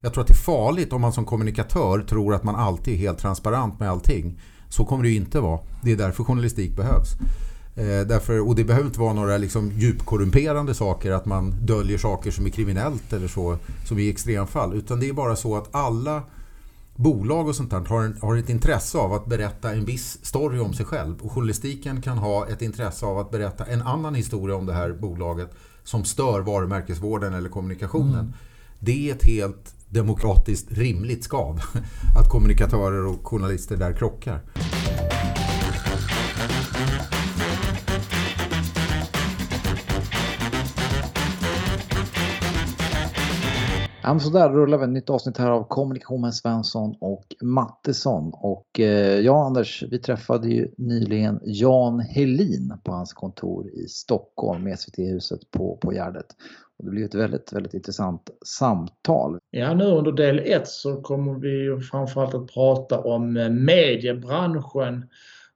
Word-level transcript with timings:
Jag 0.00 0.12
tror 0.14 0.22
att 0.22 0.28
det 0.28 0.32
är 0.32 0.34
farligt 0.34 0.92
om 0.92 1.00
man 1.00 1.12
som 1.12 1.24
kommunikatör 1.24 2.00
tror 2.00 2.34
att 2.34 2.44
man 2.44 2.56
alltid 2.56 2.94
är 2.94 2.98
helt 2.98 3.18
transparent 3.18 3.80
med 3.80 3.90
allting. 3.90 4.40
Så 4.68 4.84
kommer 4.84 5.02
det 5.02 5.08
ju 5.08 5.16
inte 5.16 5.40
vara. 5.40 5.60
Det 5.82 5.92
är 5.92 5.96
därför 5.96 6.24
journalistik 6.24 6.76
behövs. 6.76 7.12
Eh, 7.76 8.06
därför, 8.06 8.48
och 8.48 8.54
det 8.54 8.64
behöver 8.64 8.86
inte 8.86 9.00
vara 9.00 9.12
några 9.12 9.36
liksom 9.36 9.70
djupkorrumperande 9.70 10.74
saker, 10.74 11.12
att 11.12 11.26
man 11.26 11.50
döljer 11.50 11.98
saker 11.98 12.30
som 12.30 12.46
är 12.46 12.50
kriminellt 12.50 13.12
eller 13.12 13.28
så, 13.28 13.58
som 13.86 13.98
i 13.98 14.08
extremfall. 14.08 14.74
Utan 14.74 15.00
det 15.00 15.08
är 15.08 15.12
bara 15.12 15.36
så 15.36 15.56
att 15.56 15.74
alla 15.74 16.22
bolag 16.96 17.48
och 17.48 17.56
sånt 17.56 17.70
där 17.70 17.84
har, 17.84 18.02
en, 18.02 18.18
har 18.22 18.36
ett 18.36 18.48
intresse 18.48 18.98
av 18.98 19.12
att 19.12 19.26
berätta 19.26 19.72
en 19.72 19.84
viss 19.84 20.18
story 20.22 20.58
om 20.58 20.74
sig 20.74 20.86
själv. 20.86 21.20
Och 21.22 21.32
journalistiken 21.32 22.02
kan 22.02 22.18
ha 22.18 22.48
ett 22.48 22.62
intresse 22.62 23.06
av 23.06 23.18
att 23.18 23.30
berätta 23.30 23.64
en 23.64 23.82
annan 23.82 24.14
historia 24.14 24.56
om 24.56 24.66
det 24.66 24.72
här 24.72 24.92
bolaget 24.92 25.50
som 25.84 26.04
stör 26.04 26.40
varumärkesvården 26.40 27.34
eller 27.34 27.48
kommunikationen. 27.48 28.20
Mm. 28.20 28.32
Det 28.78 29.10
är 29.10 29.14
ett 29.14 29.24
helt 29.24 29.74
demokratiskt 29.90 30.78
rimligt 30.78 31.24
skav 31.24 31.60
att 32.18 32.28
kommunikatörer 32.28 33.06
och 33.06 33.26
journalister 33.26 33.76
där 33.76 33.92
krockar. 33.92 34.40
Ja, 44.08 44.18
så 44.18 44.30
där 44.30 44.50
rullar 44.50 44.78
vi 44.78 44.84
ett 44.84 44.90
nytt 44.90 45.10
avsnitt 45.10 45.38
här 45.38 45.50
av 45.50 45.64
Kommunikation 45.68 46.20
med 46.20 46.34
Svensson 46.34 46.94
och 47.00 47.36
Mattesson. 47.42 48.32
Och 48.34 48.80
eh, 48.80 49.30
och 49.30 49.46
Anders, 49.46 49.84
vi 49.90 49.98
träffade 49.98 50.48
ju 50.48 50.74
nyligen 50.76 51.40
Jan 51.44 52.00
Helin 52.00 52.72
på 52.84 52.92
hans 52.92 53.12
kontor 53.12 53.70
i 53.70 53.88
Stockholm 53.88 54.64
med 54.64 54.78
SVT-huset 54.78 55.50
på, 55.50 55.76
på 55.76 55.92
Gärdet. 55.92 56.26
Och 56.78 56.84
det 56.84 56.90
blir 56.90 57.04
ett 57.04 57.14
väldigt, 57.14 57.52
väldigt 57.52 57.74
intressant 57.74 58.30
samtal. 58.44 59.38
Ja, 59.50 59.74
nu 59.74 59.84
under 59.84 60.12
del 60.12 60.38
1 60.38 60.68
så 60.68 61.02
kommer 61.02 61.34
vi 61.34 61.82
framförallt 61.82 62.34
att 62.34 62.54
prata 62.54 63.00
om 63.00 63.36
eh, 63.36 63.50
mediebranschen 63.50 65.06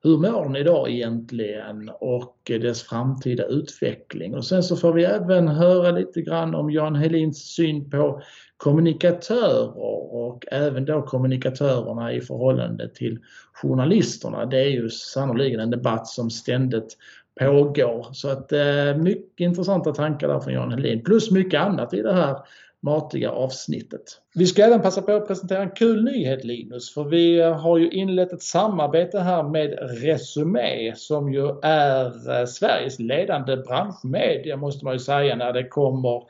hur 0.05 0.19
mår 0.19 0.45
den 0.45 0.57
idag 0.57 0.91
egentligen 0.91 1.91
och 2.01 2.51
eh, 2.51 2.61
dess 2.61 2.83
framtida 2.83 3.47
utveckling? 3.47 4.35
Och 4.35 4.45
sen 4.45 4.63
så 4.63 4.77
får 4.77 4.93
vi 4.93 5.05
även 5.05 5.49
höra 5.49 5.91
lite 5.91 6.23
grann 6.23 6.55
om 6.55 6.71
Jan 6.71 6.95
Helins 6.95 7.55
syn 7.55 7.91
på 7.91 8.23
kommunikatörer 8.57 9.79
och 10.15 10.45
även 10.51 10.85
då 10.85 11.03
kommunikatörerna 11.03 12.13
i 12.13 12.21
förhållande 12.21 12.89
till 12.89 13.19
journalisterna. 13.53 14.47
Det 14.47 14.61
är 14.61 14.71
ju 14.71 14.91
sannoliken 14.91 15.61
en 15.61 15.71
debatt 15.71 16.07
som 16.07 16.31
ständigt 16.31 16.97
pågår. 17.41 18.07
Så 18.13 18.29
att 18.29 18.53
eh, 18.53 18.97
mycket 18.97 19.41
intressanta 19.41 19.93
tankar 19.93 20.29
där 20.29 20.41
från 20.41 20.55
Jan 20.55 20.73
Helin 20.73 21.05
plus 21.05 21.31
mycket 21.31 21.61
annat 21.61 21.95
i 21.95 22.03
det 22.03 22.15
här 22.15 22.37
matiga 22.83 23.31
avsnittet. 23.31 24.03
Vi 24.35 24.47
ska 24.47 24.63
även 24.63 24.81
passa 24.81 25.03
på 25.03 25.13
att 25.13 25.29
presentera 25.29 25.63
en 25.63 25.71
kul 25.71 26.05
nyhet 26.05 26.45
Linus, 26.45 26.95
för 26.95 27.05
vi 27.05 27.41
har 27.41 27.79
ju 27.79 27.91
inlett 27.91 28.33
ett 28.33 28.43
samarbete 28.43 29.19
här 29.19 29.43
med 29.43 29.79
Resumé 30.03 30.93
som 30.97 31.33
ju 31.33 31.49
är 31.63 32.41
eh, 32.41 32.47
Sveriges 32.47 32.99
ledande 32.99 33.57
branschmedia 33.57 34.57
måste 34.57 34.85
man 34.85 34.95
ju 34.95 34.99
säga 34.99 35.37
när 35.37 35.53
det 35.53 35.69
kommer 35.69 36.23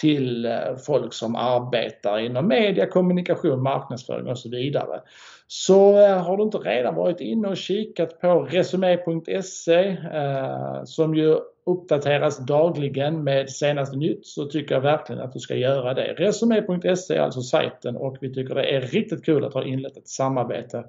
till 0.00 0.44
eh, 0.44 0.76
folk 0.86 1.12
som 1.12 1.36
arbetar 1.36 2.18
inom 2.18 2.48
media, 2.48 2.86
kommunikation, 2.86 3.62
marknadsföring 3.62 4.26
och 4.26 4.38
så 4.38 4.48
vidare. 4.48 5.00
Så 5.46 5.98
eh, 5.98 6.22
har 6.22 6.36
du 6.36 6.42
inte 6.42 6.58
redan 6.58 6.94
varit 6.94 7.20
inne 7.20 7.48
och 7.48 7.56
kikat 7.56 8.20
på 8.20 8.42
resumé.se 8.42 9.88
eh, 9.88 10.84
som 10.84 11.14
ju 11.14 11.36
uppdateras 11.66 12.38
dagligen 12.38 13.24
med 13.24 13.50
senaste 13.50 13.96
nytt 13.96 14.26
så 14.26 14.44
tycker 14.44 14.74
jag 14.74 14.82
verkligen 14.82 15.22
att 15.22 15.32
du 15.32 15.38
ska 15.38 15.54
göra 15.54 15.94
det. 15.94 16.14
Resumé.se 16.18 17.14
är 17.14 17.20
alltså 17.20 17.40
sajten 17.40 17.96
och 17.96 18.16
vi 18.20 18.34
tycker 18.34 18.54
det 18.54 18.76
är 18.76 18.80
riktigt 18.80 19.24
kul 19.24 19.44
att 19.44 19.54
ha 19.54 19.64
inlett 19.64 19.96
ett 19.96 20.08
samarbete 20.08 20.84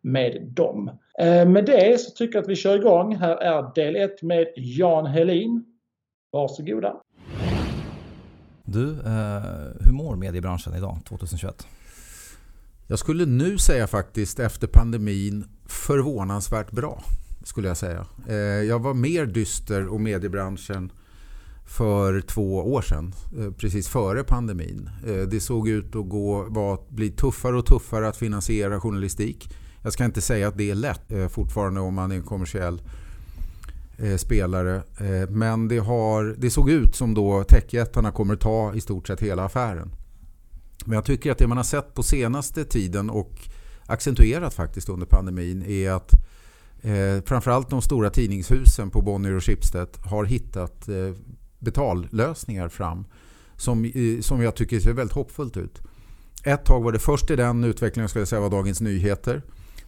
med 0.00 0.42
dem. 0.42 0.90
Med 1.46 1.64
det 1.64 2.00
så 2.00 2.10
tycker 2.10 2.34
jag 2.34 2.42
att 2.42 2.50
vi 2.50 2.56
kör 2.56 2.76
igång. 2.76 3.16
Här 3.16 3.36
är 3.36 3.74
del 3.74 3.96
1 3.96 4.22
med 4.22 4.46
Jan 4.56 5.06
Helin. 5.06 5.64
Varsågoda. 6.32 7.03
Du, 8.64 8.90
eh, 8.90 9.42
hur 9.80 9.92
mår 9.92 10.16
mediebranschen 10.16 10.74
idag 10.74 10.98
2021? 11.08 11.66
Jag 12.86 12.98
skulle 12.98 13.26
nu 13.26 13.58
säga 13.58 13.86
faktiskt 13.86 14.38
efter 14.38 14.66
pandemin 14.66 15.44
förvånansvärt 15.66 16.70
bra. 16.70 17.02
Skulle 17.42 17.68
jag 17.68 17.76
säga. 17.76 18.06
Eh, 18.28 18.36
jag 18.36 18.78
var 18.78 18.94
mer 18.94 19.26
dyster 19.26 19.88
om 19.88 20.02
mediebranschen 20.02 20.92
för 21.66 22.20
två 22.20 22.72
år 22.72 22.82
sedan. 22.82 23.14
Eh, 23.38 23.52
precis 23.52 23.88
före 23.88 24.24
pandemin. 24.24 24.90
Eh, 25.06 25.16
det 25.16 25.40
såg 25.40 25.68
ut 25.68 25.96
att 25.96 26.08
gå, 26.08 26.46
var, 26.48 26.78
bli 26.88 27.10
tuffare 27.10 27.56
och 27.56 27.66
tuffare 27.66 28.08
att 28.08 28.16
finansiera 28.16 28.80
journalistik. 28.80 29.50
Jag 29.82 29.92
ska 29.92 30.04
inte 30.04 30.20
säga 30.20 30.48
att 30.48 30.58
det 30.58 30.70
är 30.70 30.74
lätt 30.74 31.12
eh, 31.12 31.28
fortfarande 31.28 31.80
om 31.80 31.94
man 31.94 32.12
är 32.12 32.16
en 32.16 32.22
kommersiell 32.22 32.82
Eh, 33.98 34.16
spelare. 34.16 34.76
Eh, 34.76 35.28
men 35.30 35.68
det, 35.68 35.78
har, 35.78 36.34
det 36.38 36.50
såg 36.50 36.70
ut 36.70 36.96
som 36.96 37.14
då 37.14 37.44
techjättarna 37.44 38.10
kommer 38.10 38.36
ta 38.36 38.74
i 38.74 38.80
stort 38.80 39.06
sett 39.06 39.20
hela 39.20 39.44
affären. 39.44 39.90
Men 40.84 40.94
jag 40.94 41.04
tycker 41.04 41.32
att 41.32 41.38
det 41.38 41.46
man 41.46 41.56
har 41.56 41.64
sett 41.64 41.94
på 41.94 42.02
senaste 42.02 42.64
tiden 42.64 43.10
och 43.10 43.48
accentuerat 43.86 44.54
faktiskt 44.54 44.88
under 44.88 45.06
pandemin 45.06 45.62
är 45.62 45.90
att 45.90 46.12
eh, 46.82 47.24
framförallt 47.24 47.70
de 47.70 47.82
stora 47.82 48.10
tidningshusen 48.10 48.90
på 48.90 49.02
Bonnier 49.02 49.32
och 49.32 49.44
Schibsted 49.44 49.88
har 50.04 50.24
hittat 50.24 50.88
eh, 50.88 51.12
betallösningar 51.58 52.68
fram 52.68 53.04
som, 53.56 53.84
eh, 53.84 54.20
som 54.20 54.42
jag 54.42 54.54
tycker 54.54 54.80
ser 54.80 54.92
väldigt 54.92 55.14
hoppfullt 55.16 55.56
ut. 55.56 55.82
Ett 56.44 56.64
tag 56.64 56.82
var 56.82 56.92
det 56.92 56.98
först 56.98 57.30
i 57.30 57.36
den 57.36 57.64
utvecklingen 57.64 58.08
skulle 58.08 58.20
jag 58.20 58.28
säga 58.28 58.40
var 58.40 58.50
Dagens 58.50 58.80
Nyheter. 58.80 59.42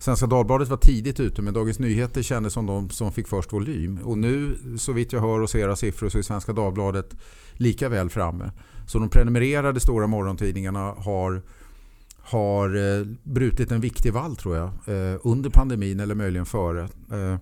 Svenska 0.06 0.26
Dagbladet 0.26 0.68
var 0.68 0.76
tidigt 0.76 1.20
ute 1.20 1.42
men 1.42 1.54
Dagens 1.54 1.78
Nyheter 1.78 2.22
kändes 2.22 2.52
som 2.52 2.66
de 2.66 2.90
som 2.90 3.12
fick 3.12 3.28
först 3.28 3.52
volym. 3.52 3.98
Och 4.04 4.18
nu 4.18 4.58
så 4.78 4.92
vitt 4.92 5.12
jag 5.12 5.20
hör 5.20 5.40
och 5.40 5.50
ser 5.50 5.58
era 5.58 5.76
siffror 5.76 6.08
så 6.08 6.18
är 6.18 6.22
Svenska 6.22 6.52
Dagbladet 6.52 7.16
lika 7.52 7.88
väl 7.88 8.10
framme. 8.10 8.50
Så 8.86 8.98
de 8.98 9.08
prenumererade 9.08 9.80
stora 9.80 10.06
morgontidningarna 10.06 10.94
har, 10.98 11.42
har 12.18 12.98
eh, 12.98 13.06
brutit 13.22 13.72
en 13.72 13.80
viktig 13.80 14.12
vall 14.12 14.36
tror 14.36 14.56
jag. 14.56 14.66
Eh, 14.66 15.20
under 15.24 15.50
pandemin 15.50 16.00
eller 16.00 16.14
möjligen 16.14 16.46
före. 16.46 16.82
Eh, 17.12 17.36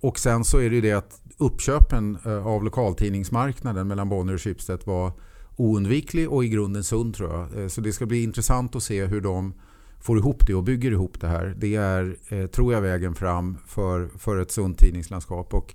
och 0.00 0.18
sen 0.18 0.44
så 0.44 0.58
är 0.58 0.70
det 0.70 0.74
ju 0.74 0.82
det 0.82 0.92
att 0.92 1.20
uppköpen 1.38 2.18
eh, 2.24 2.46
av 2.46 2.64
lokaltidningsmarknaden 2.64 3.88
mellan 3.88 4.08
Bonnier 4.08 4.34
och 4.34 4.42
Schibsted 4.42 4.80
var 4.84 5.12
oundviklig 5.56 6.30
och 6.32 6.44
i 6.44 6.48
grunden 6.48 6.84
sund 6.84 7.14
tror 7.14 7.32
jag. 7.32 7.62
Eh, 7.62 7.68
så 7.68 7.80
det 7.80 7.92
ska 7.92 8.06
bli 8.06 8.22
intressant 8.22 8.76
att 8.76 8.82
se 8.82 9.04
hur 9.04 9.20
de 9.20 9.54
får 10.00 10.18
ihop 10.18 10.46
det 10.46 10.54
och 10.54 10.62
bygger 10.62 10.90
ihop 10.90 11.20
det 11.20 11.28
här. 11.28 11.54
Det 11.58 11.74
är, 11.74 12.16
eh, 12.28 12.46
tror 12.46 12.72
jag, 12.72 12.80
vägen 12.80 13.14
fram 13.14 13.58
för, 13.66 14.08
för 14.18 14.38
ett 14.38 14.50
sunt 14.50 14.78
tidningslandskap. 14.78 15.54
Och 15.54 15.74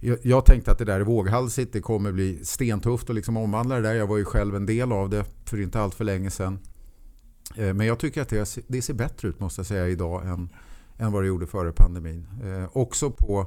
jag, 0.00 0.18
jag, 0.22 0.44
tänkte 0.44 0.70
att 0.70 0.78
det 0.78 0.84
där 0.84 1.00
är 1.00 1.04
våghalsigt. 1.04 1.72
Det 1.72 1.80
kommer 1.80 2.12
bli 2.12 2.44
stentufft 2.44 3.10
att 3.10 3.16
liksom 3.16 3.36
omvandla 3.36 3.74
det 3.74 3.82
där. 3.82 3.94
Jag 3.94 4.06
var 4.06 4.16
ju 4.16 4.24
själv 4.24 4.56
en 4.56 4.66
del 4.66 4.92
av 4.92 5.10
det 5.10 5.24
för 5.44 5.60
inte 5.60 5.80
allt 5.80 5.94
för 5.94 6.04
länge 6.04 6.30
sedan. 6.30 6.58
Eh, 7.56 7.74
men 7.74 7.86
jag 7.86 7.98
tycker 7.98 8.22
att 8.22 8.28
det, 8.28 8.58
det 8.66 8.82
ser 8.82 8.94
bättre 8.94 9.28
ut 9.28 9.40
måste 9.40 9.58
jag 9.58 9.66
säga 9.66 9.88
idag 9.88 10.26
än, 10.26 10.48
än 10.98 11.12
vad 11.12 11.22
det 11.22 11.26
gjorde 11.26 11.46
före 11.46 11.72
pandemin. 11.72 12.26
Eh, 12.44 12.68
också 12.72 13.10
på 13.10 13.46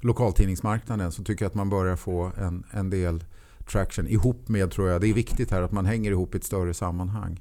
lokaltidningsmarknaden 0.00 1.12
så 1.12 1.24
tycker 1.24 1.44
jag 1.44 1.50
att 1.50 1.54
man 1.54 1.70
börjar 1.70 1.96
få 1.96 2.32
en, 2.38 2.64
en 2.70 2.90
del 2.90 3.24
traction 3.66 4.08
ihop 4.08 4.48
med, 4.48 4.70
tror 4.70 4.88
jag, 4.88 5.00
det 5.00 5.08
är 5.08 5.14
viktigt 5.14 5.50
här 5.50 5.62
att 5.62 5.72
man 5.72 5.86
hänger 5.86 6.10
ihop 6.10 6.34
i 6.34 6.38
ett 6.38 6.44
större 6.44 6.74
sammanhang. 6.74 7.40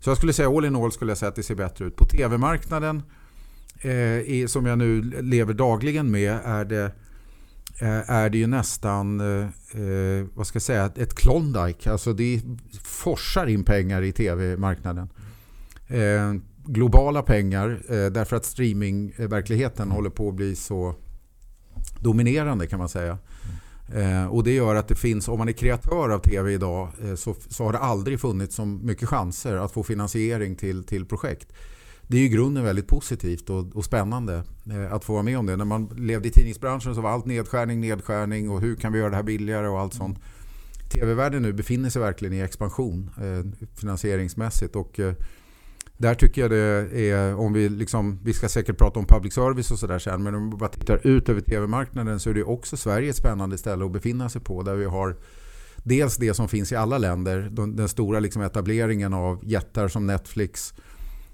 Så 0.00 0.10
jag 0.10 0.16
skulle 0.16 0.32
säga 0.32 0.48
all 0.48 0.64
in 0.64 0.76
all 0.76 0.92
skulle 0.92 1.10
jag 1.10 1.18
säga 1.18 1.28
att 1.28 1.36
det 1.36 1.42
ser 1.42 1.54
bättre 1.54 1.84
ut. 1.84 1.96
På 1.96 2.04
tv-marknaden 2.04 3.02
eh, 3.80 4.46
som 4.46 4.66
jag 4.66 4.78
nu 4.78 5.02
lever 5.02 5.54
dagligen 5.54 6.10
med 6.10 6.38
är 6.44 6.64
det 6.64 6.92
Eh, 7.82 8.10
är 8.10 8.30
det 8.30 8.38
ju 8.38 8.46
nästan 8.46 9.20
eh, 9.20 9.48
eh, 9.82 10.26
vad 10.34 10.46
ska 10.46 10.56
jag 10.56 10.62
säga, 10.62 10.92
ett 10.96 11.14
Klondike. 11.14 11.90
Alltså 11.90 12.12
det 12.12 12.42
forsar 12.82 13.46
in 13.46 13.64
pengar 13.64 14.02
i 14.02 14.12
tv-marknaden. 14.12 15.08
Eh, 15.86 16.34
globala 16.64 17.22
pengar 17.22 17.82
eh, 17.88 18.06
därför 18.06 18.36
att 18.36 18.44
streamingverkligheten 18.44 19.82
mm. 19.82 19.94
håller 19.96 20.10
på 20.10 20.28
att 20.28 20.34
bli 20.34 20.56
så 20.56 20.94
dominerande 22.00 22.66
kan 22.66 22.78
man 22.78 22.88
säga. 22.88 23.18
Mm. 23.94 24.30
och 24.30 24.44
det 24.44 24.52
gör 24.52 24.74
att 24.74 24.88
det 24.88 24.94
finns, 24.94 25.28
om 25.28 25.38
man 25.38 25.48
är 25.48 25.52
kreatör 25.52 26.10
av 26.10 26.18
tv 26.18 26.52
idag 26.52 26.88
så, 27.16 27.34
så 27.48 27.64
har 27.64 27.72
det 27.72 27.78
aldrig 27.78 28.20
funnits 28.20 28.56
så 28.56 28.64
mycket 28.64 29.08
chanser 29.08 29.56
att 29.56 29.72
få 29.72 29.82
finansiering 29.82 30.56
till, 30.56 30.84
till 30.84 31.06
projekt 31.06 31.52
det 32.10 32.16
är 32.16 32.24
i 32.24 32.28
grunden 32.28 32.64
väldigt 32.64 32.86
positivt 32.86 33.50
och, 33.50 33.76
och, 33.76 33.84
spännande 33.84 34.42
eh, 34.70 34.92
att 34.92 35.04
få 35.04 35.12
vara 35.12 35.22
med 35.22 35.38
om 35.38 35.46
det. 35.46 35.56
När 35.56 35.64
man 35.64 35.86
levde 35.96 36.28
i 36.28 36.30
tidningsbranschen 36.30 36.94
så 36.94 37.00
var 37.00 37.10
allt 37.10 37.26
nedskärning, 37.26 37.80
nedskärning 37.80 38.50
och 38.50 38.60
hur 38.60 38.76
kan 38.76 38.92
vi 38.92 38.98
göra 38.98 39.10
det 39.10 39.16
här 39.16 39.22
billigare 39.22 39.68
och 39.68 39.80
allt 39.80 39.94
sånt. 39.94 40.18
TV-världen 40.92 41.42
nu 41.42 41.52
befinner 41.52 41.90
sig 41.90 42.02
verkligen 42.02 42.34
i 42.34 42.40
expansion 42.40 43.10
eh, 43.16 43.66
finansieringsmässigt 43.74 44.76
och 44.76 45.00
eh, 45.00 45.14
där 46.00 46.14
tycker 46.14 46.40
jag 46.40 46.50
det 46.50 47.10
är, 47.10 47.34
om 47.34 47.52
vi 47.52 47.68
liksom, 47.68 48.18
vi 48.24 48.32
ska 48.32 48.48
säkert 48.48 48.78
prata 48.78 48.98
om 48.98 49.06
public 49.06 49.34
service 49.34 49.70
och 49.70 49.78
sådär 49.78 49.98
sen, 49.98 50.22
men 50.22 50.34
om 50.34 50.50
vi 50.50 50.56
bara 50.56 50.68
tittar 50.68 51.06
ut 51.06 51.28
över 51.28 51.40
tv-marknaden 51.40 52.20
så 52.20 52.30
är 52.30 52.34
det 52.34 52.42
också 52.42 52.76
Sverige 52.76 53.10
ett 53.10 53.16
spännande 53.16 53.58
ställe 53.58 53.84
att 53.84 53.92
befinna 53.92 54.28
sig 54.28 54.40
på 54.40 54.62
där 54.62 54.74
vi 54.74 54.84
har 54.84 55.16
dels 55.76 56.16
det 56.16 56.34
som 56.34 56.48
finns 56.48 56.72
i 56.72 56.76
alla 56.76 56.98
länder. 56.98 57.48
Den, 57.52 57.76
den 57.76 57.88
stora 57.88 58.20
liksom 58.20 58.42
etableringen 58.42 59.14
av 59.14 59.40
jättar 59.42 59.88
som 59.88 60.06
Netflix 60.06 60.74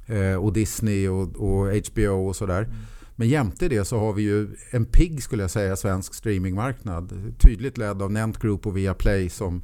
eh, 0.06 0.34
och 0.34 0.52
Disney 0.52 1.08
och, 1.08 1.36
och 1.36 1.66
HBO 1.86 2.28
och 2.28 2.36
sådär. 2.36 2.62
Mm. 2.62 2.74
Men 3.16 3.28
jämte 3.28 3.68
det 3.68 3.84
så 3.84 3.98
har 3.98 4.12
vi 4.12 4.22
ju 4.22 4.48
en 4.70 4.84
pigg 4.84 5.22
skulle 5.22 5.42
jag 5.42 5.50
säga 5.50 5.76
svensk 5.76 6.14
streamingmarknad. 6.14 7.34
Tydligt 7.38 7.78
ledd 7.78 8.02
av 8.02 8.12
Nent 8.12 8.38
Group 8.38 8.66
och 8.66 8.76
Viaplay 8.76 9.28
som, 9.28 9.62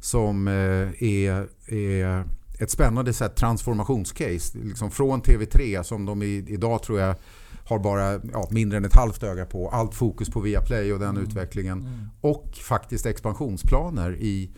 som 0.00 0.48
eh, 0.48 1.02
är, 1.02 1.48
är 1.74 2.24
ett 2.62 2.70
spännande 2.70 3.12
sätt 3.12 3.36
transformationscase. 3.36 4.58
Liksom 4.58 4.90
från 4.90 5.22
TV3 5.22 5.82
som 5.82 6.04
de 6.04 6.22
i, 6.22 6.44
idag 6.48 6.82
tror 6.82 7.00
jag 7.00 7.14
har 7.64 7.78
bara 7.78 8.20
ja, 8.32 8.48
mindre 8.50 8.78
än 8.78 8.84
ett 8.84 8.94
halvt 8.94 9.22
öga 9.22 9.46
på. 9.46 9.68
Allt 9.68 9.94
fokus 9.94 10.30
på 10.30 10.40
Viaplay 10.40 10.92
och 10.92 10.98
den 10.98 11.08
mm. 11.08 11.22
utvecklingen. 11.22 11.78
Mm. 11.78 12.08
Och 12.20 12.58
faktiskt 12.62 13.06
expansionsplaner 13.06 14.16
i, 14.20 14.50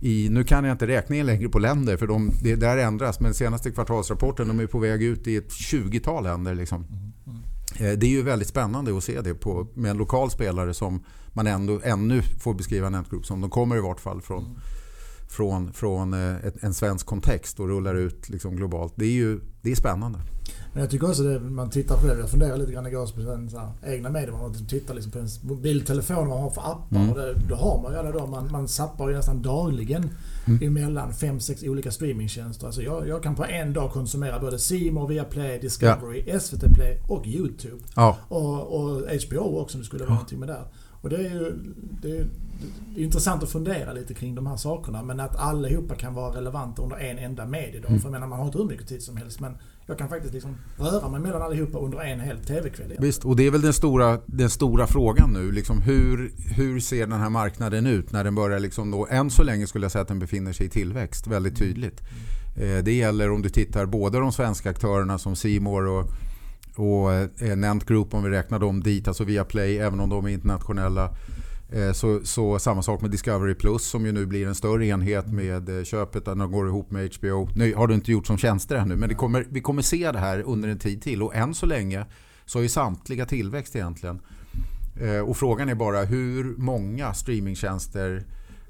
i, 0.00 0.28
nu 0.30 0.44
kan 0.44 0.64
jag 0.64 0.74
inte 0.74 0.86
räkningen 0.86 1.26
längre 1.26 1.48
på 1.48 1.58
länder 1.58 1.96
för 1.96 2.06
de, 2.06 2.30
det 2.42 2.56
där 2.56 2.76
ändras. 2.76 3.20
Men 3.20 3.34
senaste 3.34 3.70
kvartalsrapporten 3.70 4.48
de 4.48 4.60
är 4.60 4.66
på 4.66 4.78
väg 4.78 5.02
ut 5.02 5.26
i 5.26 5.36
ett 5.36 5.50
20-tal 5.50 6.24
länder. 6.24 6.54
Liksom. 6.54 6.84
Mm. 6.84 7.12
mm. 7.26 7.92
Eh, 7.92 7.98
det 7.98 8.06
är 8.06 8.10
ju 8.10 8.22
väldigt 8.22 8.48
spännande 8.48 8.96
att 8.96 9.04
se 9.04 9.20
det 9.20 9.34
på, 9.34 9.66
med 9.74 9.90
en 9.90 9.96
lokal 9.96 10.30
spelare 10.30 10.74
som 10.74 11.04
man 11.32 11.46
ändå, 11.46 11.80
ännu 11.84 12.22
får 12.22 12.54
beskriva 12.54 12.90
Netgroup 12.90 13.26
som. 13.26 13.40
De 13.40 13.50
kommer 13.50 13.76
i 13.76 13.80
vart 13.80 14.00
fall 14.00 14.22
från 14.22 14.44
mm 14.44 14.56
från, 15.28 15.72
från 15.72 16.14
eh, 16.14 16.36
en 16.60 16.74
svensk 16.74 17.06
kontext 17.06 17.60
och 17.60 17.68
rullar 17.68 17.94
ut 17.94 18.28
liksom 18.28 18.56
globalt. 18.56 18.92
Det 18.96 19.04
är 19.04 19.12
ju 19.12 19.40
det 19.62 19.70
är 19.70 19.76
spännande. 19.76 20.18
Men 20.72 20.82
jag 20.82 20.90
tycker 20.90 21.08
också 21.08 21.22
det, 21.22 21.40
man 21.40 21.70
tittar 21.70 21.96
på 21.96 22.06
det, 22.06 22.18
jag 22.18 22.30
funderar 22.30 22.56
lite 22.56 22.72
grann 22.72 22.86
igår 22.86 23.24
på 23.24 23.32
en 23.32 23.50
så 23.50 23.58
här, 23.58 23.70
egna 23.86 24.10
medier, 24.10 24.32
man 24.32 24.66
tittar 24.66 24.94
liksom 24.94 25.12
på 25.12 25.18
en 25.18 25.28
mobiltelefon, 25.42 26.16
vad 26.16 26.28
man 26.28 26.42
har 26.42 26.50
för 26.50 26.60
appar. 26.60 26.96
Mm. 26.96 27.10
Och 27.10 27.18
det, 27.18 27.34
då 27.48 27.54
har 27.54 27.82
man 27.82 27.92
ju 27.92 27.98
alla 27.98 28.12
de, 28.12 28.30
man, 28.30 28.52
man 28.52 28.68
zappar 28.68 29.08
ju 29.08 29.16
nästan 29.16 29.42
dagligen 29.42 30.10
mm. 30.46 30.62
emellan 30.62 31.12
fem, 31.12 31.40
sex 31.40 31.62
olika 31.62 31.90
streamingtjänster. 31.90 32.66
Alltså 32.66 32.82
jag, 32.82 33.08
jag 33.08 33.22
kan 33.22 33.34
på 33.34 33.44
en 33.44 33.72
dag 33.72 33.92
konsumera 33.92 34.38
både 34.38 34.58
More, 34.92 35.14
Viaplay, 35.14 35.58
Discovery, 35.60 36.24
ja. 36.26 36.40
SVT 36.40 36.74
Play 36.74 37.00
och 37.08 37.26
YouTube. 37.26 37.82
Ja. 37.96 38.16
Och, 38.28 38.80
och 38.80 39.02
HBO 39.26 39.60
också 39.60 39.76
om 39.76 39.80
det 39.80 39.86
skulle 39.86 40.04
vara 40.04 40.10
ja. 40.10 40.14
någonting 40.14 40.38
med 40.38 40.48
där. 40.48 40.64
Och 41.00 41.10
det 41.10 41.16
är 41.16 41.30
ju 41.30 41.58
det 42.02 42.18
är, 42.18 42.26
intressant 42.96 43.42
att 43.42 43.50
fundera 43.50 43.92
lite 43.92 44.14
kring 44.14 44.34
de 44.34 44.46
här 44.46 44.56
sakerna. 44.56 45.02
Men 45.02 45.20
att 45.20 45.36
allihopa 45.36 45.94
kan 45.94 46.14
vara 46.14 46.36
relevanta 46.36 46.82
under 46.82 46.96
en 46.96 47.18
enda 47.18 47.46
mediedag. 47.46 47.88
Mm. 47.88 48.00
För 48.00 48.08
jag 48.08 48.12
menar, 48.12 48.26
man 48.26 48.38
har 48.38 48.46
inte 48.46 48.58
hur 48.58 48.64
mycket 48.64 48.88
tid 48.88 49.02
som 49.02 49.16
helst. 49.16 49.40
Men 49.40 49.56
jag 49.86 49.98
kan 49.98 50.08
faktiskt 50.08 50.34
liksom 50.34 50.56
röra 50.76 51.08
mig 51.08 51.20
mellan 51.20 51.42
allihopa 51.42 51.78
under 51.78 51.98
en 51.98 52.20
hel 52.20 52.38
TV-kväll. 52.38 52.96
Visst, 52.98 53.24
och 53.24 53.36
det 53.36 53.46
är 53.46 53.50
väl 53.50 53.60
den 53.60 53.72
stora, 53.72 54.18
den 54.26 54.50
stora 54.50 54.86
frågan 54.86 55.32
nu. 55.32 55.52
Liksom 55.52 55.82
hur, 55.82 56.32
hur 56.54 56.80
ser 56.80 57.06
den 57.06 57.20
här 57.20 57.30
marknaden 57.30 57.86
ut 57.86 58.12
när 58.12 58.24
den 58.24 58.34
börjar 58.34 58.60
liksom 58.60 58.90
då, 58.90 59.06
än 59.10 59.30
så 59.30 59.42
länge 59.42 59.66
skulle 59.66 59.84
jag 59.84 59.92
säga 59.92 60.02
att 60.02 60.08
den 60.08 60.18
befinner 60.18 60.52
sig 60.52 60.66
i 60.66 60.70
tillväxt 60.70 61.26
väldigt 61.26 61.58
tydligt. 61.58 62.00
Mm. 62.00 62.84
Det 62.84 62.92
gäller 62.92 63.30
om 63.30 63.42
du 63.42 63.48
tittar 63.48 63.86
både 63.86 64.18
de 64.18 64.32
svenska 64.32 64.70
aktörerna 64.70 65.18
som 65.18 65.36
Simor 65.36 65.86
och 65.86 66.10
och 66.78 67.12
eh, 67.12 67.56
Nent 67.56 67.84
Group 67.84 68.14
om 68.14 68.22
vi 68.22 68.30
räknar 68.30 68.58
dem 68.58 68.82
dit, 68.82 69.08
alltså 69.08 69.24
via 69.24 69.44
Play, 69.44 69.78
även 69.78 70.00
om 70.00 70.08
de 70.08 70.24
är 70.24 70.28
internationella. 70.28 71.10
Eh, 71.72 71.92
så, 71.92 72.20
så, 72.24 72.58
samma 72.58 72.82
sak 72.82 73.00
med 73.00 73.10
Discovery 73.10 73.54
Plus 73.54 73.84
som 73.84 74.06
ju 74.06 74.12
nu 74.12 74.26
blir 74.26 74.46
en 74.46 74.54
större 74.54 74.86
enhet 74.86 75.26
med 75.32 75.78
eh, 75.78 75.84
köpet 75.84 76.24
de 76.24 76.52
går 76.52 76.68
ihop 76.68 76.90
med 76.90 77.14
HBO. 77.18 77.48
Nu 77.54 77.74
har 77.74 77.86
du 77.86 77.94
inte 77.94 78.12
gjort 78.12 78.26
som 78.26 78.38
tjänster 78.38 78.76
ännu 78.76 78.96
men 78.96 79.14
kommer, 79.14 79.46
vi 79.50 79.60
kommer 79.60 79.82
se 79.82 80.12
det 80.12 80.18
här 80.18 80.42
under 80.46 80.68
en 80.68 80.78
tid 80.78 81.02
till 81.02 81.22
och 81.22 81.34
än 81.34 81.54
så 81.54 81.66
länge 81.66 82.06
så 82.44 82.60
är 82.60 82.68
samtliga 82.68 83.26
tillväxt 83.26 83.76
egentligen. 83.76 84.20
Eh, 85.00 85.20
och 85.20 85.36
frågan 85.36 85.68
är 85.68 85.74
bara 85.74 86.04
hur 86.04 86.54
många 86.56 87.14
streamingtjänster 87.14 88.24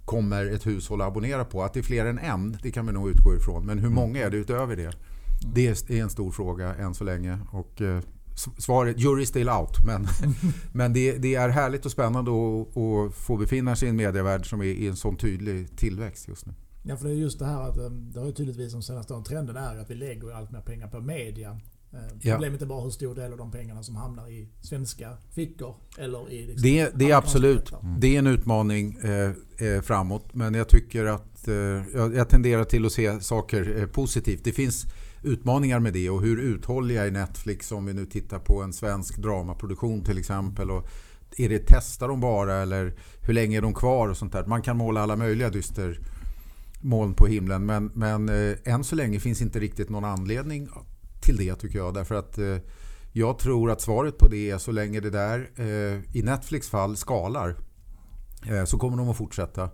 kommer 0.04 0.46
ett 0.46 0.66
hushåll 0.66 1.00
att 1.00 1.08
abonnera 1.08 1.44
på? 1.44 1.62
Att 1.62 1.74
det 1.74 1.80
är 1.80 1.84
fler 1.84 2.06
än 2.06 2.18
en, 2.18 2.58
det 2.62 2.70
kan 2.70 2.86
vi 2.86 2.92
nog 2.92 3.10
utgå 3.10 3.36
ifrån. 3.36 3.66
Men 3.66 3.78
hur 3.78 3.90
många 3.90 4.20
är 4.20 4.30
det 4.30 4.36
utöver 4.36 4.76
det? 4.76 4.92
Det 5.46 5.90
är 5.90 6.02
en 6.02 6.10
stor 6.10 6.30
fråga 6.30 6.74
än 6.74 6.94
så 6.94 7.04
länge. 7.04 7.38
Och 7.52 7.82
eh, 7.82 8.00
svaret, 8.58 8.98
jury 8.98 9.26
still 9.26 9.48
out. 9.48 9.84
Men, 9.84 10.06
men 10.72 10.92
det, 10.92 11.18
det, 11.18 11.34
är 11.34 11.48
härligt 11.48 11.86
och 11.86 11.92
spännande 11.92 12.30
att, 12.30 12.76
att 12.76 13.14
få 13.14 13.36
befinna 13.36 13.76
sig 13.76 13.86
i 13.86 13.90
en 13.90 13.96
medievärld 13.96 14.50
som 14.50 14.60
är 14.60 14.64
i 14.64 14.88
en 14.88 14.96
sån 14.96 15.16
tydlig 15.16 15.76
tillväxt 15.76 16.28
just 16.28 16.46
nu. 16.46 16.52
Ja, 16.82 16.96
för 16.96 17.04
det 17.04 17.10
är 17.10 17.16
just 17.16 17.38
det 17.38 17.46
här 17.46 17.68
att 17.68 17.76
eh, 17.76 17.90
det 17.90 18.20
har 18.20 18.26
ju 18.26 18.32
tydligtvis 18.32 18.72
de 18.72 18.82
senaste 18.82 19.12
åren 19.14 19.24
trenden 19.24 19.56
är 19.56 19.76
att 19.76 19.90
vi 19.90 19.94
lägger 19.94 20.32
allt 20.32 20.50
mer 20.50 20.60
pengar 20.60 20.88
på 20.88 21.00
media. 21.00 21.60
Eh, 21.92 22.32
problemet 22.32 22.62
är 22.62 22.66
bara 22.66 22.80
hur 22.80 22.90
stor 22.90 23.14
del 23.14 23.32
av 23.32 23.38
de 23.38 23.50
pengarna 23.50 23.82
som 23.82 23.96
hamnar 23.96 24.28
i 24.28 24.48
svenska 24.60 25.16
fickor. 25.30 25.74
Eller 25.98 26.32
i 26.32 26.46
liksom 26.46 26.62
det, 26.62 26.92
det 26.94 27.10
är 27.10 27.16
absolut 27.16 27.72
det 27.98 28.14
är 28.14 28.18
en 28.18 28.26
utmaning 28.26 28.98
eh, 29.58 29.80
framåt. 29.82 30.34
Men 30.34 30.54
jag 30.54 30.68
tycker 30.68 31.04
att 31.04 31.48
eh, 31.48 31.54
jag, 31.94 32.14
jag 32.14 32.28
tenderar 32.28 32.64
till 32.64 32.86
att 32.86 32.92
se 32.92 33.20
saker 33.20 33.78
eh, 33.78 33.86
positivt. 33.86 34.44
Det 34.44 34.52
finns 34.52 34.86
utmaningar 35.22 35.80
med 35.80 35.92
det 35.92 36.10
och 36.10 36.22
hur 36.22 36.40
uthålliga 36.40 37.06
är 37.06 37.10
Netflix 37.10 37.72
om 37.72 37.86
vi 37.86 37.94
nu 37.94 38.06
tittar 38.06 38.38
på 38.38 38.62
en 38.62 38.72
svensk 38.72 39.18
dramaproduktion 39.18 40.04
till 40.04 40.18
exempel. 40.18 40.70
Och 40.70 40.88
är 41.36 41.48
det 41.48 41.62
testar 41.66 42.08
de 42.08 42.20
bara 42.20 42.54
eller 42.54 42.94
hur 43.22 43.34
länge 43.34 43.56
är 43.56 43.62
de 43.62 43.74
kvar 43.74 44.08
och 44.08 44.16
sånt 44.16 44.32
där. 44.32 44.46
Man 44.46 44.62
kan 44.62 44.76
måla 44.76 45.00
alla 45.00 45.16
möjliga 45.16 45.50
dyster 45.50 45.98
moln 46.80 47.14
på 47.14 47.26
himlen 47.26 47.66
men, 47.66 47.90
men 47.94 48.28
eh, 48.28 48.56
än 48.64 48.84
så 48.84 48.94
länge 48.96 49.20
finns 49.20 49.42
inte 49.42 49.60
riktigt 49.60 49.88
någon 49.88 50.04
anledning 50.04 50.68
till 51.20 51.36
det 51.36 51.54
tycker 51.54 51.78
jag. 51.78 51.94
Därför 51.94 52.14
att 52.14 52.38
eh, 52.38 52.56
jag 53.12 53.38
tror 53.38 53.70
att 53.70 53.80
svaret 53.80 54.18
på 54.18 54.28
det 54.28 54.50
är 54.50 54.58
så 54.58 54.72
länge 54.72 55.00
det 55.00 55.10
där 55.10 55.50
eh, 55.56 56.16
i 56.16 56.22
Netflix 56.22 56.68
fall 56.68 56.96
skalar 56.96 57.56
eh, 58.46 58.64
så 58.64 58.78
kommer 58.78 58.96
de 58.96 59.08
att 59.08 59.16
fortsätta. 59.16 59.70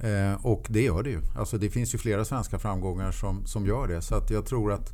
Eh, 0.00 0.46
och 0.46 0.66
det 0.68 0.82
gör 0.82 1.02
det 1.02 1.10
ju. 1.10 1.20
Alltså 1.36 1.58
det 1.58 1.70
finns 1.70 1.94
ju 1.94 1.98
flera 1.98 2.24
svenska 2.24 2.58
framgångar 2.58 3.12
som, 3.12 3.46
som 3.46 3.66
gör 3.66 3.88
det. 3.88 4.02
Så 4.02 4.14
att 4.14 4.30
jag 4.30 4.46
tror 4.46 4.72
att 4.72 4.92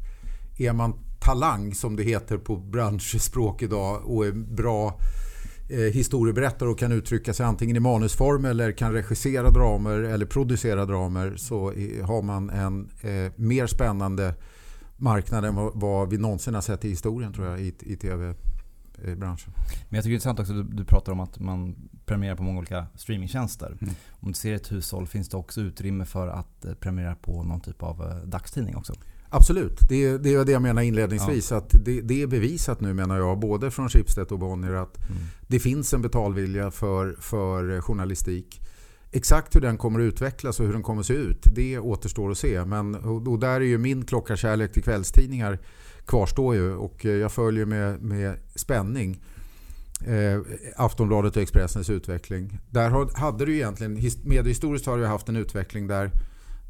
är 0.58 0.72
man 0.72 0.94
talang 1.20 1.74
som 1.74 1.96
det 1.96 2.02
heter 2.02 2.38
på 2.38 2.56
branschspråk 2.56 3.62
idag 3.62 4.02
och 4.04 4.26
är 4.26 4.32
bra 4.32 4.98
eh, 5.70 5.78
historieberättare 5.78 6.68
och 6.68 6.78
kan 6.78 6.92
uttrycka 6.92 7.34
sig 7.34 7.46
antingen 7.46 7.76
i 7.76 7.80
manusform 7.80 8.44
eller 8.44 8.72
kan 8.72 8.92
regissera 8.92 9.50
dramer 9.50 10.00
eller 10.00 10.26
producera 10.26 10.84
dramer 10.84 11.36
så 11.36 11.72
har 12.02 12.22
man 12.22 12.50
en 12.50 12.90
eh, 13.00 13.32
mer 13.36 13.66
spännande 13.66 14.34
marknad 14.96 15.44
än 15.44 15.54
vad, 15.54 15.72
vad 15.74 16.10
vi 16.10 16.18
någonsin 16.18 16.54
har 16.54 16.60
sett 16.60 16.84
i 16.84 16.88
historien 16.88 17.32
tror 17.32 17.46
jag 17.46 17.60
i, 17.60 17.74
i 17.80 17.96
tv 17.96 18.34
branschen. 19.16 19.52
Men 19.88 19.96
jag 19.96 20.04
tycker 20.04 20.08
det 20.08 20.08
är 20.08 20.14
intressant 20.14 20.40
också, 20.40 20.52
du, 20.52 20.62
du 20.62 20.84
pratar 20.84 21.12
om 21.12 21.20
att 21.20 21.38
man 21.38 21.76
prenumererar 22.06 22.36
på 22.36 22.42
många 22.42 22.58
olika 22.58 22.86
streamingtjänster. 22.94 23.76
Mm. 23.80 23.94
Om 24.10 24.28
du 24.28 24.34
ser 24.34 24.54
ett 24.54 24.72
hushåll, 24.72 25.06
finns 25.06 25.28
det 25.28 25.36
också 25.36 25.60
utrymme 25.60 26.04
för 26.04 26.28
att 26.28 26.64
eh, 26.64 26.74
prenumerera 26.74 27.14
på 27.14 27.42
någon 27.42 27.60
typ 27.60 27.82
av 27.82 28.02
eh, 28.02 28.28
dagstidning 28.28 28.76
också? 28.76 28.92
Absolut, 29.28 29.80
det, 29.88 30.18
det 30.18 30.34
är 30.34 30.44
det 30.44 30.52
jag 30.52 30.62
menar 30.62 30.82
inledningsvis. 30.82 31.50
Ja. 31.50 31.56
Att 31.56 31.74
det, 31.84 32.00
det, 32.00 32.22
är 32.22 32.26
bevisat 32.26 32.80
nu 32.80 32.94
menar 32.94 33.16
jag, 33.16 33.38
både 33.38 33.70
från 33.70 33.88
Schibsted 33.88 34.26
och 34.32 34.38
Bonnier 34.38 34.72
att 34.72 34.96
mm. 34.96 35.22
det 35.46 35.60
finns 35.60 35.94
en 35.94 36.02
betalvilja 36.02 36.70
för, 36.70 37.16
för 37.20 37.80
journalistik. 37.80 38.60
Exakt 39.12 39.56
hur 39.56 39.60
den 39.60 39.78
kommer 39.78 40.00
att 40.00 40.04
utvecklas 40.04 40.60
och 40.60 40.66
hur 40.66 40.72
den 40.72 40.82
kommer 40.82 41.00
att 41.00 41.06
se 41.06 41.14
ut, 41.14 41.46
det 41.54 41.78
återstår 41.78 42.30
att 42.30 42.38
se. 42.38 42.64
Men, 42.64 42.94
och, 42.94 43.38
där 43.38 43.54
är 43.54 43.60
ju 43.60 43.78
min 43.78 44.04
klockarkärlek 44.04 44.72
till 44.72 44.82
kvällstidningar 44.82 45.58
kvarstår 46.06 46.54
ju 46.54 46.74
och 46.74 47.06
eh, 47.06 47.12
jag 47.12 47.32
följer 47.32 47.66
med, 47.66 48.02
med 48.02 48.36
spänning 48.54 49.22
eh, 50.04 50.40
Aftonbladet 50.76 51.36
och 51.36 51.42
Expressens 51.42 51.90
utveckling. 51.90 52.58
Där 52.70 53.18
hade 53.18 53.44
du 53.44 53.54
egentligen, 53.54 54.00
mediehistoriskt 54.24 54.86
har 54.86 54.98
du 54.98 55.06
haft 55.06 55.28
en 55.28 55.36
utveckling 55.36 55.86
där, 55.86 56.10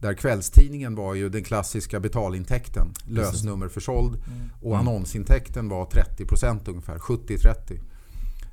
där 0.00 0.14
kvällstidningen 0.14 0.94
var 0.94 1.14
ju 1.14 1.28
den 1.28 1.44
klassiska 1.44 2.00
betalintäkten, 2.00 2.92
lösnummer 3.06 3.68
försåld 3.68 4.14
mm. 4.14 4.50
och 4.62 4.78
annonsintäkten 4.78 5.68
var 5.68 5.84
30% 5.84 6.70
ungefär, 6.70 6.98
70-30. 6.98 7.80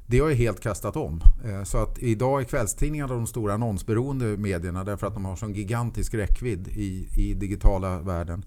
Det 0.06 0.20
har 0.20 0.30
ju 0.30 0.36
helt 0.36 0.60
kastat 0.60 0.96
om. 0.96 1.22
Eh, 1.46 1.64
så 1.64 1.78
att 1.78 2.00
idag 2.00 2.42
är 2.42 2.46
kvällstidningarna 2.46 3.14
de 3.14 3.28
stora 3.28 3.54
annonsberoende 3.54 4.26
medierna 4.26 4.84
därför 4.84 5.08
att 5.08 5.14
de 5.14 5.26
har 5.26 5.36
sån 5.36 5.54
gigantisk 5.54 6.14
räckvidd 6.14 6.68
i, 6.68 7.08
i 7.18 7.34
digitala 7.34 8.00
världen. 8.00 8.46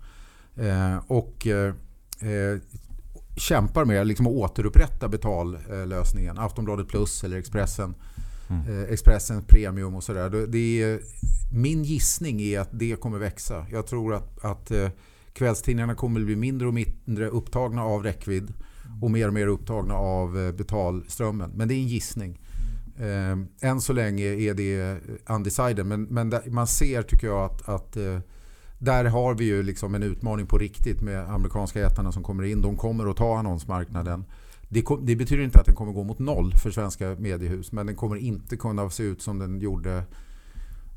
Eh, 0.57 0.97
och 1.07 1.47
eh, 1.47 1.75
kämpar 3.37 3.85
med 3.85 4.07
liksom 4.07 4.27
att 4.27 4.33
återupprätta 4.33 5.09
betallösningen. 5.09 6.39
Aftonbladet 6.39 6.89
Plus 6.89 7.25
eller 7.25 7.39
Expressen. 7.39 7.95
Mm. 8.51 8.83
Eh, 8.83 8.93
Expressen 8.93 9.43
Premium 9.43 9.95
och 9.95 10.05
sådär. 10.05 10.47
Det 10.49 10.83
är, 10.83 11.01
min 11.53 11.85
gissning 11.85 12.41
är 12.43 12.61
att 12.61 12.69
det 12.73 13.01
kommer 13.01 13.19
växa. 13.19 13.67
Jag 13.71 13.87
tror 13.87 14.15
att, 14.15 14.45
att 14.45 14.71
eh, 14.71 14.89
kvällstidningarna 15.33 15.95
kommer 15.95 16.21
bli 16.21 16.37
mindre 16.37 16.69
och 16.69 16.75
mindre 16.75 17.29
upptagna 17.29 17.83
av 17.85 18.03
räckvidd 18.03 18.53
och 19.03 19.11
mer 19.11 19.29
och 19.29 19.35
mer 19.35 19.47
upptagna 19.47 19.95
av 19.95 20.39
eh, 20.39 20.53
betalströmmen. 20.53 21.51
Men 21.55 21.69
det 21.69 21.75
är 21.75 21.79
en 21.79 21.89
gissning. 21.89 22.41
Än 23.61 23.81
så 23.81 23.93
länge 23.93 24.25
är 24.25 24.55
det 24.55 24.99
undecided 25.27 25.87
men, 25.87 26.03
men 26.03 26.35
man 26.47 26.67
ser 26.67 27.03
tycker 27.03 27.27
jag 27.27 27.45
att, 27.45 27.69
att 27.69 27.97
där 28.79 29.05
har 29.05 29.35
vi 29.35 29.45
ju 29.45 29.63
liksom 29.63 29.95
en 29.95 30.03
utmaning 30.03 30.47
på 30.47 30.59
riktigt 30.59 31.01
med 31.01 31.31
amerikanska 31.31 31.79
jättarna 31.79 32.13
som 32.13 32.23
kommer 32.23 32.43
in. 32.43 32.63
De 32.63 32.77
kommer 32.77 33.11
att 33.11 33.17
ta 33.17 33.39
annonsmarknaden. 33.39 34.25
Det, 34.69 34.85
det, 35.03 35.17
betyder 35.17 35.43
inte 35.43 35.61
att 35.61 35.67
den 35.67 35.75
kommer 35.75 35.93
gå 35.93 36.05
mot 36.05 36.19
noll 36.19 36.53
för 36.63 36.71
svenska 36.71 37.17
mediehus 37.19 37.73
men 37.73 37.87
den 37.87 37.97
kommer 37.97 38.17
inte 38.17 38.57
kunna 38.57 38.91
se 38.91 39.03
ut 39.03 39.23
som 39.23 39.39
den 39.39 39.61
gjorde 39.61 40.05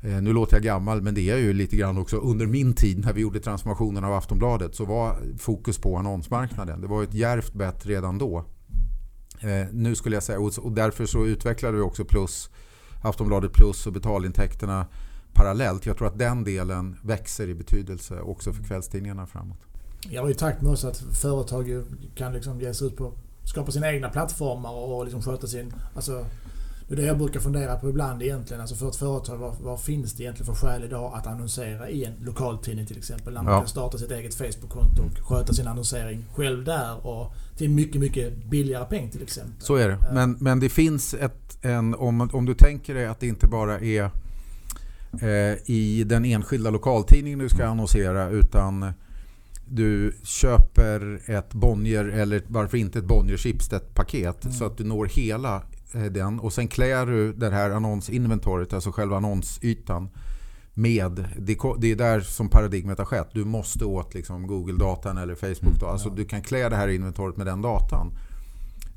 Eh, 0.02 0.22
nu 0.22 0.32
låter 0.32 0.56
jag 0.56 0.62
gammal 0.62 1.02
men 1.02 1.14
det 1.14 1.20
är 1.20 1.30
jag 1.30 1.40
ju 1.40 1.52
lite 1.52 1.76
grann 1.76 1.98
också. 1.98 2.16
Under 2.16 2.46
min 2.46 2.74
tid 2.74 3.04
när 3.04 3.12
vi 3.12 3.20
gjorde 3.20 3.40
transformationen 3.40 4.04
av 4.04 4.12
Aftonbladet 4.12 4.74
så 4.74 4.84
var 4.84 5.16
fokus 5.38 5.78
på 5.78 5.96
annonsmarknaden. 5.96 6.80
Det 6.80 6.86
var 6.86 7.02
ett 7.02 7.14
järvt 7.14 7.52
bett 7.52 7.86
redan 7.86 8.18
då. 8.18 8.44
Eh, 9.40 9.66
nu 9.72 9.94
skulle 9.94 10.16
jag 10.16 10.22
säga, 10.22 10.40
och 10.40 10.72
därför 10.72 11.06
så 11.06 11.26
utvecklade 11.26 11.76
vi 11.76 11.82
också 11.82 12.04
plus, 12.04 12.50
Aftonbladet 13.02 13.52
plus 13.52 13.86
och 13.86 13.92
betalintäkterna 13.92 14.86
parallellt. 15.34 15.86
Jag 15.86 15.96
tror 15.96 16.08
att 16.08 16.18
den 16.18 16.44
delen 16.44 16.96
växer 17.02 17.48
i 17.48 17.54
betydelse 17.54 18.20
också 18.20 18.52
för 18.52 18.62
kvällstidningarna 18.62 19.26
framåt. 19.26 19.58
Jag 20.10 20.22
har 20.22 20.30
i 20.30 20.34
takt 20.34 20.62
med 20.62 20.72
också 20.72 20.88
att 20.88 20.96
företag 20.96 21.84
kan 22.14 22.32
liksom 22.32 22.60
ge 22.60 22.74
sig 22.74 22.86
ut 22.86 22.96
på 22.96 23.12
skapa 23.44 23.72
sina 23.72 23.92
egna 23.92 24.08
plattformar 24.08 24.70
och 24.70 25.04
liksom 25.04 25.22
sköta 25.22 25.46
sin... 25.46 25.72
Alltså, 25.94 26.26
det 26.88 26.94
är 26.94 26.96
det 26.96 27.06
jag 27.06 27.18
brukar 27.18 27.40
fundera 27.40 27.76
på 27.76 27.88
ibland 27.88 28.22
egentligen. 28.22 28.60
Alltså 28.60 28.76
för 28.76 28.88
ett 28.88 28.96
företag, 28.96 29.36
vad, 29.36 29.56
vad 29.60 29.80
finns 29.80 30.12
det 30.12 30.22
egentligen 30.22 30.54
för 30.54 30.66
skäl 30.66 30.84
idag 30.84 31.12
att 31.14 31.26
annonsera 31.26 31.88
i 31.88 32.04
en 32.04 32.14
lokaltidning 32.20 32.86
till 32.86 32.98
exempel? 32.98 33.34
När 33.34 33.42
man 33.42 33.52
ja. 33.52 33.58
kan 33.58 33.68
starta 33.68 33.98
sitt 33.98 34.10
eget 34.10 34.34
Facebook-konto 34.34 35.02
och 35.02 35.28
sköta 35.28 35.52
sin 35.52 35.66
annonsering 35.66 36.24
själv 36.34 36.64
där 36.64 37.06
och 37.06 37.34
till 37.56 37.70
mycket, 37.70 38.00
mycket 38.00 38.44
billigare 38.44 38.84
peng 38.84 39.10
till 39.10 39.22
exempel. 39.22 39.54
Så 39.58 39.74
är 39.74 39.88
det. 39.88 39.98
Men, 40.12 40.36
men 40.40 40.60
det 40.60 40.68
finns 40.68 41.14
ett, 41.14 41.58
en, 41.62 41.94
om, 41.94 42.30
om 42.32 42.46
du 42.46 42.54
tänker 42.54 42.94
dig 42.94 43.06
att 43.06 43.20
det 43.20 43.26
inte 43.26 43.46
bara 43.46 43.80
är 43.80 44.02
eh, 44.02 44.10
i 45.64 46.04
den 46.04 46.24
enskilda 46.24 46.70
lokaltidningen 46.70 47.38
du 47.38 47.48
ska 47.48 47.66
annonsera 47.66 48.28
utan 48.28 48.92
du 49.70 50.14
köper 50.22 51.20
ett 51.26 51.54
Bonnier 51.54 52.04
eller 52.04 52.42
varför 52.46 52.76
inte 52.76 52.98
ett 52.98 53.04
Bonnier 53.04 53.36
Schibsted-paket 53.36 54.44
mm. 54.44 54.56
så 54.56 54.64
att 54.64 54.78
du 54.78 54.84
når 54.84 55.06
hela 55.06 55.62
eh, 55.94 56.02
den 56.02 56.40
och 56.40 56.52
sen 56.52 56.68
klär 56.68 57.06
du 57.06 57.32
det 57.32 57.50
här 57.50 57.70
annonsinventoriet, 57.70 58.72
alltså 58.72 58.92
själva 58.92 59.16
annonsytan 59.16 60.10
med, 60.74 61.24
det 61.78 61.90
är 61.90 61.96
där 61.96 62.20
som 62.20 62.48
paradigmet 62.48 62.98
har 62.98 63.04
skett. 63.04 63.28
Du 63.32 63.44
måste 63.44 63.84
åt 63.84 64.14
liksom 64.14 64.46
Google-datan 64.46 65.18
eller 65.18 65.34
Facebook. 65.34 65.80
Då. 65.80 65.86
Mm, 65.86 65.92
alltså 65.92 66.10
du 66.10 66.24
kan 66.24 66.42
klä 66.42 66.68
det 66.68 66.76
här 66.76 66.88
inventoriet 66.88 67.36
med 67.36 67.46
den 67.46 67.62
datan. 67.62 68.12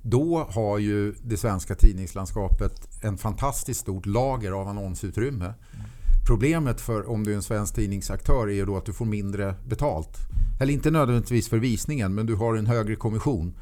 Då 0.02 0.48
har 0.50 0.78
ju 0.78 1.14
det 1.24 1.38
svenska 1.38 1.76
tidningslandskapet 1.76 2.90
en 3.02 3.18
fantastiskt 3.18 3.80
stort 3.80 4.06
lager 4.06 4.52
av 4.52 4.68
annonsutrymme. 4.68 5.46
Mm. 5.46 5.86
Problemet 6.26 6.82
för 6.82 7.10
om 7.10 7.24
du 7.24 7.32
är 7.32 7.36
en 7.36 7.44
svensk 7.44 7.76
tidningsaktör 7.76 8.48
är 8.48 8.54
ju 8.54 8.66
då 8.66 8.78
att 8.78 8.86
du 8.86 8.94
får 8.94 9.06
mindre 9.06 9.56
betalt. 9.68 10.18
Eller 10.60 10.74
inte 10.74 10.92
nödvändigtvis 10.92 11.50
för 11.50 11.58
visningen, 11.58 12.16
men 12.16 12.26
du 12.26 12.36
har 12.36 12.56
en 12.56 12.68
högre 12.68 12.96
kommission. 12.96 13.54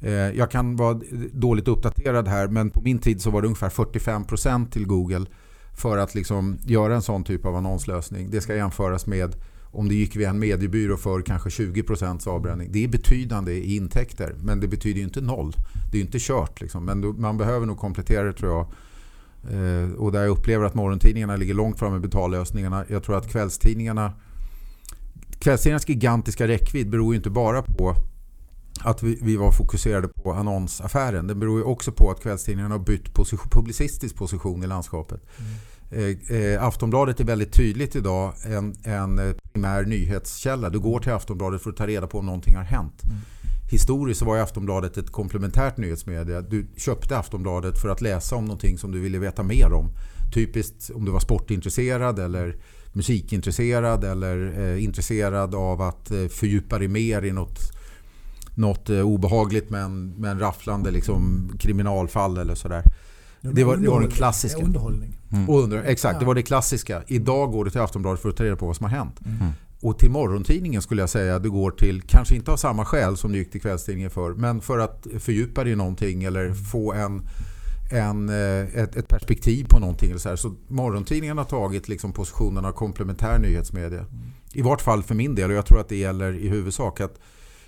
Eh, 0.00 0.12
jag 0.12 0.50
kan 0.50 0.76
vara 0.76 1.00
dåligt 1.32 1.68
uppdaterad 1.68 2.28
här, 2.28 2.48
men 2.48 2.70
på 2.70 2.80
min 2.80 2.98
tid 2.98 3.22
så 3.22 3.30
var 3.30 3.42
det 3.42 3.46
ungefär 3.46 3.68
45% 3.68 4.70
till 4.70 4.86
Google 4.86 5.26
för 5.76 5.98
att 5.98 6.14
liksom 6.14 6.58
göra 6.64 6.94
en 6.94 7.02
sån 7.02 7.24
typ 7.24 7.46
av 7.46 7.56
annonslösning. 7.56 8.30
Det 8.30 8.40
ska 8.40 8.56
jämföras 8.56 9.06
med 9.06 9.36
om 9.72 9.88
det 9.88 9.94
gick 9.94 10.16
via 10.16 10.30
en 10.30 10.38
mediebyrå 10.38 10.96
för 10.96 11.22
kanske 11.22 11.48
20% 11.48 12.28
avbränning. 12.28 12.68
Det 12.72 12.84
är 12.84 12.88
betydande 12.88 13.52
i 13.52 13.76
intäkter, 13.76 14.34
men 14.44 14.60
det 14.60 14.68
betyder 14.68 14.98
ju 14.98 15.04
inte 15.04 15.20
noll. 15.20 15.52
Det 15.90 15.96
är 15.96 15.98
ju 15.98 16.06
inte 16.06 16.18
kört. 16.20 16.60
Liksom. 16.60 16.84
Men 16.84 17.20
man 17.20 17.38
behöver 17.38 17.66
nog 17.66 17.78
komplettera 17.78 18.24
det 18.24 18.32
tror 18.32 18.52
jag. 18.52 18.66
Eh, 19.50 19.94
och 19.94 20.12
där 20.12 20.20
jag 20.20 20.30
upplever 20.30 20.64
att 20.64 20.74
morgontidningarna 20.74 21.36
ligger 21.36 21.54
långt 21.54 21.78
fram 21.78 21.92
med 21.92 22.00
betallösningarna. 22.00 22.84
Jag 22.88 23.02
tror 23.02 23.18
att 23.18 23.28
kvällstidningarna 23.28 24.12
Kvällstidningarnas 25.38 25.88
gigantiska 25.88 26.48
räckvidd 26.48 26.90
beror 26.90 27.14
inte 27.14 27.30
bara 27.30 27.62
på 27.62 27.94
att 28.80 29.02
vi, 29.02 29.18
vi, 29.22 29.36
var 29.36 29.52
fokuserade 29.52 30.08
på 30.08 30.32
annonsaffären. 30.32 31.26
Det 31.26 31.34
beror 31.34 31.58
ju 31.58 31.64
också 31.64 31.92
på 31.92 32.10
att 32.10 32.22
kvällstidningarna 32.22 32.74
har 32.74 32.84
bytt 32.84 33.14
position, 33.14 33.48
publicistisk 33.50 34.16
position 34.16 34.64
i 34.64 34.66
landskapet. 34.66 35.20
Mm. 35.38 36.18
Eh, 36.30 36.36
eh, 36.36 36.64
Aftonbladet 36.64 37.20
är 37.20 37.24
väldigt 37.24 37.52
tydligt 37.52 37.96
idag 37.96 38.34
en, 38.44 38.74
en 38.84 39.34
primär 39.52 39.84
nyhetskälla. 39.84 40.70
Du 40.70 40.80
går 40.80 41.00
till 41.00 41.12
Aftonbladet 41.12 41.62
för 41.62 41.70
att 41.70 41.76
ta 41.76 41.86
reda 41.86 42.06
på 42.06 42.18
om 42.18 42.26
någonting 42.26 42.56
har 42.56 42.62
hänt. 42.64 43.02
Mm. 43.04 43.16
Historiskt 43.70 44.20
så 44.20 44.26
var 44.26 44.38
Aftonbladet 44.38 44.96
ett 44.96 45.10
komplementärt 45.10 45.76
nyhetsmedia. 45.76 46.40
Du 46.40 46.66
köpte 46.76 47.18
Aftonbladet 47.18 47.78
för 47.78 47.88
att 47.88 48.00
läsa 48.00 48.36
om 48.36 48.44
någonting 48.44 48.78
som 48.78 48.92
du 48.92 49.00
ville 49.00 49.18
veta 49.18 49.42
mer 49.42 49.72
om. 49.72 49.88
Typiskt 50.34 50.90
om 50.94 51.04
du 51.04 51.10
var 51.10 51.20
sportintresserad 51.20 52.18
eller 52.18 52.56
musikintresserad 52.92 54.04
eller 54.04 54.60
eh, 54.60 54.84
intresserad 54.84 55.54
av 55.54 55.82
att 55.82 56.10
eh, 56.10 56.26
fördjupa 56.26 56.78
dig 56.78 56.88
mer 56.88 57.24
i 57.24 57.32
något, 57.32 57.58
något 58.54 58.90
eh, 58.90 59.00
obehagligt 59.00 59.70
men, 59.70 60.08
men 60.08 60.38
rafflande 60.38 60.90
liksom, 60.90 61.50
kriminalfall 61.58 62.38
eller 62.38 62.54
sådär. 62.54 62.82
Det 63.40 63.64
var, 63.64 63.76
det 63.76 63.88
var 63.88 64.00
den 64.00 64.10
klassiska. 64.10 64.62
Underhållning. 64.62 65.18
Mm. 65.32 65.50
Under, 65.50 65.82
exakt, 65.82 66.20
det 66.20 66.26
var 66.26 66.34
det 66.34 66.42
klassiska. 66.42 67.02
Idag 67.06 67.52
går 67.52 67.64
du 67.64 67.70
till 67.70 67.80
Aftonbladet 67.80 68.20
för 68.20 68.28
att 68.28 68.36
ta 68.36 68.44
reda 68.44 68.56
på 68.56 68.66
vad 68.66 68.76
som 68.76 68.84
har 68.84 68.90
hänt. 68.90 69.20
Mm. 69.24 69.52
Och 69.84 69.98
till 69.98 70.10
morgontidningen 70.10 70.82
skulle 70.82 71.02
jag 71.02 71.10
säga 71.10 71.36
att 71.36 71.42
du 71.42 71.50
går 71.50 71.70
till, 71.70 72.02
kanske 72.02 72.34
inte 72.34 72.52
av 72.52 72.56
samma 72.56 72.84
skäl 72.84 73.16
som 73.16 73.32
du 73.32 73.38
gick 73.38 73.50
till 73.50 73.60
kvällstidningen 73.60 74.10
för, 74.10 74.34
men 74.34 74.60
för 74.60 74.78
att 74.78 75.06
fördjupa 75.18 75.64
dig 75.64 75.72
i 75.72 75.76
någonting 75.76 76.24
eller 76.24 76.54
få 76.54 76.92
en 76.92 77.22
en, 77.90 78.28
eh, 78.28 78.82
ett, 78.82 78.96
ett, 78.96 79.08
perspektiv 79.08 79.66
på 79.68 79.78
någonting. 79.78 80.18
Så, 80.18 80.28
här. 80.28 80.36
så 80.36 80.54
morgontidningen 80.68 81.38
har 81.38 81.44
tagit 81.44 81.88
liksom 81.88 82.12
positionen 82.12 82.64
av 82.64 82.72
komplementär 82.72 83.38
nyhetsmedia. 83.38 84.06
I 84.52 84.62
vart 84.62 84.80
fall 84.80 85.02
för 85.02 85.14
min 85.14 85.34
del 85.34 85.50
och 85.50 85.56
jag 85.56 85.66
tror 85.66 85.80
att 85.80 85.88
det 85.88 85.96
gäller 85.96 86.32
i 86.32 86.48
huvudsak 86.48 87.00
att 87.00 87.20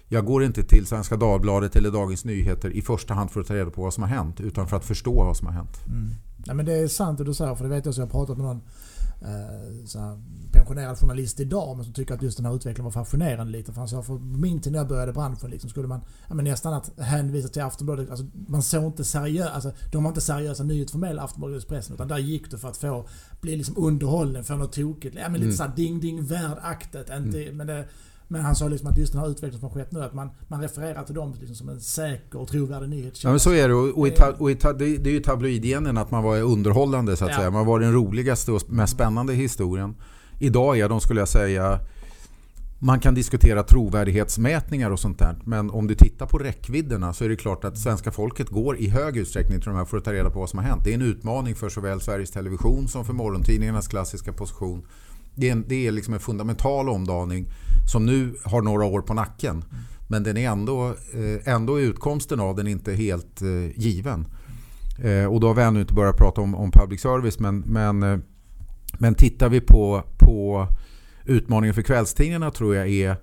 jag 0.09 0.25
går 0.25 0.45
inte 0.45 0.63
till 0.63 0.87
Svenska 0.87 1.17
Dagbladet 1.17 1.77
eller 1.77 1.91
Dagens 1.91 2.25
Nyheter 2.25 2.71
i 2.71 2.83
första 2.83 3.15
hand 3.15 3.31
för 3.31 3.41
att 3.41 3.47
ta 3.47 3.55
reda 3.55 3.71
på 3.71 3.83
vad 3.83 3.95
som 3.95 4.03
har 4.03 4.11
hänt 4.11 4.41
utan 4.41 4.69
för 4.69 4.77
att 4.77 4.85
förstå 4.85 5.25
vad 5.25 5.37
som 5.37 5.47
har 5.47 5.55
hänt. 5.55 5.87
Mm. 5.87 6.11
Nej, 6.47 6.57
men 6.57 6.67
det 6.67 6.73
är 6.73 6.89
sant 6.89 7.19
det 7.19 7.25
du 7.25 7.35
säger 7.35 7.55
för 7.55 7.65
det 7.65 7.71
vet 7.71 7.87
jag 7.87 7.95
så 7.95 8.01
jag 8.01 8.07
har 8.07 8.11
pratat 8.11 8.37
med 8.37 8.47
någon 8.47 8.61
eh, 9.21 9.85
så 9.87 10.23
pensionerad 10.53 10.99
journalist 10.99 11.41
idag 11.41 11.77
men 11.77 11.85
som 11.85 11.95
tycker 11.95 12.15
att 12.15 12.23
just 12.23 12.37
den 12.37 12.47
här 12.47 12.57
utvecklingen 12.57 12.85
var 12.85 13.05
fascinerande 13.05 13.53
lite. 13.53 13.73
För 13.73 13.81
han 13.81 13.89
sa 13.89 14.03
för 14.03 14.19
min 14.19 14.61
tid 14.61 14.73
när 14.73 14.79
jag 14.79 14.89
började 14.89 15.13
branschen 15.13 15.51
liksom, 15.51 15.71
skulle 15.71 15.89
man 15.89 16.01
ja, 16.29 16.35
men 16.35 16.45
nästan 16.45 16.75
att 16.75 17.01
hänvisa 17.01 17.49
till 17.49 17.63
Aftonbladet. 17.63 18.11
Alltså, 18.11 18.27
man 18.49 18.63
såg 18.63 18.85
inte 18.85 19.05
seriöst, 19.05 19.55
alltså, 19.55 19.73
de 19.93 20.03
var 20.03 20.11
inte 20.11 20.21
seriösa 20.21 20.65
nyhetsförmedlare 20.65 21.25
Aftonbladet 21.25 21.57
Expressen 21.57 21.95
utan 21.95 22.09
där 22.09 22.19
gick 22.19 22.51
det 22.51 22.59
för 22.59 22.69
att 22.69 22.77
få 22.77 23.09
bli 23.41 23.57
liksom 23.57 23.75
underhållen, 23.79 24.45
få 24.45 24.57
något 24.57 24.73
tokigt. 24.73 25.17
Ja, 25.17 25.29
men 25.29 25.33
lite 25.33 25.45
mm. 25.45 25.57
såhär 25.57 25.77
ding 25.77 26.01
ding 26.01 26.27
värdaktigt. 26.27 27.11
Inte, 27.11 27.43
mm. 27.43 27.57
men 27.57 27.67
det, 27.67 27.89
men 28.29 28.41
han 28.41 28.57
sa 28.57 28.69
liksom 28.69 28.89
att 28.89 28.99
just 28.99 29.13
den 29.13 29.21
här 29.21 29.29
utvecklingen 29.29 29.61
som 29.61 29.69
har 29.69 29.75
skett 29.75 29.93
nu, 29.93 30.03
att 30.03 30.15
man, 30.15 30.31
man 30.49 30.61
refererar 30.61 31.03
till 31.03 31.15
dem 31.15 31.35
liksom 31.41 31.57
som 31.57 31.69
en 31.69 31.81
säker 31.81 32.41
och 32.41 32.49
trovärdig 32.49 32.89
nyhetskälla. 32.89 33.29
Ja 33.29 33.33
men 33.33 33.41
så 33.41 33.53
är 33.53 33.69
det. 33.69 33.75
Och, 33.75 33.99
och, 33.99 34.09
i 34.09 34.11
ta, 34.11 34.33
och 34.39 34.51
i 34.51 34.55
ta, 34.55 34.73
det, 34.73 34.97
det 34.97 35.11
är 35.11 35.15
ju 35.15 35.21
tabloidgenen 35.21 35.99
att 35.99 36.11
man 36.11 36.25
var 36.25 36.41
underhållande 36.41 37.17
så 37.17 37.25
att 37.25 37.31
ja. 37.31 37.37
säga. 37.37 37.51
Man 37.51 37.67
var 37.67 37.81
den 37.81 37.93
roligaste 37.93 38.53
och 38.53 38.71
mest 38.71 38.93
spännande 38.93 39.35
historien. 39.35 39.95
Idag 40.39 40.79
är 40.79 40.89
de, 40.89 41.01
skulle 41.01 41.21
jag 41.21 41.29
säga, 41.29 41.81
man 42.79 43.01
kan 43.01 43.15
diskutera 43.15 43.63
trovärdighetsmätningar 43.63 44.91
och 44.91 45.01
sånt 45.01 45.19
där. 45.19 45.37
Men 45.45 45.71
om 45.71 45.87
du 45.87 45.95
tittar 45.95 46.27
på 46.27 46.39
räckvidderna 46.39 47.13
så 47.13 47.25
är 47.25 47.29
det 47.29 47.37
klart 47.37 47.65
att 47.65 47.79
svenska 47.79 48.13
folket 48.13 48.49
går 48.49 48.79
i 48.79 48.89
hög 48.89 49.17
utsträckning 49.17 49.61
till 49.61 49.69
de 49.69 49.77
här 49.77 49.85
för 49.85 49.97
att 49.97 50.05
ta 50.05 50.13
reda 50.13 50.31
på 50.31 50.41
vad 50.41 50.51
som 50.51 50.59
har 50.59 50.67
hänt. 50.67 50.85
Det 50.85 50.91
är 50.91 50.95
en 50.95 51.03
utmaning 51.03 51.55
för 51.55 51.69
såväl 51.69 52.01
Sveriges 52.01 52.31
Television 52.31 52.89
som 52.89 53.05
för 53.05 53.13
morgontidningarnas 53.13 53.89
klassiska 53.89 54.33
position. 54.33 54.83
Det 55.37 55.49
är, 55.49 55.53
en, 55.53 55.65
det 55.69 55.87
är 55.87 55.93
liksom 55.93 56.15
en 56.15 56.21
fundamental 56.21 56.89
omdaning 56.89 57.47
som 57.93 58.07
nu 58.07 58.35
har 58.45 58.63
några 58.63 58.85
år 58.85 59.01
på 59.01 59.15
nacken. 59.15 59.65
Men 60.09 60.23
den 60.23 60.37
är 60.37 60.51
ändå, 60.51 60.89
eh, 60.89 61.55
ändå 61.55 61.77
är 61.77 61.83
utkomsten 61.83 62.41
av 62.41 62.57
den 62.57 62.67
inte 62.67 62.93
helt 62.93 63.43
eh, 63.43 63.79
given. 63.79 64.27
Eh, 65.03 65.25
och 65.25 65.41
då 65.41 65.47
har 65.47 65.55
vi 65.55 65.63
ännu 65.63 65.81
inte 65.81 65.95
börjat 65.95 66.17
prata 66.17 66.41
om, 66.41 66.55
om 66.55 66.71
public 66.71 67.01
service 67.01 67.39
men, 67.39 67.59
men, 67.59 68.23
men 68.99 69.15
tittar 69.15 69.49
vi 69.49 69.61
på, 69.61 70.03
på 70.19 70.69
utmaningen 71.25 71.75
för 71.75 71.83
kvällstidningarna 71.83 72.51
tror 72.51 72.77
jag 72.77 72.89
är 72.89 73.17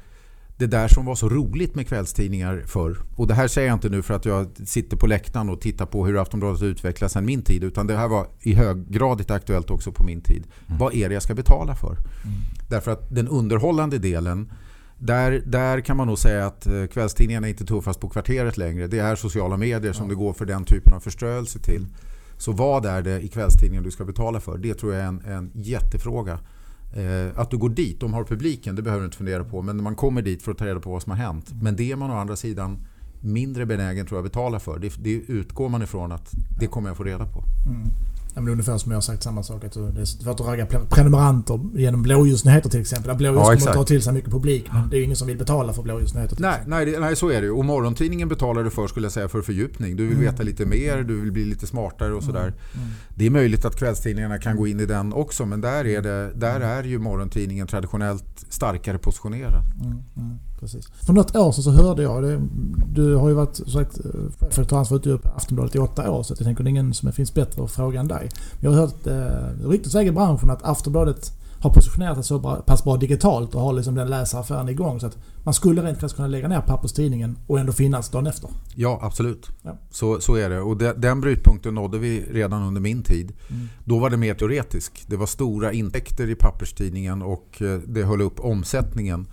det 0.64 0.78
där 0.78 0.88
som 0.88 1.06
var 1.06 1.16
så 1.16 1.30
roligt 1.30 1.76
med 1.76 1.88
kvällstidningar 1.88 2.64
förr. 2.68 2.98
Och 3.16 3.28
det 3.28 3.34
här 3.34 3.48
säger 3.48 3.68
jag 3.68 3.76
inte 3.76 3.90
nu 3.90 4.02
för 4.02 4.14
att 4.14 4.26
jag 4.26 4.48
sitter 4.66 4.98
på 4.98 5.08
läktaren 5.08 5.50
och 5.50 5.62
tittar 5.62 5.86
på 5.86 6.06
hur 6.06 6.22
Aftonbladet 6.22 6.62
utvecklas 6.62 7.12
sedan 7.12 7.26
min 7.26 7.42
tid. 7.42 7.64
Utan 7.64 7.88
det 7.88 7.98
här 7.98 8.08
var 8.08 8.28
i 8.42 8.54
höggradigt 8.54 9.32
aktuellt 9.32 9.70
också 9.70 9.92
på 9.92 10.04
min 10.04 10.22
tid. 10.22 10.44
Mm. 10.68 10.80
Vad 10.80 10.94
är 10.94 11.10
det 11.10 11.14
jag 11.14 11.24
ska 11.24 11.34
betala 11.34 11.76
för? 11.76 11.92
Mm. 11.92 12.38
Därför 12.70 12.92
att 12.92 13.16
den 13.16 13.28
underhållande 13.28 13.98
delen 13.98 14.52
där, 14.98 15.44
där 15.46 15.82
kan 15.82 15.98
man 15.98 16.08
nog 16.08 16.20
säga 16.20 16.46
att 16.46 16.68
eh, 16.68 16.86
kvällstidningarna 16.86 17.48
är 17.48 17.52
inte 17.52 17.66
tuffast 17.66 18.00
på 18.00 18.10
kvarteret 18.10 18.58
längre. 18.58 18.88
Det 18.88 19.00
är 19.00 19.16
sociala 19.16 19.58
medier 19.58 19.94
som 19.94 20.10
det 20.10 20.16
går 20.16 20.34
för 20.34 20.46
den 20.46 20.66
typen 20.66 20.94
av 20.94 21.00
förströelse 21.00 21.60
till. 21.60 21.88
Så 22.38 22.52
vad 22.52 22.86
är 22.86 23.02
det 23.02 23.22
i 23.22 23.28
kvällstidningen 23.28 23.84
du 23.84 23.92
ska 23.92 24.06
betala 24.06 24.40
för? 24.40 24.58
Det 24.58 24.74
tror 24.74 24.94
jag 24.94 25.04
är 25.04 25.08
en, 25.08 25.22
en 25.26 25.52
jättefråga. 25.54 26.40
Eh, 26.96 27.40
att 27.40 27.52
du 27.52 27.58
går 27.58 27.70
dit, 27.70 28.00
de 28.00 28.14
har 28.14 28.24
publiken, 28.24 28.76
det 28.76 28.82
behöver 28.82 29.02
du 29.02 29.06
inte 29.06 29.18
fundera 29.18 29.44
på. 29.44 29.62
Men 29.62 29.84
man 29.84 29.96
kommer 29.96 30.22
dit 30.22 30.44
för 30.44 30.52
att 30.52 30.58
ta 30.58 30.66
reda 30.66 30.80
på 30.80 30.92
vad 30.92 31.02
som 31.02 31.10
har 31.10 31.18
hänt. 31.18 31.52
Men 31.62 31.76
det 31.76 31.92
är 31.92 31.96
man 31.96 32.12
å 32.12 32.14
andra 32.14 32.36
sidan 32.36 32.78
mindre 33.22 33.66
benägen 33.66 34.06
tror 34.06 34.18
jag 34.18 34.24
betala 34.24 34.60
för. 34.60 34.80
Det, 34.80 34.94
det 35.04 35.14
utgår 35.14 35.70
man 35.70 35.82
ifrån 35.82 36.12
att 36.12 36.32
det 36.60 36.68
kommer 36.68 36.90
jag 36.90 36.98
få 36.98 37.04
reda 37.04 37.26
på. 37.26 37.44
Mm. 37.66 37.88
Ja, 38.36 38.42
men 38.42 38.52
ungefär 38.52 38.78
som 38.78 38.92
jag 38.92 38.98
har 38.98 39.02
sagt 39.02 39.24
samma 39.24 39.44
sak. 39.44 39.64
Att 39.64 39.74
det 39.74 40.02
är 40.02 40.06
svårt 40.06 40.40
att 40.40 40.46
ragga 40.46 40.66
prenumeranter 40.66 41.60
genom 41.74 42.04
blåljusnyheter 42.04 42.70
till 42.70 42.82
exempel. 42.82 43.08
Där 43.08 43.16
blåljus 43.16 43.44
ja, 43.48 43.58
kommer 43.58 43.74
dra 43.74 43.84
till 43.84 44.02
sig 44.02 44.14
mycket 44.14 44.32
publik. 44.32 44.66
Men 44.74 44.90
det 44.90 44.98
är 44.98 45.04
ingen 45.04 45.16
som 45.16 45.28
vill 45.28 45.38
betala 45.38 45.74
för 45.74 45.84
blåljusnyheter. 45.84 46.38
Nej, 46.40 46.60
nej, 46.68 46.86
det, 46.86 47.00
nej, 47.00 47.16
så 47.16 47.30
är 47.30 47.42
det 47.42 47.48
ju. 47.48 47.52
Och 47.52 47.66
morgontidningen 47.66 48.30
betalar 48.30 48.64
du 48.64 48.70
för 48.70 48.88
skulle 48.88 49.06
jag 49.06 49.14
säga 49.14 49.28
för 49.28 49.42
fördjupning. 49.42 49.96
Du 49.96 50.04
vill 50.04 50.18
mm. 50.18 50.32
veta 50.32 50.44
lite 50.44 50.66
mer, 50.66 51.04
du 51.04 51.22
vill 51.22 51.32
bli 51.32 51.46
lite 51.46 51.68
smartare 51.68 52.14
och 52.14 52.24
sådär. 52.24 52.42
Mm. 52.48 52.54
Mm. 52.74 52.90
Det 53.16 53.26
är 53.26 53.30
möjligt 53.30 53.66
att 53.66 53.76
kvällstidningarna 53.76 54.38
kan 54.38 54.56
gå 54.56 54.68
in 54.68 54.80
i 54.80 54.86
den 54.86 55.14
också. 55.14 55.46
Men 55.46 55.62
där 55.62 55.86
är, 55.86 56.02
det, 56.02 56.32
där 56.36 56.60
är 56.60 56.84
ju 56.84 57.00
morgontidningen 57.00 57.68
traditionellt 57.68 58.46
starkare 58.50 58.98
positionerad. 58.98 59.64
Precis. 60.64 60.88
För 61.06 61.14
något 61.14 61.36
år 61.36 61.52
sedan 61.52 61.64
så 61.64 61.72
hörde 61.72 62.04
jag, 62.04 62.24
det, 62.24 62.42
du 62.94 63.16
har 63.16 63.30
ju 63.30 63.36
varit 63.36 63.56
sagt, 63.56 64.00
chefredaktör 64.40 65.08
upp 65.08 65.26
Aftonbladet 65.36 65.76
i 65.76 65.80
åtta 65.80 66.12
år 66.12 66.24
så 66.24 66.32
jag 66.32 66.46
tänker 66.46 66.64
det 66.64 66.68
är 66.68 66.72
ingen 66.72 66.94
som 66.94 67.12
finns 67.12 67.34
bättre 67.34 67.64
att 67.64 67.72
fråga 67.72 68.00
än 68.00 68.08
dig. 68.08 68.30
Jag 68.60 68.72
har 68.72 68.78
hört 68.78 69.08
eh, 69.08 69.70
ryktas 69.70 69.96
i 69.96 70.12
branschen 70.12 70.50
att 70.50 70.64
Aftonbladet 70.64 71.32
har 71.64 71.74
positionerat 71.74 72.16
sig 72.16 72.24
så 72.24 72.64
pass 72.68 72.84
bra 72.84 72.98
digitalt 72.98 73.56
och 73.56 73.62
har 73.62 73.74
liksom 73.74 73.96
den 73.96 74.10
läsaraffären 74.10 74.70
igång 74.70 75.00
så 75.00 75.08
att 75.08 75.18
man 75.44 75.54
skulle 75.54 75.82
rent 75.82 76.00
faktiskt 76.00 76.16
kunna 76.16 76.28
lägga 76.28 76.48
ner 76.48 76.62
papperstidningen 76.62 77.38
och 77.48 77.60
ändå 77.60 77.72
finnas 77.72 78.10
dagen 78.10 78.28
efter. 78.28 78.50
Ja, 78.76 79.00
absolut. 79.02 79.50
Ja. 79.62 79.78
Så, 79.90 80.22
så 80.22 80.36
är 80.36 80.50
det. 80.50 80.62
Och 80.62 80.78
de, 80.78 80.94
den 80.98 81.22
brytpunkten 81.22 81.76
nådde 81.76 81.98
vi 81.98 82.26
redan 82.32 82.64
under 82.64 82.82
min 82.82 83.04
tid. 83.04 83.34
Mm. 83.50 83.68
Då 83.86 84.00
var 84.00 84.10
det 84.10 84.18
mer 84.18 84.34
teoretiskt. 84.34 85.04
Det 85.08 85.18
var 85.18 85.26
stora 85.26 85.74
intäkter 85.74 86.30
i 86.30 86.36
papperstidningen 86.36 87.22
och 87.22 87.62
eh, 87.62 87.80
det 87.88 88.04
höll 88.04 88.22
upp 88.22 88.40
omsättningen 88.40 89.28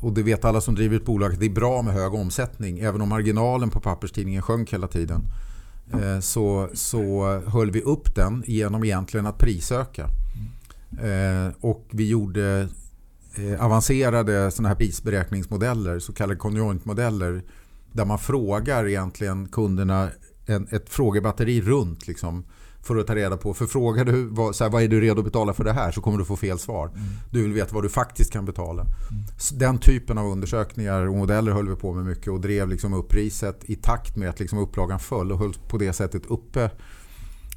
och 0.00 0.12
det 0.12 0.22
vet 0.22 0.44
alla 0.44 0.60
som 0.60 0.74
driver 0.74 0.96
ett 0.96 1.04
bolag, 1.04 1.38
det 1.38 1.46
är 1.46 1.50
bra 1.50 1.82
med 1.82 1.94
hög 1.94 2.14
omsättning. 2.14 2.78
Även 2.78 3.00
om 3.00 3.08
marginalen 3.08 3.70
på 3.70 3.80
papperstidningen 3.80 4.42
sjönk 4.42 4.72
hela 4.72 4.88
tiden. 4.88 5.26
Eh, 5.92 6.20
så, 6.20 6.68
så 6.74 7.24
höll 7.46 7.70
vi 7.70 7.82
upp 7.82 8.14
den 8.14 8.44
genom 8.46 8.84
egentligen 8.84 9.26
att 9.26 9.38
prisöka. 9.38 10.08
Eh, 11.02 11.54
och 11.60 11.88
vi 11.90 12.08
gjorde 12.08 12.68
eh, 13.36 13.64
avancerade 13.64 14.50
såna 14.50 14.68
här 14.68 14.76
prisberäkningsmodeller, 14.76 15.98
så 15.98 16.12
kallade 16.12 16.38
konjointmodeller. 16.38 17.42
Där 17.92 18.04
man 18.04 18.18
frågar 18.18 18.88
egentligen 18.88 19.48
kunderna 19.48 20.08
en, 20.46 20.68
ett 20.70 20.88
frågebatteri 20.88 21.60
runt. 21.60 22.06
Liksom, 22.06 22.44
för 22.82 22.96
att 22.96 23.06
ta 23.06 23.14
reda 23.14 23.36
på. 23.36 23.54
För 23.54 23.66
frågar 23.66 24.04
du 24.04 24.26
vad, 24.26 24.56
så 24.56 24.64
här, 24.64 24.70
vad 24.70 24.82
är 24.82 24.88
du 24.88 25.00
redo 25.00 25.18
att 25.18 25.24
betala 25.24 25.52
för 25.52 25.64
det 25.64 25.72
här 25.72 25.92
så 25.92 26.00
kommer 26.00 26.18
du 26.18 26.24
få 26.24 26.36
fel 26.36 26.58
svar. 26.58 26.86
Mm. 26.86 27.00
Du 27.30 27.42
vill 27.42 27.52
veta 27.52 27.74
vad 27.74 27.84
du 27.84 27.88
faktiskt 27.88 28.32
kan 28.32 28.44
betala. 28.44 28.82
Mm. 28.82 29.24
Den 29.52 29.78
typen 29.78 30.18
av 30.18 30.26
undersökningar 30.26 31.06
och 31.08 31.16
modeller 31.16 31.52
höll 31.52 31.68
vi 31.68 31.76
på 31.76 31.92
med 31.92 32.04
mycket 32.04 32.28
och 32.28 32.40
drev 32.40 32.68
liksom 32.68 32.94
upp 32.94 33.08
priset 33.08 33.70
i 33.70 33.76
takt 33.76 34.16
med 34.16 34.28
att 34.28 34.40
liksom 34.40 34.58
upplagan 34.58 34.98
föll 34.98 35.32
och 35.32 35.38
höll 35.38 35.54
på 35.68 35.78
det 35.78 35.92
sättet 35.92 36.26
uppe 36.26 36.70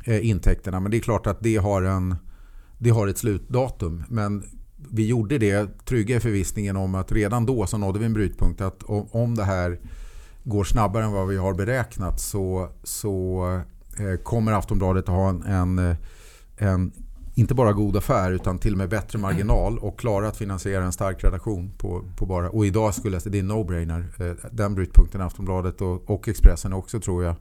eh, 0.04 0.30
intäkterna. 0.30 0.80
Men 0.80 0.92
det 0.92 0.98
är 0.98 1.02
klart 1.02 1.28
att 1.28 1.40
det 1.40 1.58
har, 1.58 1.82
en, 1.82 2.16
det 2.78 2.90
har 2.90 3.08
ett 3.08 3.18
slutdatum. 3.18 4.04
Men 4.10 4.44
vi 4.92 5.08
gjorde 5.08 5.38
det 5.38 5.86
trygga 5.86 6.16
i 6.16 6.20
förvissningen 6.20 6.78
om 6.78 6.96
att 6.96 7.12
redan 7.12 7.46
då 7.46 7.68
så 7.68 7.78
nådde 7.78 8.00
vi 8.00 8.06
en 8.06 8.14
brytpunkt 8.14 8.62
att 8.62 8.84
om, 8.84 9.08
om 9.12 9.36
det 9.36 9.44
här 9.44 9.80
går 10.44 10.64
snabbare 10.64 11.04
än 11.04 11.12
vad 11.12 11.28
vi 11.28 11.38
har 11.38 11.54
beräknat 11.54 12.22
så, 12.22 12.70
så 12.84 13.46
kommer 14.24 14.52
Aftonbladet 14.52 15.10
att 15.10 15.16
ha 15.16 15.30
en, 15.30 15.44
en, 15.44 15.80
eh, 15.80 15.96
en, 16.58 16.92
inte 17.36 17.54
bara 17.54 17.74
god 17.74 17.98
affär 17.98 18.32
utan 18.32 18.60
till 18.60 18.72
och 18.72 18.78
med 18.78 18.90
bättre 18.90 19.20
marginal 19.20 19.78
och 19.80 20.00
klara 20.00 20.28
att 20.28 20.38
finansiera 20.38 20.86
en 20.86 20.92
stark 20.92 21.24
redaktion 21.24 21.72
på, 21.78 22.06
på 22.16 22.26
bara. 22.26 22.50
Och 22.50 22.66
idag 22.66 22.94
skulle 22.94 23.16
jag 23.16 23.22
säga 23.22 23.32
det 23.32 23.40
är 23.40 23.44
no-brainer. 23.44 24.30
Eh, 24.30 24.36
den 24.52 24.76
brytpunkten 24.76 25.22
Aftonbladet 25.22 25.82
och, 25.82 26.10
och 26.10 26.28
Expressen 26.28 26.74
också 26.74 27.00
tror 27.00 27.24
jag 27.24 27.36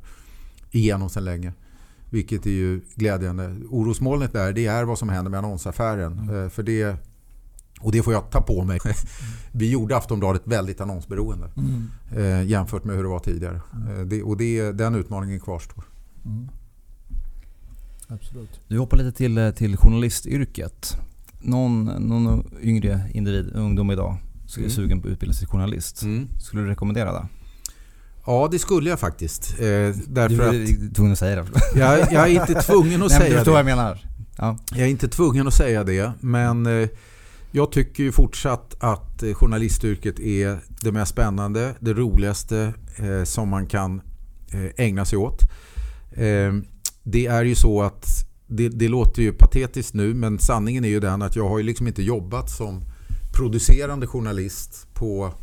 igenom 0.71 1.09
sedan 1.09 1.25
länge. 1.25 1.53
Vilket 2.11 2.47
är 2.47 2.51
ju 2.51 2.81
glädjande. 2.95 3.57
Orosmolnet 3.71 4.33
där 4.33 4.53
det 4.53 4.67
är 4.67 4.85
vad 4.85 4.99
som 4.99 5.09
händer 5.09 5.31
med 5.31 5.39
annonsaffären. 5.39 6.19
Mm. 6.19 6.51
För 6.51 6.63
det, 6.63 6.97
och 7.81 7.93
det 7.93 8.03
får 8.03 8.13
jag 8.13 8.31
ta 8.31 8.41
på 8.41 8.65
mig. 8.65 8.81
Vi 9.53 9.71
gjorde 9.71 9.97
Aftonbladet 9.97 10.43
väldigt 10.45 10.81
annonsberoende 10.81 11.51
mm. 11.57 12.49
jämfört 12.49 12.85
med 12.85 12.97
hur 12.97 13.03
det 13.03 13.09
var 13.09 13.19
tidigare. 13.19 13.61
Mm. 13.73 14.09
Det, 14.09 14.23
och 14.23 14.37
det, 14.37 14.73
den 14.73 14.95
utmaningen 14.95 15.41
kvarstår. 15.41 15.85
Mm. 16.25 16.49
Absolut. 18.09 18.61
Du 18.69 18.79
hoppar 18.79 18.97
lite 18.97 19.13
till, 19.17 19.39
eh, 19.39 19.51
till 19.51 19.77
journalistyrket. 19.77 20.97
Någon, 21.41 21.85
någon 21.85 22.51
yngre 22.63 23.11
individ, 23.15 23.53
ungdom 23.55 23.91
idag, 23.91 24.17
som 24.47 24.63
är 24.63 24.67
mm. 24.67 24.77
sugen 24.77 25.03
på 25.03 25.09
att 25.09 25.13
utbilda 25.13 25.33
sig 25.33 25.41
till 25.41 25.49
journalist. 25.49 26.03
Mm. 26.03 26.29
Skulle 26.41 26.63
du 26.63 26.69
rekommendera 26.69 27.13
det? 27.13 27.27
Ja, 28.27 28.49
det 28.51 28.59
skulle 28.59 28.91
jag 28.91 29.01
faktiskt. 29.01 29.55
Eh, 29.59 29.65
därför 30.07 30.53
du 30.53 30.63
är 30.63 30.95
tvungen 30.95 31.13
att 31.13 31.19
säga 31.19 31.43
det. 31.43 31.51
jag, 31.75 32.13
jag 32.13 32.31
är 32.31 32.41
inte 32.41 32.55
tvungen 32.55 33.03
att 33.03 33.13
säga 33.13 33.45
det. 33.45 33.51
Jag 33.51 33.65
menar. 33.65 33.99
Ja. 34.37 34.59
Jag 34.71 34.81
är 34.81 34.87
inte 34.87 35.09
tvungen 35.09 35.47
att 35.49 35.55
säga 35.55 35.85
det, 35.85 36.13
men 36.21 36.67
eh, 36.67 36.89
jag 37.51 37.73
tycker 37.73 38.03
ju 38.03 38.13
fortsatt 38.13 38.75
att 38.79 39.23
eh, 39.23 39.35
journalistyrket 39.35 40.21
är 40.21 40.59
det 40.81 40.93
mest 40.93 41.13
spännande, 41.13 41.75
det 41.81 41.93
roligaste 41.93 42.75
eh, 42.97 43.25
som 43.25 43.49
man 43.49 43.67
kan 43.67 44.01
eh, 44.53 44.85
ägna 44.87 45.05
sig 45.05 45.19
åt. 45.19 45.41
Ehm, 46.17 46.65
det 47.03 47.27
är 47.27 47.45
ju 47.45 47.55
så 47.55 47.83
att 47.83 48.07
det, 48.47 48.69
det, 48.69 48.89
låter 48.89 49.23
ju 49.23 49.33
patetiskt 49.33 49.95
nu 49.95 50.15
men 50.15 50.39
sanningen 50.39 50.85
är 50.85 50.89
ju 50.89 51.01
den 51.01 51.23
att 51.23 51.37
jag 51.37 51.49
har 51.49 51.59
ju 51.59 51.65
liksom 51.65 51.87
inte 51.87 52.03
jobbat 52.03 52.51
som 52.51 52.83
producerande 53.37 54.07
journalist 54.07 54.87
på 54.95 55.35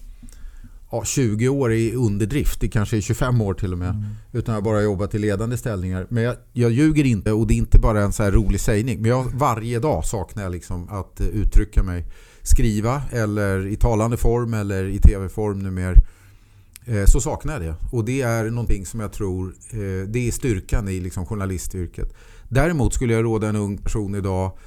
ja, 0.92 1.04
20 1.06 1.50
år 1.50 1.74
i 1.74 1.94
underdrift, 1.94 2.62
det 2.62 2.68
kanske 2.68 2.98
är 2.98 3.02
25 3.02 3.42
år 3.42 3.54
till 3.54 3.74
och 3.74 3.80
med. 3.80 3.90
Mm. 3.90 4.06
Utan 4.32 4.56
jag 4.56 4.64
bara 4.64 4.82
jobbat 4.82 5.16
i 5.16 5.20
ledande 5.20 5.58
ställningar. 5.58 6.08
Men 6.10 6.24
jag, 6.24 6.36
jag 6.54 6.72
ljuger 6.72 7.04
inte 7.04 7.32
och 7.32 7.48
det 7.48 7.54
är 7.54 7.56
inte 7.56 7.80
bara 7.80 8.04
en 8.04 8.14
så 8.14 8.24
här 8.24 8.32
rolig 8.32 8.60
sägning. 8.60 9.02
Men 9.02 9.12
jag, 9.12 9.24
varje 9.24 9.80
dag 9.80 10.06
saknar 10.06 10.44
jag 10.44 10.52
liksom 10.52 10.90
att 10.90 11.22
uttrycka 11.22 11.84
mig. 11.84 12.06
Skriva 12.44 13.02
eller 13.12 13.68
i 13.68 13.76
talande 13.76 14.18
form 14.18 14.54
eller 14.54 14.84
i 14.84 15.00
tv-form 15.00 15.60
numera. 15.60 15.96
Eh, 16.86 17.06
så 17.06 17.22
saknar 17.22 17.54
jag 17.54 17.62
det. 17.62 17.76
Och 17.92 18.06
det 18.06 18.22
är 18.22 18.50
någonting 18.50 18.86
som 18.86 19.00
jag 19.00 19.14
tror 19.14 19.56
eh, 19.70 20.08
det 20.08 20.28
är 20.28 20.32
styrkan 20.32 20.88
i 20.88 21.00
liksom 21.00 21.26
journalistyrket. 21.26 22.14
Däremot 22.50 22.94
skulle 22.94 23.14
jag 23.14 23.24
råda 23.24 23.48
en 23.48 23.56
ung 23.56 23.78
person 23.78 24.16
idag 24.16 24.58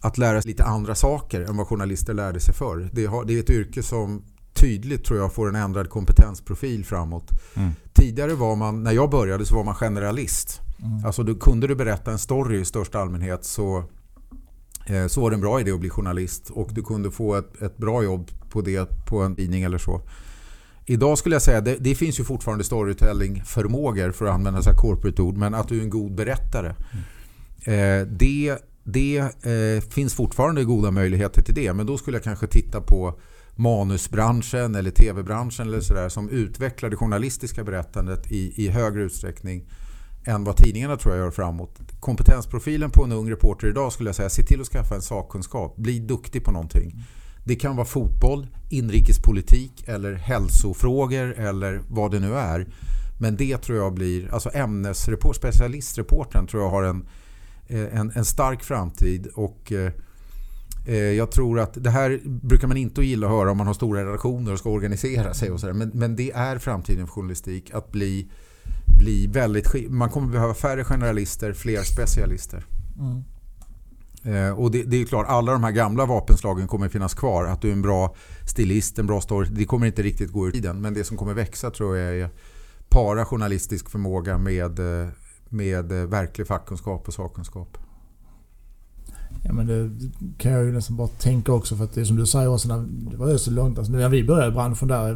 att 0.00 0.18
lära 0.18 0.42
sig 0.42 0.50
lite 0.50 0.64
andra 0.64 0.94
saker 0.94 1.40
än 1.40 1.56
vad 1.56 1.66
journalister 1.66 2.14
lärde 2.14 2.40
sig 2.40 2.54
förr. 2.54 2.90
Det, 2.92 3.04
är 3.04 3.40
ett 3.40 3.50
yrke 3.50 3.82
som 3.82 4.22
tydligt 4.54 5.04
tror 5.04 5.18
jag 5.18 5.32
får 5.32 5.48
en 5.48 5.56
ändrad 5.56 5.90
kompetensprofil 5.90 6.84
framåt. 6.84 7.30
Mm. 7.54 7.70
Tidigare 7.92 8.34
var 8.34 8.56
man, 8.56 8.82
när 8.82 8.92
jag 8.92 9.10
började 9.10 9.46
så 9.46 9.54
var 9.54 9.64
man 9.64 9.74
generalist. 9.74 10.60
Mm. 10.82 11.04
Alltså 11.04 11.22
du, 11.22 11.34
kunde 11.34 11.66
du 11.66 11.74
berätta 11.74 12.10
en 12.10 12.18
story 12.18 12.60
i 12.60 12.64
största 12.64 12.98
allmänhet 12.98 13.44
så, 13.44 13.84
eh, 14.86 15.06
så 15.06 15.20
var 15.20 15.30
det 15.30 15.36
en 15.36 15.40
bra 15.40 15.60
idé 15.60 15.72
att 15.72 15.80
bli 15.80 15.90
journalist 15.90 16.50
och 16.50 16.70
du 16.72 16.82
kunde 16.82 17.10
få 17.10 17.34
ett, 17.34 17.62
ett 17.62 17.76
bra 17.76 18.02
jobb 18.02 18.30
på 18.50 18.60
det 18.60 19.06
på 19.06 19.22
en 19.22 19.36
tidning 19.36 19.62
eller 19.62 19.78
så. 19.78 20.02
Idag 20.86 21.18
skulle 21.18 21.34
jag 21.34 21.42
säga 21.42 21.60
det, 21.60 21.76
det 21.80 21.94
finns 21.94 22.20
ju 22.20 22.24
fortfarande 22.24 22.64
storytelling-förmågor 22.64 24.10
för 24.10 24.26
att 24.26 24.34
använda 24.34 24.62
så 24.62 24.70
här 24.70 24.76
corporate-ord 24.76 25.36
men 25.36 25.54
att 25.54 25.68
du 25.68 25.78
är 25.78 25.82
en 25.82 25.90
god 25.90 26.14
berättare. 26.14 26.74
Mm. 27.66 28.00
Eh, 28.00 28.06
det 28.06 28.58
det 28.88 29.18
eh, 29.18 29.88
finns 29.90 30.14
fortfarande 30.14 30.64
goda 30.64 30.90
möjligheter 30.90 31.42
till 31.42 31.54
det 31.54 31.72
men 31.72 31.86
då 31.86 31.98
skulle 31.98 32.16
jag 32.16 32.24
kanske 32.24 32.46
titta 32.46 32.80
på 32.80 33.20
manusbranschen 33.54 34.74
eller 34.74 34.90
tv-branschen 34.90 35.66
eller 35.66 35.80
sådär 35.80 36.08
som 36.08 36.30
utvecklar 36.30 36.90
det 36.90 36.96
journalistiska 36.96 37.64
berättandet 37.64 38.32
i, 38.32 38.64
i 38.64 38.68
högre 38.68 39.02
utsträckning 39.02 39.64
än 40.26 40.44
vad 40.44 40.56
tidningarna 40.56 40.96
tror 40.96 41.14
jag 41.14 41.24
gör 41.24 41.30
framåt. 41.30 41.80
Kompetensprofilen 42.00 42.90
på 42.90 43.04
en 43.04 43.12
ung 43.12 43.30
reporter 43.30 43.68
idag 43.68 43.92
skulle 43.92 44.08
jag 44.08 44.16
säga, 44.16 44.30
se 44.30 44.42
till 44.42 44.60
att 44.60 44.66
skaffa 44.66 44.94
en 44.94 45.02
sakkunskap. 45.02 45.76
Bli 45.76 45.98
duktig 45.98 46.44
på 46.44 46.50
någonting. 46.50 47.04
Det 47.46 47.56
kan 47.56 47.76
vara 47.76 47.86
fotboll, 47.86 48.46
inrikespolitik 48.68 49.84
eller 49.86 50.14
hälsofrågor 50.14 51.32
eller 51.32 51.80
vad 51.88 52.10
det 52.10 52.20
nu 52.20 52.34
är. 52.34 52.66
Men 53.18 53.36
det 53.36 53.58
tror 53.58 53.78
jag 53.78 53.94
blir, 53.94 54.34
alltså 54.34 54.50
ämnesreport, 54.54 55.36
specialistreporten 55.36 56.46
tror 56.46 56.62
jag 56.62 56.70
har 56.70 56.82
en, 56.82 57.06
eh, 57.66 58.00
en, 58.00 58.12
en 58.14 58.24
stark 58.24 58.62
framtid 58.62 59.26
och 59.26 59.72
eh, 59.72 59.92
eh, 60.86 60.94
jag 60.96 61.30
tror 61.30 61.60
att 61.60 61.84
det 61.84 61.90
här 61.90 62.20
brukar 62.24 62.68
man 62.68 62.76
inte 62.76 63.02
gilla 63.02 63.26
att 63.26 63.32
höra 63.32 63.50
om 63.50 63.56
man 63.56 63.66
har 63.66 63.74
stora 63.74 64.06
redaktioner 64.06 64.52
och 64.52 64.58
ska 64.58 64.70
organisera 64.70 65.34
sig 65.34 65.50
och 65.50 65.60
sådär. 65.60 65.74
Men, 65.74 65.90
men 65.94 66.16
det 66.16 66.30
är 66.30 66.58
framtiden 66.58 67.06
för 67.06 67.14
journalistik 67.14 67.70
att 67.74 67.92
bli, 67.92 68.28
bli 68.98 69.26
väldigt, 69.26 69.90
man 69.90 70.10
kommer 70.10 70.32
behöva 70.32 70.54
färre 70.54 70.84
generalister, 70.84 71.52
fler 71.52 71.82
specialister. 71.82 72.64
Mm. 72.98 73.24
Eh, 74.26 74.58
och 74.58 74.70
det, 74.70 74.82
det, 74.82 74.96
är 74.96 75.04
klart, 75.04 75.26
alla 75.28 75.52
de 75.52 75.64
här 75.64 75.70
gamla 75.70 76.06
vapenslagen 76.06 76.68
kommer 76.68 76.88
finnas 76.88 77.14
kvar. 77.14 77.44
Att 77.44 77.62
du 77.62 77.68
är 77.68 77.72
en 77.72 77.82
bra 77.82 78.14
stilist, 78.46 78.98
en 78.98 79.06
bra 79.06 79.20
story, 79.20 79.48
det 79.50 79.64
kommer 79.64 79.86
inte 79.86 80.02
riktigt 80.02 80.32
gå 80.32 80.48
ur 80.48 80.52
tiden. 80.52 80.80
Men 80.80 80.94
det 80.94 81.04
som 81.04 81.16
kommer 81.16 81.34
växa 81.34 81.70
tror 81.70 81.96
jag 81.96 82.16
är 82.16 82.30
para 82.88 83.24
journalistisk 83.24 83.90
förmåga 83.90 84.38
med, 84.38 84.78
eh, 84.78 85.08
med 85.48 85.92
eh, 85.92 86.08
verklig 86.08 86.46
fackkunskap 86.46 87.08
och 87.08 87.14
sakkunskap. 87.14 87.78
Ja 89.44 89.52
men 89.52 89.66
det 89.66 89.90
kan 90.38 90.52
jag 90.52 90.64
ju 90.64 90.72
nästan 90.72 90.96
bara 90.96 91.08
tänka 91.08 91.52
också 91.52 91.76
för 91.76 91.84
att 91.84 91.94
det 91.94 92.00
är 92.00 92.04
som 92.04 92.16
du 92.16 92.26
säger 92.26 92.68
när 92.68 93.10
det 93.10 93.16
var 93.16 93.30
ju 93.30 93.38
så 93.38 93.50
långt. 93.50 93.78
Alltså 93.78 93.92
när 93.92 94.08
vi 94.08 94.24
började 94.24 94.48
i 94.48 94.54
branschen 94.54 94.88
där 94.88 95.14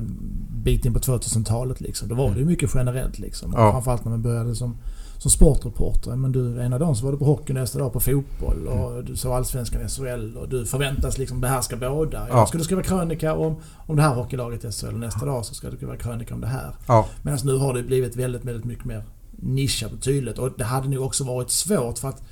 bit 0.64 0.85
in 0.85 0.94
på 0.94 0.99
2000-talet. 0.99 1.81
Liksom. 1.81 2.09
Då 2.09 2.14
var 2.14 2.31
det 2.31 2.38
ju 2.38 2.44
mycket 2.44 2.70
generellt. 2.75 3.18
Liksom. 3.18 3.53
Ja. 3.57 3.73
Framförallt 3.73 4.05
när 4.05 4.11
man 4.11 4.23
började 4.23 4.55
som, 4.55 4.77
som 5.20 5.30
sportreporter. 5.30 6.16
Men 6.16 6.33
du, 6.33 6.61
ena 6.62 6.78
dagen 6.78 6.96
så 6.96 7.04
var 7.04 7.12
du 7.12 7.18
på 7.18 7.24
hockey, 7.24 7.52
nästa 7.52 7.78
dag 7.78 7.92
på 7.92 8.00
fotboll. 8.00 8.66
Och 8.66 9.04
du 9.04 9.16
såg 9.16 9.33
Allsvenskan, 9.33 9.88
SHL 9.88 10.37
och 10.37 10.48
du 10.48 10.66
förväntas 10.66 11.18
liksom 11.18 11.40
behärska 11.40 11.76
båda. 11.76 12.18
Ja. 12.18 12.26
Ja. 12.30 12.46
Ska 12.46 12.59
du 12.59 12.64
skriva 12.64 12.83
krönika 12.83 13.35
om, 13.35 13.56
om 13.87 13.96
det 13.96 14.02
här 14.02 14.14
hockeylaget 14.14 14.64
i 14.64 14.72
SHL 14.72 14.87
och 14.87 15.00
nästa 15.00 15.26
dag 15.26 15.44
så 15.44 15.54
ska 15.54 15.70
du 15.70 15.76
skriva 15.76 15.96
krönika 15.96 16.35
om 16.35 16.40
det 16.40 16.46
här. 16.46 16.70
Ja, 16.88 17.09
Medan 17.22 17.38
nu 17.44 17.56
har 17.56 17.74
det 17.74 17.83
blivit 17.83 18.16
väldigt, 18.16 18.44
väldigt 18.44 18.64
mycket 18.64 18.85
mer 18.85 19.02
nischat 19.30 19.92
och 19.92 20.02
tydligt. 20.02 20.38
Och 20.38 20.50
det 20.59 20.64
hade 20.64 20.88
nog 20.88 21.04
också 21.04 21.24
varit 21.24 21.50
svårt 21.50 21.98
för 21.98 22.09
att 22.09 22.22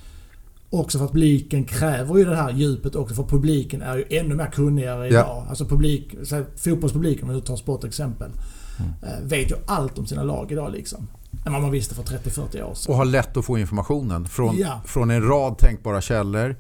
Också 0.71 0.99
för 0.99 1.05
att 1.05 1.13
publiken 1.13 1.65
kräver 1.65 2.17
ju 2.19 2.25
det 2.25 2.37
här 2.37 2.51
djupet 2.53 2.95
också 2.97 3.15
för 3.15 3.23
publiken 3.23 3.83
är 3.83 3.97
ju 3.97 4.05
ännu 4.11 4.35
mer 4.35 4.47
kunnigare 4.47 5.09
Ja. 5.09 5.21
idag. 5.21 5.47
Alltså 5.49 5.65
publik, 5.65 6.15
fotbollspubliken 6.57 7.25
om 7.25 7.29
vi 7.31 7.35
nu 7.35 7.41
tar 7.41 7.57
sportexempel. 7.57 8.31
Mm. 8.79 8.91
eh, 9.03 9.29
Vet 9.29 9.51
ju 9.51 9.55
allt 9.67 9.99
om 9.99 10.07
sina 10.07 10.23
lag 10.23 10.53
idag 10.53 10.73
liksom. 10.73 11.09
Än 11.49 11.53
vad 11.53 11.63
man 11.63 11.71
visste 11.71 11.95
för 11.95 12.03
30-40 12.03 12.63
år 12.63 12.75
sedan. 12.75 12.93
och 12.93 12.97
har 12.99 13.05
lätt 13.05 13.37
att 13.37 13.45
få 13.45 13.59
informationen 13.59 14.27
från, 14.27 14.57
Ja. 14.59 14.81
från 14.87 15.11
en 15.11 15.23
rad 15.23 15.59
tänkbara 15.59 16.01
källor. 16.01 16.57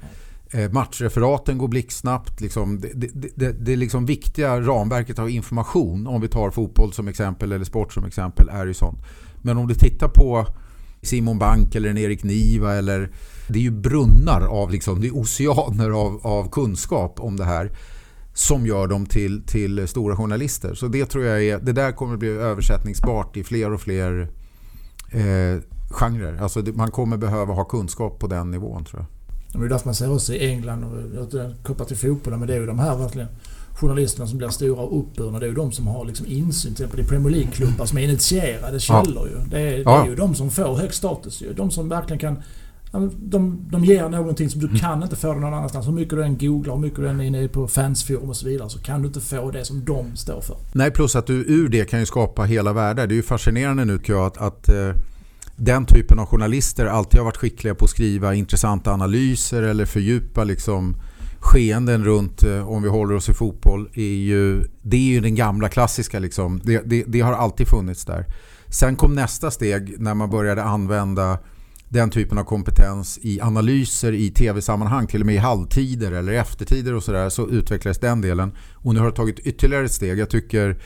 Eh, 0.50 0.70
matchreferaten 0.72 1.58
går 1.58 1.68
blixtsnabbt. 1.68 2.40
Liksom, 2.40 2.80
det, 2.80 2.90
det, 2.94 3.28
det, 3.34 3.52
det 3.52 3.76
liksom 3.76 4.06
viktiga 4.06 4.60
ramverket 4.60 5.18
av 5.18 5.30
information, 5.30 6.06
om 6.06 6.20
vi 6.20 6.28
tar 6.28 6.50
fotboll 6.50 6.92
som 6.92 7.08
exempel 7.08 7.52
eller 7.52 7.64
sport 7.64 7.92
som 7.92 8.04
exempel, 8.04 8.48
är 8.48 8.66
ju 8.66 8.74
sånt. 8.74 8.98
Men 9.42 9.58
om 9.58 9.68
du 9.68 9.74
tittar 9.74 10.08
på 10.08 10.46
Simon 11.02 11.38
Bank 11.38 11.74
eller 11.74 11.88
en 11.90 11.98
Erik 11.98 12.22
Niva 12.24 12.74
eller 12.74 13.10
det 13.48 13.58
är 13.58 13.62
ju 13.62 13.70
brunnar 13.70 14.40
av 14.40 14.70
liksom, 14.70 15.00
det 15.00 15.06
är 15.06 15.16
oceaner 15.16 15.90
av, 15.90 16.20
av 16.26 16.50
kunskap 16.50 17.20
om 17.20 17.36
det 17.36 17.44
här 17.44 17.70
som 18.34 18.66
gör 18.66 18.86
dem 18.86 19.06
till, 19.06 19.42
till 19.46 19.88
stora 19.88 20.16
journalister. 20.16 20.74
Så 20.74 20.88
det 20.88 21.06
tror 21.06 21.24
jag 21.24 21.44
är, 21.44 21.58
det 21.58 21.72
där 21.72 21.92
kommer 21.92 22.12
att 22.14 22.18
bli 22.20 22.28
översättningsbart 22.28 23.36
i 23.36 23.44
fler 23.44 23.72
och 23.72 23.80
fler 23.80 24.28
eh, 25.10 25.62
genrer. 25.90 26.42
Alltså 26.42 26.62
det, 26.62 26.72
man 26.72 26.90
kommer 26.90 27.16
behöva 27.16 27.54
ha 27.54 27.64
kunskap 27.64 28.18
på 28.18 28.26
den 28.26 28.50
nivån 28.50 28.84
tror 28.84 29.00
jag. 29.52 29.60
Det 29.60 29.66
är 29.66 29.68
därför 29.68 29.86
man 29.86 29.94
ser 29.94 30.12
också 30.14 30.34
i 30.34 30.48
England 30.50 30.84
och 31.18 31.32
kopplat 31.62 31.88
till 31.88 31.96
fotbollen. 31.96 32.38
Men 32.38 32.48
det 32.48 32.54
är 32.54 32.60
ju 32.60 32.66
de 32.66 32.78
här 32.78 32.96
verkligen 32.96 33.28
journalisterna 33.74 34.26
som 34.26 34.38
blir 34.38 34.48
stora 34.48 34.80
och 34.82 34.98
uppburna. 34.98 35.38
Det 35.38 35.46
är 35.46 35.48
ju 35.48 35.54
de 35.54 35.72
som 35.72 35.86
har 35.86 36.04
liksom 36.04 36.26
insyn. 36.26 36.74
Till 36.74 36.84
exempel 36.84 37.04
i 37.04 37.08
Premier 37.08 37.30
League-klubbar 37.30 37.86
som 37.86 37.98
är 37.98 38.02
initierade 38.02 38.80
källor 38.80 39.28
ju. 39.28 39.50
Det 39.50 39.60
är, 39.60 39.70
det 39.76 39.82
Ja. 39.82 40.02
är 40.04 40.08
ju 40.08 40.14
de 40.14 40.34
som 40.34 40.50
får 40.50 40.76
hög 40.76 40.94
status 40.94 41.42
ju. 41.42 41.52
De 41.52 41.70
som 41.70 41.88
verkligen 41.88 42.18
kan... 42.18 42.42
De, 42.92 43.66
de 43.70 43.84
ger 43.84 44.08
någonting 44.08 44.50
som 44.50 44.60
du 44.60 44.66
Mm. 44.66 44.78
kan 44.78 45.02
inte 45.02 45.16
få 45.16 45.34
någon 45.34 45.54
annanstans. 45.54 45.86
Hur 45.86 45.92
mycket 45.92 46.10
du 46.14 46.24
än 46.24 46.38
googlar, 46.38 46.74
hur 46.74 46.80
mycket 46.80 46.98
du 46.98 47.08
än 47.08 47.20
är 47.20 47.24
inne 47.24 47.48
på 47.48 47.68
fansforum 47.68 48.28
och 48.28 48.36
så 48.36 48.46
vidare. 48.46 48.70
Så 48.70 48.78
kan 48.78 49.02
du 49.02 49.08
inte 49.08 49.20
få 49.20 49.50
det 49.50 49.64
som 49.64 49.84
de 49.84 50.16
står 50.16 50.40
för. 50.40 50.56
Nej, 50.72 50.90
plus 50.90 51.16
att 51.16 51.26
du 51.26 51.34
ur 51.34 51.68
det 51.68 51.90
kan 51.90 52.00
ju 52.00 52.06
skapa 52.06 52.42
hela 52.44 52.72
världar. 52.72 53.06
Det 53.06 53.14
är 53.14 53.16
ju 53.16 53.22
fascinerande 53.22 53.84
nu 53.84 53.98
tycker 53.98 54.12
jag 54.12 54.26
att, 54.26 54.36
att 54.38 54.68
eh, 54.68 54.90
den 55.56 55.86
typen 55.86 56.18
av 56.18 56.26
journalister 56.26 56.86
alltid 56.86 57.18
har 57.18 57.24
varit 57.24 57.36
skickliga 57.36 57.74
på 57.74 57.84
att 57.84 57.90
skriva 57.90 58.34
intressanta 58.34 58.92
analyser 58.92 59.62
eller 59.62 59.84
fördjupa 59.84 60.44
liksom 60.44 60.96
skeenden 61.40 62.04
runt, 62.04 62.44
eh, 62.44 62.68
om 62.68 62.82
vi 62.82 62.88
håller 62.88 63.14
oss 63.14 63.28
i 63.28 63.34
fotboll, 63.34 63.88
är 63.94 64.02
ju, 64.02 64.64
det 64.82 64.96
är 64.96 65.00
ju 65.14 65.20
den 65.20 65.34
gamla 65.34 65.68
klassiska. 65.68 66.18
Liksom. 66.18 66.60
Det, 66.64 66.82
det, 66.86 67.04
det 67.06 67.20
har 67.20 67.32
alltid 67.32 67.68
funnits 67.68 68.04
där. 68.04 68.24
Sen 68.68 68.96
kom 68.96 69.14
nästa 69.14 69.50
steg 69.50 69.94
när 70.00 70.14
man 70.14 70.30
började 70.30 70.62
använda 70.64 71.38
den 71.88 72.10
typen 72.10 72.38
av 72.38 72.44
kompetens 72.44 73.18
i 73.22 73.40
analyser 73.40 74.12
i 74.12 74.30
tv-sammanhang, 74.30 75.06
till 75.06 75.20
och 75.20 75.26
med 75.26 75.34
i 75.34 75.38
halvtider 75.38 76.12
eller 76.12 76.32
eftertider 76.32 76.94
och 76.94 77.02
sådär, 77.02 77.28
så 77.28 77.48
utvecklades 77.48 77.98
den 77.98 78.20
delen. 78.20 78.52
Och 78.74 78.94
nu 78.94 79.00
har 79.00 79.06
det 79.06 79.16
tagit 79.16 79.38
ytterligare 79.38 79.84
ett 79.84 79.92
steg. 79.92 80.18
Jag 80.18 80.30
tycker 80.30 80.78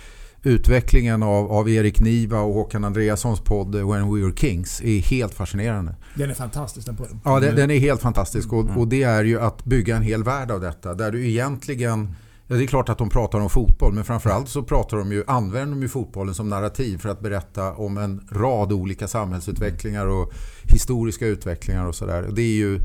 utvecklingen 0.42 1.22
av, 1.22 1.52
av 1.52 1.68
Erik 1.70 2.00
Niva 2.00 2.40
och 2.40 2.54
Håkan 2.54 2.84
Andreassons 2.84 3.40
podd 3.40 3.74
When 3.74 4.14
We 4.14 4.20
Were 4.20 4.36
Kings 4.36 4.80
är 4.84 5.00
helt 5.00 5.34
fascinerande. 5.34 5.94
Den 6.14 6.30
är 6.30 6.34
fantastisk 6.34 6.86
den 6.86 6.96
podden. 6.96 7.20
Ja, 7.24 7.34
den, 7.34 7.42
Mm. 7.44 7.56
den 7.56 7.70
är 7.70 7.78
helt 7.78 8.00
fantastisk 8.00 8.52
och, 8.52 8.76
och 8.76 8.88
det 8.88 9.02
är 9.02 9.24
ju 9.24 9.40
att 9.40 9.64
bygga 9.64 9.96
en 9.96 10.02
hel 10.02 10.24
värld 10.24 10.50
av 10.50 10.60
detta. 10.60 10.94
Där 10.94 11.10
du 11.12 11.28
egentligen, 11.28 12.14
ja 12.46 12.56
det 12.56 12.64
är 12.64 12.66
klart 12.66 12.88
att 12.88 12.98
de 12.98 13.08
pratar 13.08 13.40
om 13.40 13.50
fotboll 13.50 13.92
men 13.92 14.04
framförallt 14.04 14.48
så 14.48 14.62
pratar 14.62 14.96
de 14.96 15.12
ju, 15.12 15.24
använder 15.26 15.74
de 15.76 15.82
ju 15.82 15.88
fotbollen 15.88 16.34
som 16.34 16.48
narrativ 16.48 16.98
för 16.98 17.08
att 17.08 17.20
berätta 17.20 17.72
om 17.74 17.98
en 17.98 18.28
rad 18.30 18.72
olika 18.72 19.08
samhällsutvecklingar 19.08 20.06
och 20.06 20.32
historiska 20.64 21.26
utvecklingar 21.26 21.86
och 21.86 21.94
sådär. 21.94 22.28
Det 22.32 22.42
är 22.42 22.54
ju 22.56 22.80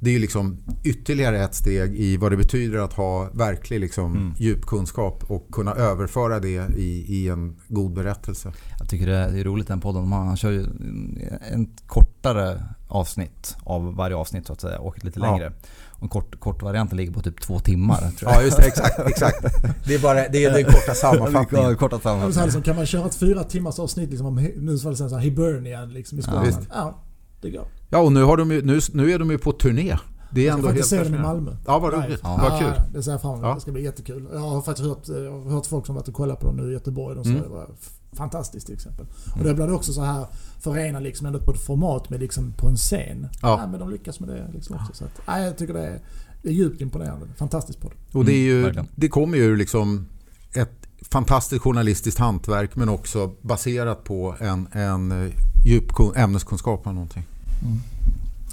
det 0.00 0.14
är 0.14 0.18
liksom 0.18 0.58
ytterligare 0.84 1.44
ett 1.44 1.54
steg 1.54 1.94
i 1.94 2.16
vad 2.16 2.32
det 2.32 2.36
betyder 2.36 2.78
att 2.78 2.92
ha 2.92 3.30
verklig 3.32 3.80
liksom 3.80 4.12
Mm. 4.16 4.34
djup 4.38 4.66
kunskap 4.66 5.24
och 5.30 5.48
kunna 5.52 5.74
överföra 5.74 6.40
det 6.40 6.48
i, 6.76 7.04
i 7.08 7.28
en 7.28 7.56
god 7.68 7.92
berättelse. 7.94 8.52
Jag 8.78 8.88
tycker 8.88 9.06
det 9.06 9.16
är, 9.16 9.44
roligt 9.44 9.68
den 9.68 9.80
podden. 9.80 10.12
Han, 10.12 10.36
kör 10.36 10.50
ju 10.50 10.66
en 11.52 11.68
kortare 11.86 12.62
avsnitt 12.88 13.56
av 13.64 13.94
varje 13.96 14.16
avsnitt 14.16 14.46
så 14.46 14.52
att 14.52 14.60
säga 14.60 14.78
och 14.78 15.04
lite 15.04 15.20
Ja. 15.20 15.30
längre. 15.30 15.46
Och 15.46 15.52
en 16.00 16.08
kort, 16.08 16.40
kort 16.40 16.62
varianten 16.62 16.96
ligger 16.96 17.12
på 17.12 17.20
typ 17.20 17.40
två 17.40 17.58
timmar 17.58 17.96
tror 17.98 18.30
jag. 18.32 18.40
Ja, 18.40 18.42
just 18.44 18.56
det. 18.56 18.62
Exakt. 18.66 18.98
exakt. 19.06 19.42
Det 19.86 19.94
är 19.94 19.98
bara 19.98 20.28
det 20.28 20.44
är 20.44 20.52
den 20.52 20.64
korta 20.64 20.94
sammanfattningen. 20.94 21.70
Ja, 21.70 21.76
korta 21.76 22.00
Ja, 22.04 22.16
men 22.16 22.32
så 22.32 22.40
här, 22.40 22.40
sammanfattning. 22.40 22.44
liksom, 22.44 22.62
kan 22.62 22.76
man 22.76 22.86
köra 22.86 23.06
ett 23.06 23.14
fyra 23.14 23.44
timmars 23.44 23.78
avsnitt 23.78 24.10
liksom, 24.10 24.26
om, 24.26 24.34
nu 24.56 24.78
så 24.78 24.88
här 24.88 25.18
Hibernian 25.18 25.92
liksom, 25.92 26.18
i 26.18 26.22
Ja, 26.22 26.28
Skåne? 26.30 26.46
visst. 26.46 26.60
Ja, 26.74 27.02
det 27.40 27.50
går. 27.50 27.64
Ja, 27.90 27.98
och 27.98 28.12
nu, 28.12 28.22
har 28.22 28.36
de 28.36 28.50
ju, 28.52 28.62
nu, 28.62 28.80
nu 28.92 29.10
är 29.12 29.18
de 29.18 29.30
ju 29.30 29.38
på 29.38 29.52
turné. 29.52 29.96
Det 30.30 30.40
är 30.40 30.44
Jag 30.46 30.52
ska 30.52 30.58
ändå 30.58 30.68
faktiskt 30.68 30.92
helt 30.92 31.06
se 31.06 31.10
den 31.12 31.20
i. 31.20 31.22
Malmö. 31.22 31.56
Ja, 31.66 31.78
vad 31.78 31.92
roligt. 31.92 32.20
Ja. 32.22 32.38
Vad 32.50 32.60
kul. 32.60 32.72
Ja, 32.76 32.82
det 32.92 33.02
ser 33.02 33.10
jag 33.10 33.22
fram 33.22 33.32
emot. 33.32 33.44
Ja. 33.46 33.54
Det 33.54 33.60
ska 33.60 33.72
bli 33.72 33.82
jättekul. 33.84 34.28
Jag 34.32 34.38
har 34.38 34.62
faktiskt 34.62 34.88
hört, 34.88 35.08
jag 35.08 35.30
har 35.32 35.50
hört 35.50 35.66
folk 35.66 35.86
som 35.86 35.94
varit 35.94 36.08
och 36.08 36.14
kollat 36.14 36.40
på 36.40 36.46
dem 36.46 36.56
nu 36.56 36.70
i 36.70 36.72
Göteborg. 36.72 37.16
De 37.16 37.24
sa 37.24 37.30
Mm. 37.30 37.42
det 37.42 37.48
var 37.48 37.66
f- 37.80 37.90
fantastiskt 38.16 38.66
till 38.66 38.74
exempel. 38.74 39.06
Och 39.38 39.44
det 39.44 39.54
blir 39.54 39.72
också 39.72 39.92
så 39.92 40.02
här 40.02 40.26
förena 40.60 41.00
liksom 41.00 41.26
ändå 41.26 41.38
på 41.40 41.50
ett 41.52 41.60
format 41.60 42.10
med 42.10 42.20
liksom 42.20 42.52
på 42.52 42.68
en 42.68 42.76
scen. 42.76 43.28
Ja. 43.42 43.58
Ja. 43.60 43.66
men 43.66 43.80
de 43.80 43.90
lyckas 43.90 44.20
med 44.20 44.28
det 44.28 44.46
liksom 44.54 44.76
också. 44.76 44.92
Så 44.94 45.04
att, 45.04 45.20
nej, 45.26 45.44
jag 45.44 45.56
tycker 45.58 45.74
det 45.74 45.86
är, 45.86 46.00
det 46.42 46.48
är 46.48 46.52
djupt 46.52 46.80
imponerande. 46.80 47.26
Fantastiskt 47.36 47.80
på 47.80 47.88
det. 47.88 48.18
Och 48.18 48.24
det, 48.24 48.32
är 48.32 48.34
Mm, 48.36 48.46
ju, 48.56 48.62
verkligen. 48.62 48.86
det 48.94 49.08
kommer 49.08 49.38
ju 49.38 49.56
liksom 49.56 50.06
ett 50.52 50.72
fantastiskt 51.10 51.62
journalistiskt 51.62 52.20
hantverk 52.20 52.76
men 52.76 52.88
också 52.88 53.30
baserat 53.42 54.04
på 54.04 54.36
en, 54.40 54.68
en 54.72 55.32
djup 55.66 55.92
kun- 55.92 56.16
ämneskunskap 56.16 56.86
om 56.86 56.94
någonting. 56.94 57.22
Ihåg 57.62 57.78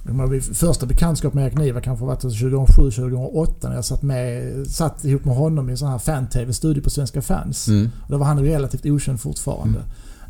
Min 0.05 0.41
första 0.41 0.85
bekantskap 0.85 1.33
med 1.33 1.45
Erik 1.45 1.57
Niva 1.57 1.81
kanske 1.81 2.05
var 2.05 2.15
2007-2008 2.15 3.53
när 3.61 3.75
jag 3.75 3.85
satt, 3.85 4.01
med, 4.01 4.67
satt 4.67 5.05
ihop 5.05 5.25
med 5.25 5.35
honom 5.35 5.69
i 5.69 5.71
en 5.71 5.77
sån 5.77 5.89
här 5.89 5.97
fan-tv-studio 5.97 6.83
på 6.83 6.89
Svenska 6.89 7.21
fans. 7.21 7.67
Mm. 7.67 7.89
Och 8.03 8.11
då 8.11 8.17
var 8.17 8.25
han 8.25 8.39
relativt 8.39 8.85
okänd 8.85 9.19
fortfarande. 9.21 9.79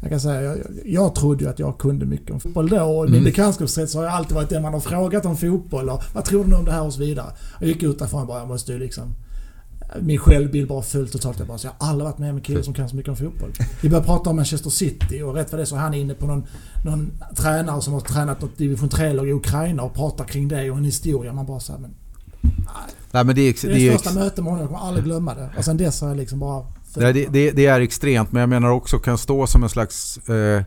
Jag 0.02 0.10
kan 0.10 0.20
säga, 0.20 0.42
jag, 0.42 0.58
jag 0.86 1.16
trodde 1.16 1.44
ju 1.44 1.50
att 1.50 1.60
jag 1.60 1.78
kunde 1.78 2.06
mycket 2.06 2.32
om 2.32 2.40
fotboll 2.40 2.70
då. 2.70 2.82
Och 2.84 3.06
i 3.06 3.08
min 3.08 3.14
Mm. 3.14 3.24
bekantskapskrets 3.24 3.96
har 3.96 4.04
jag 4.04 4.14
alltid 4.14 4.36
varit 4.36 4.50
den 4.50 4.62
man 4.62 4.74
har 4.74 4.80
frågat 4.80 5.26
om 5.26 5.38
fotboll. 5.38 5.90
Och, 5.90 6.04
vad 6.14 6.26
tror 6.26 6.46
du 6.46 6.56
om 6.56 6.66
det 6.66 6.72
här 6.72 6.84
och 6.84 6.94
så 6.94 7.00
vidare. 7.00 7.32
Jag 7.60 7.70
gick 7.70 7.84
ut 7.84 8.00
därifrån 8.00 8.22
och 8.22 8.28
bara, 8.28 8.40
jag 8.40 8.48
måste 8.48 8.72
ju 8.74 8.80
liksom... 8.80 9.16
Min 10.02 10.18
självbild 10.20 10.68
bara 10.68 10.82
föll 10.82 11.10
totalt. 11.10 11.40
Jag 11.40 11.48
bara, 11.48 11.58
så 11.58 11.68
jag 11.68 11.86
har 11.86 11.92
aldrig 11.92 12.06
varit 12.06 12.18
med 12.18 12.30
om 12.30 12.36
en 12.36 12.42
kille 12.42 12.64
som 12.64 12.74
kan 12.74 12.90
så 12.90 12.96
mycket 12.96 13.10
om 13.10 13.16
fotboll. 13.16 13.52
Vi 13.82 13.90
började 13.90 14.08
prata 14.08 14.30
om 14.30 14.36
Manchester 14.36 14.70
City 14.70 15.22
och 15.22 15.34
rätt 15.36 15.52
vad 15.52 15.60
det 15.60 15.64
är 15.64 15.66
så 15.66 15.76
är 15.76 15.80
han 15.80 15.94
inne 15.94 16.14
på 16.14 16.26
någon, 16.28 16.44
någon 16.86 17.12
tränare 17.36 17.82
som 17.82 17.94
har 17.94 18.02
tränat 18.02 18.42
något 18.42 18.58
division 18.58 18.90
3-lag 18.90 19.30
i 19.30 19.32
Ukraina 19.32 19.84
och 19.84 19.94
pratar 19.94 20.26
kring 20.26 20.48
det 20.48 20.72
och 20.72 20.78
en 20.78 20.86
historia. 20.86 21.34
Man 21.34 21.46
bara 21.46 21.60
såhär, 21.60 21.80
men... 21.80 21.92
Nej, 23.12 23.24
men 23.24 23.36
det, 23.36 23.42
är, 23.42 23.68
Det 23.68 23.74
det, 23.74 23.74
är 23.74 23.88
är 23.88 23.92
det 23.92 23.98
första 23.98 24.20
mötet 24.20 24.38
med 24.38 24.46
honom, 24.46 24.60
jag 24.60 24.70
kommer 24.70 24.88
aldrig 24.88 25.06
glömma 25.06 25.36
det. 25.36 25.50
Och 25.58 25.66
sen 25.66 25.78
dess 25.78 26.02
har 26.02 26.08
jag 26.08 26.18
liksom 26.18 26.40
bara... 26.40 26.66
Nej, 26.96 27.14
det, 27.14 27.28
det, 27.28 27.52
det 27.52 27.66
är 27.66 27.80
extremt, 27.80 28.32
men 28.32 28.40
jag 28.40 28.50
menar 28.50 28.70
också 28.70 29.00
kan 29.00 29.18
stå 29.18 29.48
som 29.48 29.64
en 29.64 29.70
slags... 29.70 30.18
Eh, 30.30 30.64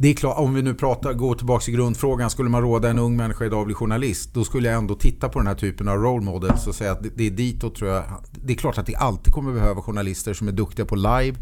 det 0.00 0.08
är 0.08 0.14
klart, 0.14 0.38
om 0.38 0.54
vi 0.54 0.62
nu 0.62 0.74
pratar, 0.74 1.12
går 1.12 1.34
tillbaka 1.34 1.64
till 1.64 1.74
grundfrågan, 1.74 2.30
skulle 2.30 2.48
man 2.48 2.62
råda 2.62 2.90
en 2.90 2.98
ung 2.98 3.16
människa 3.16 3.44
idag 3.44 3.60
att 3.60 3.66
bli 3.66 3.74
journalist, 3.74 4.34
då 4.34 4.44
skulle 4.44 4.68
jag 4.68 4.78
ändå 4.78 4.94
titta 4.94 5.28
på 5.28 5.38
den 5.38 5.46
här 5.46 5.54
typen 5.54 5.88
av 5.88 5.96
role 5.96 6.24
models 6.24 6.66
och 6.66 6.74
säga 6.74 6.92
att 6.92 7.02
det, 7.02 7.08
det 7.14 7.26
är 7.26 7.30
ditåt 7.30 7.74
tror 7.74 7.90
jag. 7.90 8.04
Det 8.32 8.52
är 8.52 8.56
klart 8.56 8.78
att 8.78 8.86
det 8.86 8.94
alltid 8.94 9.34
kommer 9.34 9.52
behöva 9.52 9.82
journalister 9.82 10.34
som 10.34 10.48
är 10.48 10.52
duktiga 10.52 10.86
på 10.86 10.96
live, 10.96 11.34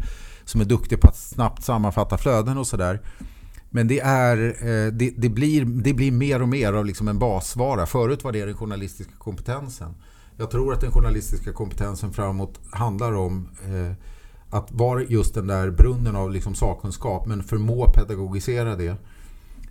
som 0.43 0.61
är 0.61 0.65
duktiga 0.65 0.99
på 0.99 1.07
att 1.07 1.17
snabbt 1.17 1.63
sammanfatta 1.63 2.17
flöden 2.17 2.57
och 2.57 2.67
sådär. 2.67 3.01
Men 3.69 3.87
det, 3.87 3.99
är, 3.99 4.37
eh, 4.37 4.91
det, 4.91 5.13
det, 5.17 5.29
blir, 5.29 5.65
det 5.65 5.93
blir 5.93 6.11
mer 6.11 6.41
och 6.41 6.49
mer 6.49 6.73
av 6.73 6.85
liksom 6.85 7.07
en 7.07 7.19
basvara. 7.19 7.85
Förut 7.85 8.23
var 8.23 8.31
det 8.31 8.45
den 8.45 8.57
journalistiska 8.57 9.13
kompetensen. 9.17 9.93
Jag 10.37 10.51
tror 10.51 10.73
att 10.73 10.81
den 10.81 10.91
journalistiska 10.91 11.53
kompetensen 11.53 12.13
framåt 12.13 12.59
handlar 12.71 13.13
om 13.13 13.49
eh, 13.63 13.95
att 14.49 14.71
vara 14.71 15.03
just 15.03 15.33
den 15.33 15.47
där 15.47 15.69
brunnen 15.69 16.15
av 16.15 16.31
liksom 16.31 16.55
sakkunskap 16.55 17.25
men 17.25 17.43
förmå 17.43 17.91
pedagogisera 17.95 18.75
det. 18.75 18.95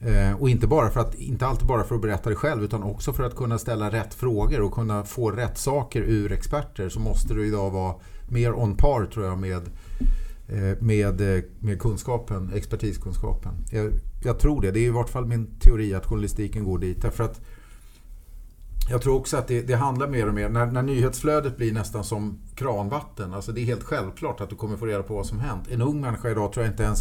Eh, 0.01 0.41
och 0.41 0.51
inte, 0.51 0.67
bara 0.67 0.91
för 0.91 1.01
att, 1.01 1.15
inte 1.15 1.47
alltid 1.47 1.67
bara 1.67 1.85
för 1.85 1.95
att 1.95 2.03
berätta 2.03 2.31
det 2.31 2.37
själv 2.37 2.65
utan 2.65 2.83
också 2.83 3.13
för 3.13 3.25
att 3.25 3.37
kunna 3.37 3.59
ställa 3.59 3.91
rätt 3.91 4.15
frågor 4.15 4.61
och 4.61 4.73
kunna 4.73 5.05
få 5.05 5.31
rätt 5.31 5.59
saker 5.59 6.03
ur 6.03 6.33
experter 6.33 6.89
så 6.89 7.01
måste 7.01 7.35
du 7.35 7.47
idag 7.47 7.71
vara 7.71 7.95
mer 8.29 8.53
on 8.55 8.77
par 8.77 9.07
tror 9.07 9.27
jag 9.27 9.39
med, 9.39 9.63
eh, 10.49 10.83
med, 10.83 11.37
eh, 11.37 11.45
med 11.59 11.81
kunskapen, 11.81 12.53
expertiskunskapen. 12.55 13.53
Jag, 13.71 13.93
jag 14.25 14.39
tror 14.39 14.63
det. 14.63 14.71
Det 14.71 14.81
är 14.81 14.87
i 14.87 14.91
vart 14.91 15.11
fall 15.11 15.27
min 15.27 15.47
teori 15.61 15.95
att 15.95 16.07
journalistiken 16.07 16.65
går 16.65 16.79
dit. 16.79 17.03
Därför 17.03 17.25
att 17.25 17.41
jag 18.91 19.03
tror 19.03 19.17
också 19.17 19.37
att 19.37 19.49
det, 19.49 19.63
det, 19.63 19.75
handlar 19.75 20.09
mer 20.09 20.29
och 20.29 20.35
mer, 20.35 20.49
när, 20.49 20.67
när 20.67 20.83
nyhetsflödet 20.83 21.57
blir 21.57 21.73
nästan 21.73 22.05
som 22.05 22.39
kranvatten, 22.55 23.35
alltså 23.35 23.53
det 23.53 23.61
är 23.61 23.65
helt 23.65 23.85
självklart 23.85 24.41
att 24.41 24.51
du 24.51 24.57
kommer 24.57 24.77
få 24.77 24.87
reda 24.87 25.03
på 25.03 25.15
vad 25.15 25.27
som 25.27 25.41
hänt. 25.41 25.69
En 25.71 25.83
ung 25.83 26.01
människa 26.01 26.31
idag 26.31 26.53
tror 26.53 26.65
jag 26.65 26.73
inte 26.73 26.83
ens 26.83 27.01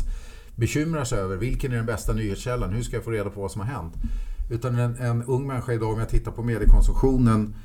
bekymrar 0.55 1.03
sig 1.03 1.19
över 1.19 1.37
vilken 1.37 1.71
är 1.71 1.75
den 1.75 1.85
bästa 1.85 2.13
nyhetskällan, 2.13 2.73
hur 2.73 2.83
ska 2.83 2.95
jag 2.95 3.03
få 3.03 3.11
reda 3.11 3.29
på 3.29 3.41
vad 3.41 3.51
som 3.51 3.61
har 3.61 3.67
hänt? 3.67 3.93
Utan 4.51 4.79
en, 4.79 4.95
en 4.95 5.23
ung 5.23 5.47
människa 5.47 5.73
idag, 5.73 5.93
om 5.93 5.99
jag 5.99 6.09
tittar 6.09 6.31
på 6.31 6.43
mediekonsumtionen, 6.43 7.55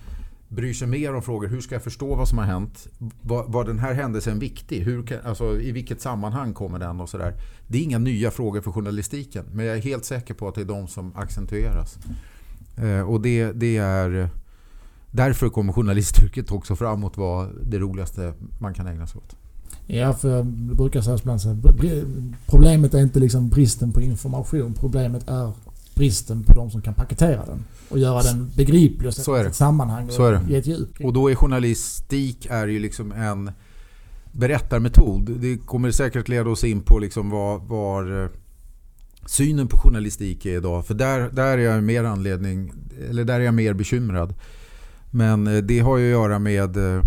bryr 0.48 0.72
sig 0.72 0.88
mer 0.88 1.14
om 1.14 1.22
frågor, 1.22 1.48
hur 1.48 1.60
ska 1.60 1.74
jag 1.74 1.82
förstå 1.82 2.14
vad 2.14 2.28
som 2.28 2.38
har 2.38 2.44
hänt? 2.44 2.88
Var, 3.22 3.44
var 3.48 3.64
den 3.64 3.78
här 3.78 3.94
händelsen 3.94 4.38
viktig? 4.38 4.80
Hur 4.80 5.06
kan, 5.06 5.18
alltså, 5.24 5.60
I 5.60 5.72
vilket 5.72 6.00
sammanhang 6.00 6.54
kommer 6.54 6.78
den? 6.78 7.00
och 7.00 7.08
så 7.08 7.18
där. 7.18 7.34
Det 7.66 7.78
är 7.78 7.82
inga 7.82 7.98
nya 7.98 8.30
frågor 8.30 8.60
för 8.60 8.72
journalistiken, 8.72 9.44
men 9.52 9.66
jag 9.66 9.76
är 9.76 9.82
helt 9.82 10.04
säker 10.04 10.34
på 10.34 10.48
att 10.48 10.54
det 10.54 10.60
är 10.60 10.64
de 10.64 10.88
som 10.88 11.16
accentueras. 11.16 11.98
Eh, 12.82 13.00
och 13.00 13.20
det, 13.20 13.52
det 13.52 13.76
är... 13.76 14.28
Därför 15.10 15.48
kommer 15.48 15.72
journalistyrket 15.72 16.52
också 16.52 16.76
framåt 16.76 17.16
vara 17.16 17.48
det 17.62 17.78
roligaste 17.78 18.34
man 18.58 18.74
kan 18.74 18.86
ägna 18.86 19.06
sig 19.06 19.18
åt. 19.18 19.36
Ja, 19.86 20.12
för 20.12 20.36
jag 20.36 20.46
brukar 20.46 21.00
säga 21.00 21.18
ibland 21.20 21.40
så 21.40 21.56
problemet 22.46 22.94
är 22.94 23.02
inte 23.02 23.20
liksom 23.20 23.48
bristen 23.48 23.92
på 23.92 24.00
information. 24.00 24.74
Problemet 24.74 25.28
är 25.28 25.52
bristen 25.94 26.42
på 26.42 26.54
de 26.54 26.70
som 26.70 26.82
kan 26.82 26.94
paketera 26.94 27.44
den 27.44 27.64
och 27.88 27.98
göra 27.98 28.22
den 28.22 28.50
begriplig 28.56 29.08
och 29.08 29.14
sätta 29.14 29.46
ett 29.46 29.54
sammanhang 29.54 30.06
och 30.06 30.12
så 30.12 30.38
ge 30.48 30.56
ett 30.56 30.66
djup. 30.66 31.04
Och 31.04 31.12
då 31.12 31.30
är 31.30 31.34
journalistik 31.34 32.46
är 32.50 32.66
ju 32.66 32.78
liksom 32.78 33.12
en 33.12 33.50
berättarmetod. 34.32 35.40
Det 35.40 35.56
kommer 35.56 35.90
säkert 35.90 36.28
leda 36.28 36.50
oss 36.50 36.64
in 36.64 36.80
på 36.80 36.98
liksom 36.98 37.30
var, 37.30 37.58
var 37.58 38.22
eh, 38.22 38.28
synen 39.26 39.68
på 39.68 39.76
journalistik 39.76 40.46
är 40.46 40.56
idag. 40.56 40.86
För 40.86 40.94
där, 40.94 41.30
där 41.32 41.58
är 41.58 41.62
jag 41.62 41.82
mer 41.82 42.04
anledning, 42.04 42.72
eller 43.10 43.24
där 43.24 43.40
är 43.40 43.44
jag 43.44 43.54
mer 43.54 43.74
bekymrad. 43.74 44.34
Men 45.10 45.46
eh, 45.46 45.62
det 45.62 45.78
har 45.78 45.98
ju 45.98 46.06
att 46.06 46.20
göra 46.20 46.38
med 46.38 46.76
eh, 46.76 47.02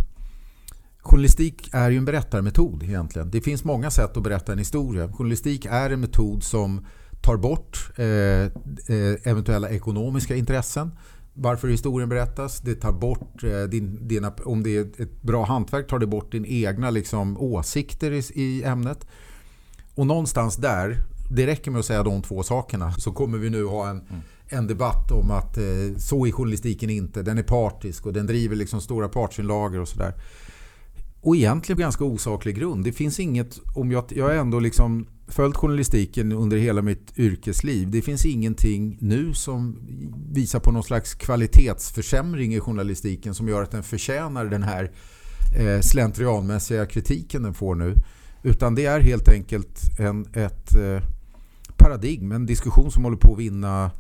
Journalistik 1.06 1.70
är 1.74 1.90
ju 1.90 1.98
en 1.98 2.06
berättarmetod 2.06 2.84
egentligen. 2.84 3.32
Det 3.32 3.42
finns 3.42 3.64
många 3.64 3.92
sätt 3.92 4.18
att 4.18 4.24
berätta 4.24 4.52
en 4.52 4.60
historia. 4.60 5.12
Journalistik 5.12 5.66
är 5.66 5.90
en 5.90 6.00
metod 6.00 6.44
som 6.44 6.86
tar 7.22 7.38
bort 7.38 7.92
eh, 7.96 8.06
eh, 8.06 9.18
eventuella 9.24 9.70
ekonomiska 9.70 10.36
intressen. 10.36 10.92
Varför 11.34 11.68
historien 11.68 12.10
berättas. 12.10 12.62
Det 12.62 12.76
tar 12.76 12.92
bort 12.92 13.44
eh, 13.44 13.64
din, 13.64 14.08
dina, 14.08 14.34
om 14.46 14.64
det 14.64 14.78
är 14.78 15.02
ett 15.02 15.22
bra 15.22 15.46
hantverk 15.46 15.88
tar 15.88 16.00
det 16.00 16.08
bort 16.08 16.32
din 16.32 16.46
egna 16.46 16.90
liksom, 16.90 17.38
åsikter 17.38 18.12
i, 18.12 18.22
i 18.34 18.64
ämnet. 18.64 19.08
Och 19.96 20.08
någonstans 20.08 20.56
där, 20.56 20.98
det 21.30 21.48
räcker 21.48 21.72
med 21.72 21.80
att 21.80 21.86
säga 21.86 22.04
de 22.04 22.22
två 22.22 22.44
sakerna 22.44 22.92
så 22.92 23.12
kommer 23.12 23.38
vi 23.38 23.50
nu 23.50 23.66
ha 23.66 23.90
en, 23.90 24.02
mm. 24.02 24.22
en 24.48 24.68
debatt 24.68 25.12
om 25.12 25.32
att 25.32 25.58
eh, 25.58 25.98
så 25.98 26.26
är 26.26 26.32
journalistiken 26.32 26.90
inte. 26.90 27.22
Den 27.22 27.38
är 27.38 27.44
partisk 27.44 28.06
och 28.06 28.14
den 28.14 28.28
driver 28.28 28.56
liksom 28.56 28.82
stora 28.82 29.10
partsinlagor 29.10 29.80
och 29.80 29.88
sådär. 29.88 30.14
Och 31.22 31.36
egentligen 31.36 31.78
på 31.78 31.82
ganska 31.82 32.04
osaklig 32.04 32.56
grund. 32.56 32.84
Det 32.84 32.92
finns 32.92 33.20
inget, 33.20 33.60
om 33.76 33.92
jag, 33.92 34.06
jag 34.10 34.26
har 34.26 34.32
ändå 34.32 34.60
liksom 34.60 35.08
följt 35.28 35.56
journalistiken 35.56 36.32
under 36.32 36.58
hela 36.58 36.82
mitt 36.82 37.20
yrkesliv. 37.20 37.92
Det 37.92 38.02
finns 38.02 38.26
ingenting 38.26 38.98
nu 39.02 39.34
som 39.34 39.80
visar 40.34 40.60
på 40.60 40.72
någon 40.72 40.84
slags 40.84 41.14
kvalitetsförsämring 41.14 42.56
i 42.56 42.60
journalistiken 42.60 43.36
som 43.36 43.48
gör 43.48 43.64
att 43.64 43.72
den 43.72 43.84
förtjänar 43.84 44.46
den 44.46 44.64
här 44.64 44.92
eh, 45.60 45.82
slentrianmässiga 45.82 46.86
kritiken 46.86 47.44
den 47.44 47.54
får 47.54 47.76
nu. 47.76 47.96
Utan 48.44 48.76
det 48.76 48.86
är 48.86 49.00
helt 49.00 49.30
enkelt 49.30 50.00
en, 50.00 50.26
ett 50.34 50.76
eh, 50.76 51.02
paradigm, 51.86 52.32
en 52.32 52.46
diskussion 52.46 52.92
som 52.92 53.04
håller 53.04 53.18
på 53.18 53.34
att 53.34 53.40
vinna 53.40 53.92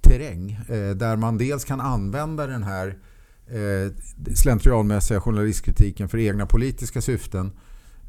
terräng. 0.00 0.50
Eh, 0.68 0.90
där 0.90 1.16
man 1.16 1.38
dels 1.38 1.64
kan 1.64 1.80
använda 1.80 2.46
den 2.46 2.62
här 2.62 2.98
eh, 3.46 3.92
slentrianmässiga 4.34 5.20
journalistkritiken 5.20 6.08
för 6.08 6.18
egna 6.18 6.46
politiska 6.46 7.00
syften. 7.00 7.52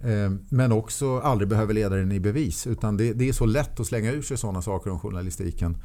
Eh, 0.04 0.32
men 0.50 0.72
också 0.72 1.20
aldrig 1.20 1.50
behöver 1.50 1.74
leda 1.74 1.96
den 1.96 2.12
i 2.12 2.20
bevis. 2.20 2.68
Utan 2.68 2.98
det, 2.98 3.14
det, 3.14 3.30
är 3.30 3.34
så 3.34 3.46
lätt 3.46 3.80
att 3.80 3.88
slänga 3.88 4.12
ur 4.12 4.22
sig 4.22 4.38
sådana 4.38 4.62
saker 4.62 4.92
om 4.92 5.00
journalistiken. 5.00 5.78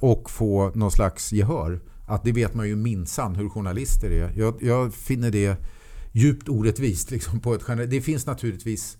Och 0.00 0.30
få 0.30 0.70
någon 0.74 0.90
slags 0.90 1.32
gehör. 1.32 1.80
Att 2.06 2.24
det 2.24 2.32
vet 2.32 2.54
man 2.54 2.68
ju 2.68 2.76
minsann 2.76 3.34
hur 3.34 3.48
journalister 3.48 4.10
är. 4.10 4.32
Jag, 4.36 4.62
jag 4.62 4.94
finner 4.94 5.30
det 5.30 5.56
djupt 6.12 6.48
orättvist. 6.48 7.10
Liksom 7.10 7.40
på 7.40 7.54
ett, 7.54 7.90
det 7.90 8.00
finns 8.00 8.26
naturligtvis 8.26 8.98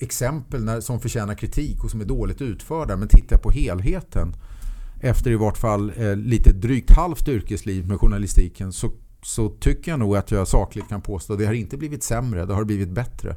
exempel 0.00 0.64
när, 0.64 0.80
som 0.80 1.00
förtjänar 1.00 1.34
kritik 1.34 1.84
och 1.84 1.90
som 1.90 2.00
är 2.00 2.04
dåligt 2.04 2.42
utförda. 2.42 2.96
Men 2.96 3.08
tittar 3.08 3.36
jag 3.36 3.42
på 3.42 3.50
helheten 3.50 4.34
efter 5.00 5.30
i 5.30 5.36
vart 5.36 5.58
fall 5.58 5.92
eh, 5.96 6.16
lite 6.16 6.52
drygt 6.52 6.90
halvt 6.90 7.28
yrkesliv 7.28 7.88
med 7.88 8.00
journalistiken 8.00 8.72
så, 8.72 8.92
så 9.22 9.48
tycker 9.48 9.90
jag 9.90 9.98
nog 9.98 10.16
att 10.16 10.30
jag 10.30 10.48
sakligt 10.48 10.88
kan 10.88 11.02
påstå 11.02 11.32
att 11.32 11.38
det 11.38 11.46
har 11.46 11.52
inte 11.52 11.76
blivit 11.76 12.02
sämre, 12.02 12.46
det 12.46 12.54
har 12.54 12.64
blivit 12.64 12.90
bättre. 12.90 13.36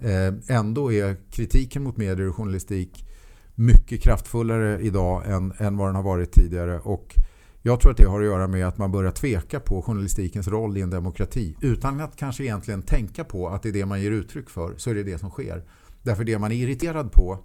Eh, 0.00 0.56
ändå 0.56 0.92
är 0.92 1.16
kritiken 1.30 1.82
mot 1.82 1.96
medier 1.96 2.28
och 2.28 2.36
journalistik 2.36 3.06
mycket 3.54 4.02
kraftfullare 4.02 4.80
idag 4.80 5.22
än, 5.26 5.52
än 5.58 5.76
vad 5.76 5.88
den 5.88 5.96
har 5.96 6.02
varit 6.02 6.32
tidigare. 6.32 6.80
Och 6.80 7.14
jag 7.62 7.80
tror 7.80 7.92
att 7.92 7.96
det 7.96 8.08
har 8.08 8.20
att 8.20 8.26
göra 8.26 8.46
med 8.46 8.66
att 8.66 8.78
man 8.78 8.92
börjar 8.92 9.10
tveka 9.10 9.60
på 9.60 9.82
journalistikens 9.82 10.48
roll 10.48 10.76
i 10.76 10.80
en 10.80 10.90
demokrati. 10.90 11.56
Utan 11.60 12.00
att 12.00 12.16
kanske 12.16 12.44
egentligen 12.44 12.82
tänka 12.82 13.24
på 13.24 13.48
att 13.48 13.62
det 13.62 13.68
är 13.68 13.72
det 13.72 13.86
man 13.86 14.02
ger 14.02 14.10
uttryck 14.10 14.50
för 14.50 14.74
så 14.76 14.90
är 14.90 14.94
det 14.94 15.02
det 15.02 15.18
som 15.18 15.30
sker. 15.30 15.64
Därför 16.04 16.24
det 16.24 16.38
man 16.38 16.52
är 16.52 16.56
irriterad 16.56 17.12
på 17.12 17.44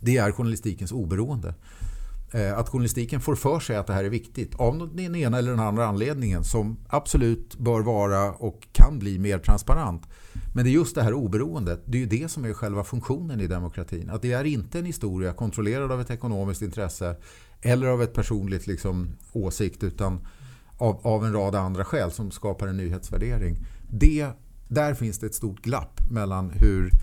det 0.00 0.16
är 0.16 0.32
journalistikens 0.32 0.92
oberoende. 0.92 1.54
Eh, 2.32 2.58
att 2.58 2.68
journalistiken 2.68 3.20
får 3.20 3.34
för 3.34 3.60
sig 3.60 3.76
att 3.76 3.86
det 3.86 3.92
här 3.92 4.04
är 4.04 4.08
viktigt 4.08 4.54
av 4.54 4.96
den 4.96 5.16
ena 5.16 5.38
eller 5.38 5.50
den 5.50 5.60
andra 5.60 5.86
anledningen 5.86 6.44
som 6.44 6.76
absolut 6.88 7.58
bör 7.58 7.80
vara 7.80 8.32
och 8.32 8.68
kan 8.72 8.98
bli 8.98 9.18
mer 9.18 9.38
transparent. 9.38 10.02
Men 10.54 10.64
det 10.64 10.70
är 10.70 10.72
just 10.72 10.94
det 10.94 11.02
här 11.02 11.12
oberoendet, 11.12 11.82
det 11.86 11.98
är 11.98 12.00
ju 12.00 12.06
det 12.06 12.28
som 12.28 12.44
är 12.44 12.52
själva 12.52 12.84
funktionen 12.84 13.40
i 13.40 13.46
demokratin. 13.46 14.10
Att 14.10 14.22
det 14.22 14.32
är 14.32 14.44
inte 14.44 14.78
en 14.78 14.84
historia 14.84 15.32
kontrollerad 15.32 15.92
av 15.92 16.00
ett 16.00 16.10
ekonomiskt 16.10 16.62
intresse 16.62 17.16
eller 17.62 17.86
av 17.86 18.02
ett 18.02 18.14
personligt 18.14 18.66
liksom, 18.66 19.08
åsikt 19.32 19.82
utan 19.82 20.26
av, 20.78 21.06
av 21.06 21.26
en 21.26 21.32
rad 21.32 21.54
andra 21.54 21.84
skäl 21.84 22.10
som 22.10 22.30
skapar 22.30 22.66
en 22.66 22.76
nyhetsvärdering. 22.76 23.56
Det, 23.90 24.28
där 24.68 24.94
finns 24.94 25.18
det 25.18 25.26
ett 25.26 25.34
stort 25.34 25.62
glapp 25.62 26.10
mellan 26.10 26.50
hur 26.50 26.86
eh, 26.86 26.98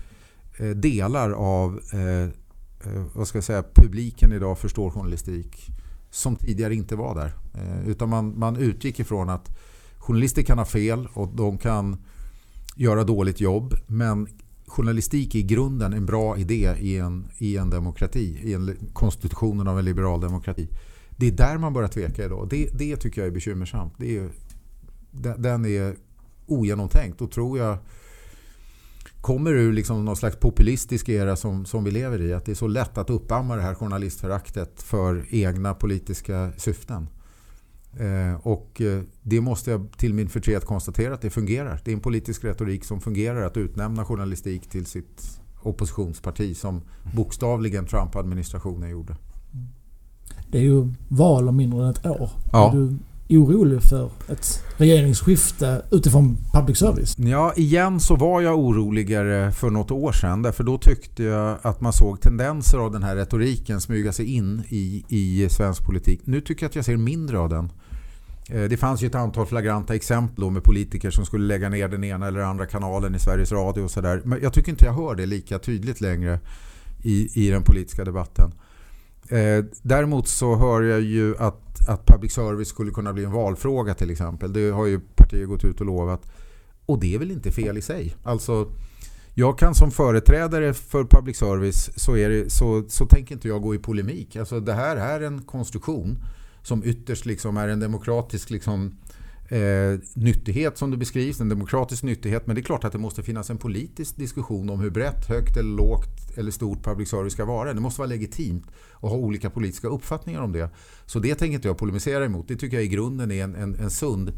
Eh, 0.58 0.70
delar 0.70 1.30
av 1.30 1.80
eh, 1.92 2.22
eh, 2.92 3.04
vad 3.14 3.28
ska 3.28 3.38
jag 3.38 3.44
säga, 3.44 3.64
publiken 3.74 4.32
idag 4.32 4.58
förstår 4.58 4.90
journalistik 4.90 5.70
som 6.10 6.36
tidigare 6.36 6.74
inte 6.74 6.96
var 6.96 7.14
där. 7.14 7.32
Eh, 7.54 7.88
utan 7.88 8.08
man, 8.08 8.38
man 8.38 8.56
utgick 8.56 9.00
ifrån 9.00 9.28
att 9.28 9.58
journalister 9.98 10.42
kan 10.42 10.58
ha 10.58 10.64
fel 10.64 11.08
och 11.12 11.28
de 11.36 11.58
kan 11.58 11.96
göra 12.76 13.04
dåligt 13.04 13.40
jobb. 13.40 13.74
Men 13.86 14.28
journalistik 14.66 15.34
är 15.34 15.38
i 15.38 15.42
grunden 15.42 15.92
en 15.92 16.06
bra 16.06 16.38
idé 16.38 16.74
i 16.80 16.98
en, 16.98 17.28
i 17.38 17.56
en 17.56 17.70
demokrati, 17.70 18.40
i 18.42 18.54
en 18.54 18.76
konstitutionen 18.92 19.68
av 19.68 19.78
en 19.78 19.84
liberal 19.84 20.20
demokrati. 20.20 20.68
Det 21.16 21.26
är 21.26 21.32
där 21.32 21.58
man 21.58 21.72
börjar 21.72 21.88
tveka 21.88 22.24
idag. 22.24 22.48
Det, 22.50 22.68
det 22.78 22.96
tycker 22.96 23.20
jag 23.20 23.28
är 23.28 23.34
bekymmersamt. 23.34 23.94
Det 23.98 24.18
är, 24.18 24.28
den 25.38 25.64
är 25.64 25.96
ogenomtänkt 26.46 27.20
och 27.20 27.30
tror 27.30 27.58
jag 27.58 27.78
kommer 29.26 29.50
ur 29.50 29.72
liksom 29.72 30.04
någon 30.04 30.16
slags 30.16 30.36
populistisk 30.36 31.08
era 31.08 31.36
som, 31.36 31.64
som 31.64 31.84
vi 31.84 31.90
lever 31.90 32.20
i. 32.22 32.32
Att 32.32 32.44
det 32.44 32.52
är 32.52 32.54
så 32.56 32.66
lätt 32.66 32.98
att 32.98 33.10
uppamma 33.10 33.56
det 33.56 33.62
här 33.62 33.74
journalistföraktet 33.74 34.82
för 34.82 35.24
egna 35.30 35.74
politiska 35.74 36.52
syften. 36.56 37.08
Eh, 37.98 38.46
och 38.46 38.80
eh, 38.80 39.02
det 39.22 39.40
måste 39.40 39.70
jag 39.70 39.88
till 39.96 40.14
min 40.14 40.28
förtret 40.28 40.64
konstatera 40.64 41.14
att 41.14 41.20
det 41.20 41.30
fungerar. 41.30 41.80
Det 41.84 41.90
är 41.90 41.94
en 41.94 42.00
politisk 42.00 42.44
retorik 42.44 42.84
som 42.84 43.00
fungerar 43.00 43.42
att 43.42 43.56
utnämna 43.56 44.04
journalistik 44.04 44.70
till 44.70 44.86
sitt 44.86 45.40
oppositionsparti 45.62 46.56
som 46.56 46.80
bokstavligen 47.14 47.86
Trump-administrationen 47.86 48.90
gjorde. 48.90 49.16
Det 50.50 50.58
är 50.58 50.62
ju 50.62 50.88
val 51.08 51.48
om 51.48 51.56
mindre 51.56 51.84
än 51.84 51.90
ett 51.90 52.06
år. 52.06 52.30
Ja. 52.52 52.70
Du 52.74 52.96
orolig 53.28 53.82
för 53.82 54.10
ett 54.28 54.64
regeringsskifte 54.76 55.82
utifrån 55.90 56.36
public 56.52 56.78
service? 56.78 57.18
Ja, 57.18 57.52
igen 57.56 58.00
så 58.00 58.16
var 58.16 58.40
jag 58.40 58.58
oroligare 58.58 59.52
för 59.52 59.70
något 59.70 59.90
år 59.90 60.12
sedan. 60.12 60.42
Därför 60.42 60.64
då 60.64 60.78
tyckte 60.78 61.22
jag 61.22 61.58
att 61.62 61.80
man 61.80 61.92
såg 61.92 62.20
tendenser 62.20 62.78
av 62.78 62.92
den 62.92 63.02
här 63.02 63.16
retoriken 63.16 63.80
smyga 63.80 64.12
sig 64.12 64.26
in 64.26 64.62
i, 64.68 65.04
i 65.08 65.48
svensk 65.50 65.84
politik. 65.84 66.20
Nu 66.24 66.40
tycker 66.40 66.64
jag 66.64 66.68
att 66.68 66.76
jag 66.76 66.84
ser 66.84 66.96
mindre 66.96 67.38
av 67.38 67.48
den. 67.48 67.70
Eh, 68.50 68.62
det 68.62 68.76
fanns 68.76 69.02
ju 69.02 69.06
ett 69.06 69.14
antal 69.14 69.46
flagranta 69.46 69.94
exempel 69.94 70.44
då 70.44 70.50
med 70.50 70.62
politiker 70.62 71.10
som 71.10 71.26
skulle 71.26 71.46
lägga 71.46 71.68
ner 71.68 71.88
den 71.88 72.04
ena 72.04 72.26
eller 72.26 72.40
andra 72.40 72.66
kanalen 72.66 73.14
i 73.14 73.18
Sveriges 73.18 73.52
Radio 73.52 73.82
och 73.82 73.90
sådär. 73.90 74.22
Men 74.24 74.42
jag 74.42 74.52
tycker 74.52 74.70
inte 74.70 74.84
jag 74.84 74.94
hör 74.94 75.14
det 75.14 75.26
lika 75.26 75.58
tydligt 75.58 76.00
längre 76.00 76.40
i, 77.02 77.46
i 77.46 77.50
den 77.50 77.62
politiska 77.62 78.04
debatten. 78.04 78.52
Eh, 79.30 79.64
däremot 79.82 80.28
så 80.28 80.56
hör 80.56 80.82
jag 80.82 81.00
ju 81.00 81.36
att, 81.38 81.88
att 81.88 82.06
public 82.06 82.32
service 82.32 82.68
skulle 82.68 82.90
kunna 82.90 83.12
bli 83.12 83.24
en 83.24 83.32
valfråga 83.32 83.94
till 83.94 84.10
exempel. 84.10 84.52
Det 84.52 84.70
har 84.70 84.86
ju 84.86 85.00
partier 85.00 85.46
gått 85.46 85.64
ut 85.64 85.80
och 85.80 85.86
lovat. 85.86 86.22
Och 86.86 86.98
det 87.00 87.14
är 87.14 87.18
väl 87.18 87.30
inte 87.30 87.52
fel 87.52 87.78
i 87.78 87.82
sig. 87.82 88.14
Alltså, 88.22 88.70
jag 89.34 89.58
kan 89.58 89.74
som 89.74 89.90
företrädare 89.90 90.74
för 90.74 91.04
public 91.04 91.36
service 91.36 91.90
så, 91.96 92.16
är 92.16 92.28
det, 92.28 92.50
så, 92.50 92.84
så 92.88 93.06
tänker 93.06 93.34
inte 93.34 93.48
jag 93.48 93.62
gå 93.62 93.74
i 93.74 93.78
polemik. 93.78 94.36
Alltså, 94.36 94.60
det 94.60 94.72
här 94.72 94.96
är 94.96 95.20
en 95.20 95.42
konstruktion 95.42 96.18
som 96.62 96.84
ytterst 96.84 97.26
liksom 97.26 97.56
är 97.56 97.68
en 97.68 97.80
demokratisk 97.80 98.50
liksom, 98.50 98.96
eh, 99.48 99.98
nyttighet 100.14 100.78
som 100.78 100.90
det 100.90 100.96
beskrivs, 100.96 101.40
en 101.40 101.48
demokratisk 101.48 102.02
nyttighet. 102.02 102.46
Men 102.46 102.56
det 102.56 102.60
är 102.60 102.64
klart 102.64 102.84
att 102.84 102.92
det 102.92 102.98
måste 102.98 103.22
finnas 103.22 103.50
en 103.50 103.58
politisk 103.58 104.16
diskussion 104.16 104.70
om 104.70 104.80
hur 104.80 104.90
brett, 104.90 105.26
högt 105.26 105.56
eller 105.56 105.76
lågt 105.76 106.38
eller 106.38 106.50
stort 106.50 106.84
public 106.84 107.08
service 107.08 107.32
ska 107.32 107.44
vara. 107.44 107.74
Det 107.74 107.80
måste 107.80 108.00
vara 108.00 108.08
legitimt 108.08 108.66
att 108.94 109.10
ha 109.10 109.16
olika 109.16 109.50
politiska 109.50 109.88
uppfattningar 109.88 110.40
om 110.40 110.52
det. 110.52 110.70
Så 111.06 111.18
det 111.18 111.34
tänker 111.34 111.54
inte 111.54 111.68
jag 111.68 111.78
polemisera 111.78 112.24
emot. 112.24 112.48
Det 112.48 112.56
tycker 112.56 112.76
jag 112.76 112.84
i 112.84 112.88
grunden 112.88 113.30
är 113.30 113.44
en, 113.44 113.54
en, 113.54 113.74
en 113.74 113.90
sund 113.90 114.32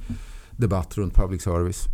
debatt 0.50 0.98
runt 0.98 1.14
public 1.14 1.42
service. 1.42 1.84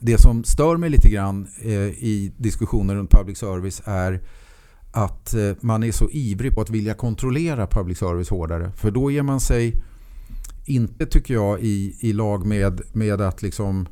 Det 0.00 0.20
som 0.20 0.44
stör 0.44 0.76
mig 0.76 0.90
lite 0.90 1.08
grann 1.08 1.48
eh, 1.62 1.72
i 1.72 2.32
diskussioner 2.36 2.94
runt 2.94 3.10
public 3.10 3.38
service 3.38 3.82
är 3.84 4.20
att 4.92 5.34
eh, 5.34 5.52
man 5.60 5.82
är 5.82 5.92
så 5.92 6.10
ivrig 6.10 6.54
på 6.54 6.60
att 6.60 6.70
vilja 6.70 6.94
kontrollera 6.94 7.66
public 7.66 7.98
service 7.98 8.30
hårdare. 8.30 8.72
För 8.76 8.90
då 8.90 9.10
ger 9.10 9.22
man 9.22 9.40
sig 9.40 9.82
inte, 10.64 11.06
tycker 11.06 11.34
jag, 11.34 11.60
i, 11.60 11.96
i 12.00 12.12
lag 12.12 12.46
med, 12.46 12.80
med 12.92 13.20
att 13.20 13.42
liksom 13.42 13.88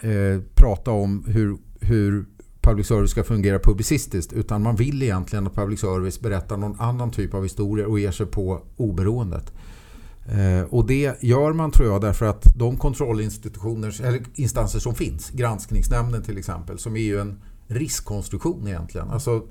eh, 0.00 0.40
prata 0.54 0.90
om 0.90 1.24
hur, 1.26 1.56
hur 1.80 2.24
public 2.60 2.86
service 2.86 3.10
ska 3.10 3.24
fungera 3.24 3.58
publicistiskt. 3.58 4.32
Utan 4.32 4.62
man 4.62 4.76
vill 4.76 5.02
egentligen 5.02 5.46
att 5.46 5.54
public 5.54 5.80
service 5.80 6.20
berättar 6.20 6.56
någon 6.56 6.80
annan 6.80 7.10
typ 7.10 7.34
av 7.34 7.42
historier 7.42 7.86
och 7.86 8.00
ger 8.00 8.10
sig 8.10 8.26
på 8.26 8.62
oberoendet. 8.76 9.52
Eh, 10.26 10.62
och 10.70 10.86
det 10.86 11.22
gör 11.22 11.52
man 11.52 11.70
tror 11.70 11.88
jag 11.88 12.00
därför 12.00 12.26
att 12.26 12.58
de 12.58 12.76
kontrollinstitutioner 12.76 14.00
eller 14.04 14.22
instanser 14.34 14.78
som 14.78 14.94
finns, 14.94 15.30
granskningsnämnden 15.30 16.22
till 16.22 16.38
exempel, 16.38 16.78
som 16.78 16.96
är 16.96 17.00
ju 17.00 17.20
en 17.20 17.40
riskkonstruktion 17.66 18.68
egentligen. 18.68 19.10
Alltså, 19.10 19.42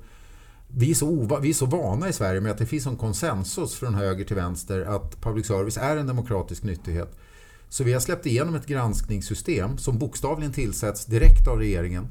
vi 0.76 0.90
är, 0.90 0.94
så 0.94 1.38
vi 1.42 1.48
är 1.48 1.54
så 1.54 1.66
vana 1.66 2.08
i 2.08 2.12
Sverige 2.12 2.40
med 2.40 2.52
att 2.52 2.58
det 2.58 2.66
finns 2.66 2.86
en 2.86 2.96
konsensus 2.96 3.74
från 3.74 3.94
höger 3.94 4.24
till 4.24 4.36
vänster 4.36 4.80
att 4.80 5.20
public 5.20 5.46
service 5.46 5.76
är 5.76 5.96
en 5.96 6.06
demokratisk 6.06 6.62
nyttighet. 6.62 7.16
Så 7.68 7.84
vi 7.84 7.92
har 7.92 8.00
släppt 8.00 8.26
igenom 8.26 8.54
ett 8.54 8.66
granskningssystem 8.66 9.78
som 9.78 9.98
bokstavligen 9.98 10.52
tillsätts 10.52 11.06
direkt 11.06 11.48
av 11.48 11.58
regeringen. 11.58 12.08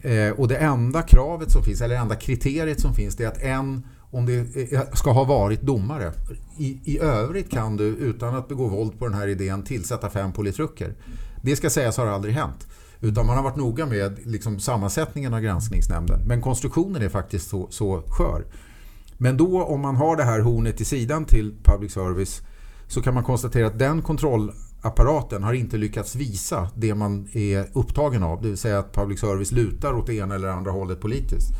Eh, 0.00 0.30
och 0.30 0.48
det 0.48 0.56
enda 0.56 1.02
kravet 1.02 1.52
som 1.52 1.62
finns, 1.62 1.80
eller 1.80 1.94
det 1.94 2.00
enda 2.00 2.14
kriteriet 2.14 2.80
som 2.80 2.94
finns, 2.94 3.16
det 3.16 3.24
är 3.24 3.28
att 3.28 3.42
en 3.42 3.86
om 4.10 4.26
det 4.26 4.72
eh, 4.72 4.80
ska 4.94 5.12
ha 5.12 5.24
varit 5.24 5.62
domare. 5.62 6.12
I, 6.58 6.80
I 6.84 6.98
övrigt 6.98 7.50
kan 7.50 7.76
du 7.76 7.84
utan 7.84 8.34
att 8.34 8.48
begå 8.48 8.68
våld 8.68 8.98
på 8.98 9.08
den 9.08 9.14
här 9.14 9.28
idén 9.28 9.62
tillsätta 9.62 10.10
fem 10.10 10.32
politrucker. 10.32 10.94
Det 11.42 11.56
ska 11.56 11.70
sägas 11.70 11.96
har 11.96 12.06
aldrig 12.06 12.34
hänt. 12.34 12.66
Utan 13.00 13.26
man 13.26 13.36
har 13.36 13.42
varit 13.42 13.56
noga 13.56 13.86
med 13.86 14.18
liksom, 14.24 14.58
sammansättningen 14.58 15.34
av 15.34 15.40
granskningsnämnden. 15.40 16.20
Men 16.26 16.42
konstruktionen 16.42 17.02
är 17.02 17.08
faktiskt 17.08 17.48
så, 17.48 17.66
så 17.70 18.02
skör. 18.06 18.44
Men 19.18 19.36
då 19.36 19.62
om 19.62 19.80
man 19.80 19.96
har 19.96 20.16
det 20.16 20.24
här 20.24 20.40
hornet 20.40 20.80
i 20.80 20.84
sidan 20.84 21.24
till 21.24 21.54
public 21.62 21.92
service 21.92 22.42
så 22.88 23.02
kan 23.02 23.14
man 23.14 23.24
konstatera 23.24 23.66
att 23.66 23.78
den 23.78 24.02
kontrollapparaten 24.02 25.42
har 25.42 25.52
inte 25.52 25.76
lyckats 25.76 26.14
visa 26.14 26.68
det 26.74 26.94
man 26.94 27.28
är 27.32 27.68
upptagen 27.72 28.22
av. 28.22 28.42
Det 28.42 28.48
vill 28.48 28.58
säga 28.58 28.78
att 28.78 28.94
public 28.94 29.20
service 29.20 29.52
lutar 29.52 29.92
åt 29.92 30.06
det 30.06 30.14
ena 30.14 30.34
eller 30.34 30.48
andra 30.48 30.70
hållet 30.70 31.00
politiskt. 31.00 31.52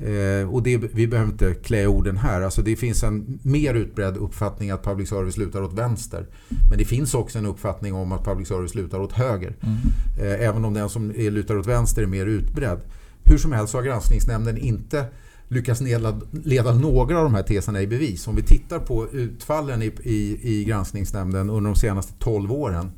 Eh, 0.00 0.50
och 0.50 0.62
det, 0.62 0.76
vi 0.76 1.06
behöver 1.06 1.30
inte 1.30 1.54
klä 1.54 1.86
orden 1.86 2.16
här. 2.16 2.40
Alltså 2.40 2.62
det 2.62 2.76
finns 2.76 3.02
en 3.02 3.38
mer 3.42 3.74
utbredd 3.74 4.16
uppfattning 4.16 4.70
att 4.70 4.84
public 4.84 5.08
service 5.08 5.36
lutar 5.36 5.62
åt 5.62 5.72
vänster. 5.72 6.26
Men 6.68 6.78
det 6.78 6.84
finns 6.84 7.14
också 7.14 7.38
en 7.38 7.46
uppfattning 7.46 7.94
om 7.94 8.12
att 8.12 8.24
public 8.24 8.48
service 8.48 8.74
lutar 8.74 9.00
åt 9.00 9.12
höger. 9.12 9.56
Mm. 9.60 9.76
Eh, 10.18 10.48
även 10.48 10.64
om 10.64 10.74
den 10.74 10.88
som 10.88 11.10
är 11.10 11.30
lutar 11.30 11.56
åt 11.56 11.66
vänster 11.66 12.02
är 12.02 12.06
mer 12.06 12.26
utbredd. 12.26 12.80
Hur 13.24 13.38
som 13.38 13.52
helst 13.52 13.72
så 13.72 13.78
har 13.78 13.82
granskningsnämnden 13.82 14.58
inte 14.58 15.06
lyckats 15.48 15.80
leda, 15.80 16.20
leda 16.44 16.74
några 16.74 17.18
av 17.18 17.24
de 17.24 17.34
här 17.34 17.42
teserna 17.42 17.82
i 17.82 17.86
bevis. 17.86 18.28
Om 18.28 18.36
vi 18.36 18.42
tittar 18.42 18.78
på 18.78 19.08
utfallen 19.12 19.82
i, 19.82 19.92
i, 20.02 20.38
i 20.42 20.64
granskningsnämnden 20.64 21.50
under 21.50 21.70
de 21.70 21.76
senaste 21.76 22.12
12 22.18 22.52
åren 22.52 22.90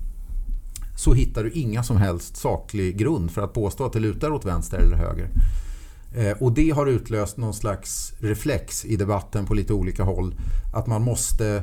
så 0.97 1.15
hittar 1.15 1.45
du 1.45 1.51
inga 1.51 1.83
som 1.83 1.97
helst 1.97 2.37
saklig 2.37 2.97
grund 2.97 3.31
för 3.31 3.43
att 3.43 3.53
påstå 3.53 3.85
att 3.85 3.93
det 3.93 4.01
lutar 4.01 4.31
åt 4.31 4.45
vänster 4.45 4.79
eller 4.79 4.97
höger. 4.97 5.29
Eh, 6.15 6.43
och 6.43 6.53
det 6.53 6.71
har 6.71 6.87
utlöst 6.87 7.37
någon 7.37 7.55
slags 7.55 8.13
reflex 8.19 8.85
i 8.85 8.97
debatten 8.97 9.47
på 9.47 9.55
lite 9.55 9.73
olika 9.73 10.03
håll. 10.03 10.35
Att 10.75 10.87
man 10.87 11.03
måste, 11.03 11.63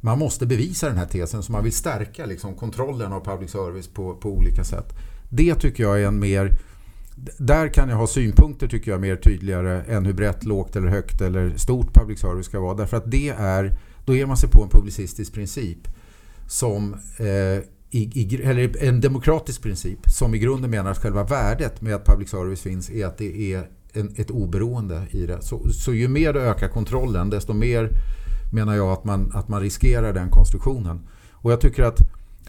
man 0.00 0.18
måste 0.18 0.46
bevisa 0.46 0.88
den 0.88 0.96
här 0.96 1.06
tesen 1.06 1.42
så 1.42 1.52
man 1.52 1.64
vill 1.64 1.72
stärka 1.72 2.26
liksom, 2.26 2.54
kontrollen 2.54 3.12
av 3.12 3.24
public 3.24 3.50
service 3.50 3.88
på, 3.88 4.14
på 4.14 4.28
olika 4.28 4.64
sätt. 4.64 4.92
Det 5.30 5.54
tycker 5.54 5.82
jag 5.82 6.02
är 6.02 6.06
en 6.06 6.18
mer... 6.18 6.58
Där 7.38 7.68
kan 7.68 7.88
jag 7.88 7.96
ha 7.96 8.06
synpunkter 8.06 8.68
tycker 8.68 8.90
jag 8.90 9.00
mer 9.00 9.16
tydligare 9.16 9.82
än 9.82 10.06
hur 10.06 10.12
brett, 10.12 10.44
lågt 10.44 10.76
eller 10.76 10.88
högt 10.88 11.20
eller 11.20 11.56
stort 11.56 11.94
public 11.94 12.20
service 12.20 12.46
ska 12.46 12.60
vara. 12.60 12.74
Därför 12.74 12.96
att 12.96 13.10
det 13.10 13.28
är, 13.28 13.78
då 14.04 14.16
ger 14.16 14.26
man 14.26 14.36
sig 14.36 14.50
på 14.50 14.62
en 14.62 14.68
publicistisk 14.68 15.34
princip 15.34 15.78
som 16.46 16.94
eh, 17.18 17.64
i, 17.90 18.22
i, 18.22 18.42
eller 18.42 18.84
en 18.84 19.00
demokratisk 19.00 19.62
princip 19.62 19.98
som 20.10 20.34
i 20.34 20.38
grunden 20.38 20.70
menar 20.70 20.90
att 20.90 20.98
själva 20.98 21.24
värdet 21.24 21.80
med 21.80 21.94
att 21.94 22.04
public 22.04 22.30
service 22.30 22.60
finns 22.60 22.90
är 22.90 23.06
att 23.06 23.18
det 23.18 23.52
är 23.52 23.68
en, 23.92 24.14
ett 24.16 24.30
oberoende 24.30 25.06
i 25.10 25.26
det. 25.26 25.42
Så, 25.42 25.72
så 25.72 25.94
ju 25.94 26.08
mer 26.08 26.32
du 26.32 26.40
ökar 26.40 26.68
kontrollen 26.68 27.30
desto 27.30 27.52
mer 27.52 27.90
menar 28.52 28.76
jag 28.76 28.92
att 28.92 29.04
man, 29.04 29.32
att 29.34 29.48
man 29.48 29.60
riskerar 29.60 30.12
den 30.12 30.30
konstruktionen. 30.30 31.00
Och 31.32 31.52
jag 31.52 31.60
tycker 31.60 31.82
att 31.82 31.98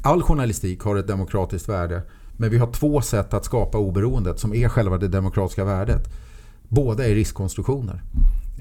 all 0.02 0.24
journalistik 0.24 0.82
har 0.82 0.96
ett 0.96 1.08
demokratiskt 1.08 1.70
värde. 1.70 2.02
Men 2.38 2.50
vi 2.50 2.58
har 2.58 2.72
två 2.72 3.02
sätt 3.02 3.34
att 3.34 3.46
skapa 3.46 3.78
oberoendet 3.78 4.40
som 4.40 4.54
är 4.54 4.70
själva 4.70 4.98
det 4.98 5.08
demokratiska 5.08 5.66
värdet. 5.66 6.08
Båda 6.68 7.08
är 7.08 7.16
riskkonstruktioner. 7.16 8.04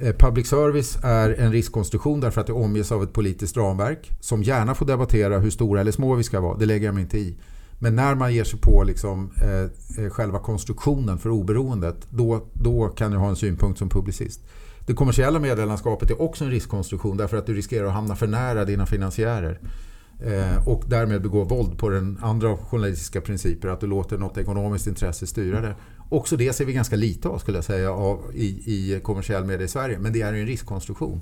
Eh, 0.00 0.14
public 0.18 0.48
service 0.48 0.98
är 1.02 1.30
en 1.30 1.52
riskkonstruktion 1.52 2.20
därför 2.20 2.40
att 2.40 2.46
det 2.46 2.52
omges 2.52 2.92
av 2.92 3.02
ett 3.02 3.12
politiskt 3.12 3.56
ramverk 3.56 4.10
som 4.20 4.42
gärna 4.42 4.74
får 4.74 4.86
debattera 4.86 5.38
hur 5.38 5.50
stora 5.50 5.80
eller 5.80 5.92
små 5.92 6.14
vi 6.14 6.22
ska 6.22 6.40
vara. 6.40 6.58
Det 6.58 6.66
lägger 6.66 6.86
jag 6.86 6.94
mig 6.94 7.02
inte 7.02 7.18
i. 7.18 7.36
Men 7.78 7.96
när 7.96 8.14
man 8.14 8.34
ger 8.34 8.44
sig 8.44 8.60
på 8.60 8.82
liksom, 8.82 9.30
eh, 9.42 10.04
eh 10.04 10.10
själva 10.10 10.38
konstruktionen 10.38 11.18
för 11.18 11.30
oberoendet 11.30 12.06
då, 12.10 12.46
då 12.52 12.88
kan 12.88 13.10
du 13.10 13.16
ha 13.16 13.28
en 13.28 13.36
synpunkt 13.36 13.78
som 13.78 13.88
publicist. 13.88 14.40
Det 14.86 14.94
kommersiella 14.94 15.38
meddelandeskapet 15.38 16.10
är 16.10 16.22
också 16.22 16.44
en 16.44 16.50
riskkonstruktion 16.50 17.16
därför 17.16 17.36
att 17.36 17.46
du 17.46 17.54
riskerar 17.54 17.86
att 17.86 17.92
hamna 17.92 18.16
för 18.16 18.26
nära 18.26 18.64
dina 18.64 18.86
finansiärer. 18.86 19.60
Eh, 20.20 20.68
och 20.68 20.84
därmed 20.86 21.22
begå 21.22 21.44
våld 21.44 21.78
på 21.78 21.88
den 21.88 22.18
andra 22.22 22.56
journalistiska 22.56 23.20
principer, 23.20 23.68
att 23.68 23.80
du 23.80 23.86
låter 23.86 24.18
något 24.18 24.38
ekonomiskt 24.38 24.86
intresse 24.86 25.26
styra 25.26 25.60
det. 25.60 25.74
Också 26.08 26.36
det 26.36 26.52
ser 26.52 26.64
vi 26.64 26.72
ganska 26.72 26.96
lite 26.96 27.28
av 27.28 27.38
skulle 27.38 27.58
jag 27.58 27.64
säga 27.64 27.92
av, 27.92 28.20
i, 28.34 28.46
i 28.46 29.00
kommersiell 29.02 29.44
media 29.44 29.64
i 29.64 29.68
Sverige, 29.68 29.98
men 29.98 30.12
det 30.12 30.22
är 30.22 30.32
en 30.32 30.46
riskkonstruktion. 30.46 31.20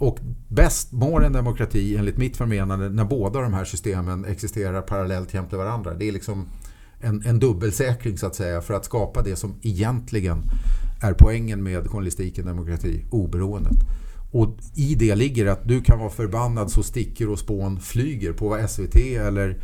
Och 0.00 0.18
bäst 0.48 0.92
mår 0.92 1.24
en 1.24 1.32
demokrati 1.32 1.96
enligt 1.96 2.16
mitt 2.16 2.36
förmenande 2.36 2.88
när 2.88 3.04
båda 3.04 3.40
de 3.40 3.54
här 3.54 3.64
systemen 3.64 4.24
existerar 4.24 4.82
parallellt 4.82 5.34
jämte 5.34 5.56
varandra. 5.56 5.94
Det 5.94 6.08
är 6.08 6.12
liksom 6.12 6.48
en, 7.00 7.22
en 7.26 7.38
dubbelsäkring 7.38 8.18
så 8.18 8.26
att 8.26 8.34
säga 8.34 8.60
för 8.60 8.74
att 8.74 8.84
skapa 8.84 9.22
det 9.22 9.36
som 9.36 9.54
egentligen 9.62 10.42
är 11.02 11.12
poängen 11.12 11.62
med 11.62 11.86
journalistiken 11.86 12.46
demokrati, 12.46 13.04
oberoendet. 13.10 13.76
Och 14.32 14.56
i 14.74 14.94
det 14.94 15.14
ligger 15.14 15.46
att 15.46 15.68
du 15.68 15.82
kan 15.82 15.98
vara 15.98 16.10
förbannad 16.10 16.70
så 16.70 16.82
stickor 16.82 17.28
och 17.28 17.38
spån 17.38 17.80
flyger 17.80 18.32
på 18.32 18.48
vad 18.48 18.70
SVT 18.70 18.96
eller 18.96 19.56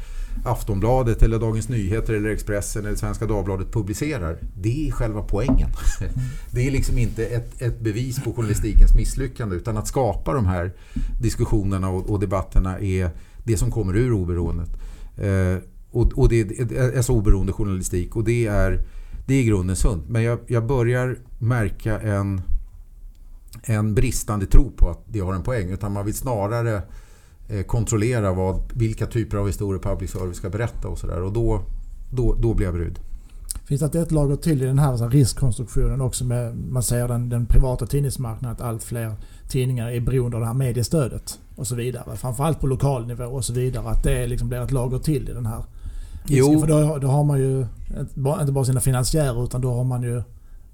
Aftonbladet 0.45 1.23
eller 1.23 1.39
Dagens 1.39 1.69
Nyheter 1.69 2.15
eller 2.15 2.29
Expressen 2.31 2.87
eller 2.87 2.97
Svenska 2.97 3.27
Dagbladet 3.27 3.73
publicerar. 3.73 4.39
Det 4.55 4.89
är 4.89 4.93
själva 4.93 5.23
poängen. 5.23 5.69
Det 6.51 6.67
är 6.67 6.71
liksom 6.71 6.99
inte 6.99 7.27
ett, 7.27 7.63
ett 7.63 7.81
bevis 7.81 8.25
på 8.25 8.33
journalistikens 8.33 8.95
misslyckande 8.95 9.57
utan 9.57 9.77
att 9.77 9.89
skapa 9.89 10.33
de 10.33 10.47
här 10.47 10.73
diskussionerna 11.21 11.89
och, 11.89 12.11
och 12.11 12.21
debatterna 12.21 12.79
är 12.79 13.11
det 13.45 13.57
som 13.57 13.71
kommer 13.71 13.97
ur 13.97 14.13
oberoendet. 14.13 14.71
Eh, 15.17 15.57
och, 15.91 16.13
och, 16.19 16.29
det 16.29 16.61
är 16.61 16.97
alltså 16.97 17.13
oberoende 17.13 17.53
journalistik 17.53 18.17
och 18.17 18.25
det 18.25 18.47
är, 18.47 18.81
det 19.27 19.35
är 19.35 19.41
i 19.41 19.45
grunden 19.45 19.77
sunt. 19.77 20.09
Men 20.09 20.23
jag, 20.23 20.39
jag 20.47 20.67
börjar 20.67 21.17
märka 21.39 22.01
en, 22.01 22.41
en 23.63 23.95
bristande 23.95 24.47
tro 24.47 24.71
på 24.71 24.91
att 24.91 25.05
det 25.09 25.21
har 25.21 25.35
en 25.35 25.43
poäng 25.43 25.71
utan 25.71 25.93
man 25.93 26.05
vill 26.05 26.15
snarare 26.15 26.83
kontrollera 27.67 28.33
vad, 28.33 28.73
vilka 28.73 29.07
typer 29.07 29.37
av 29.37 29.47
historier 29.47 29.83
public 29.83 30.11
service 30.11 30.37
ska 30.37 30.49
berätta 30.49 30.89
och 30.89 30.99
sådär. 30.99 31.23
Och 31.23 31.33
då, 31.33 31.63
då, 32.11 32.35
då 32.35 32.55
blir 32.55 32.67
jag 32.67 32.75
brydd. 32.75 32.99
Finns 33.65 33.81
det 33.81 34.01
ett 34.01 34.13
lager 34.13 34.37
till 34.37 34.63
i 34.63 34.67
den 34.67 34.79
här 34.79 35.11
riskkonstruktionen 35.11 36.01
också 36.01 36.25
med, 36.25 36.57
man 36.57 36.83
säger 36.83 37.09
den, 37.09 37.29
den 37.29 37.47
privata 37.47 37.87
tidningsmarknaden, 37.87 38.53
att 38.57 38.61
allt 38.61 38.83
fler 38.83 39.15
tidningar 39.49 39.91
är 39.91 40.01
beroende 40.01 40.37
av 40.37 40.41
det 40.41 40.47
här 40.47 40.55
mediestödet 40.55 41.39
och 41.57 41.67
så 41.67 41.75
vidare. 41.75 42.17
Framförallt 42.17 42.61
på 42.61 42.67
lokal 42.67 43.07
nivå 43.07 43.25
och 43.25 43.45
så 43.45 43.53
vidare. 43.53 43.89
Att 43.89 44.03
det 44.03 44.27
liksom 44.27 44.49
blir 44.49 44.61
ett 44.61 44.73
lager 44.73 44.99
till 44.99 45.29
i 45.29 45.33
den 45.33 45.47
här 45.47 45.65
risken. 46.25 46.53
Jo. 46.53 46.61
För 46.61 46.67
då, 46.67 46.99
då 46.99 47.09
har 47.09 47.25
man 47.25 47.39
ju 47.39 47.67
inte 48.41 48.53
bara 48.53 48.65
sina 48.65 48.81
finansiärer 48.81 49.45
utan 49.45 49.61
då 49.61 49.75
har 49.75 49.85
man 49.85 50.03
ju 50.03 50.23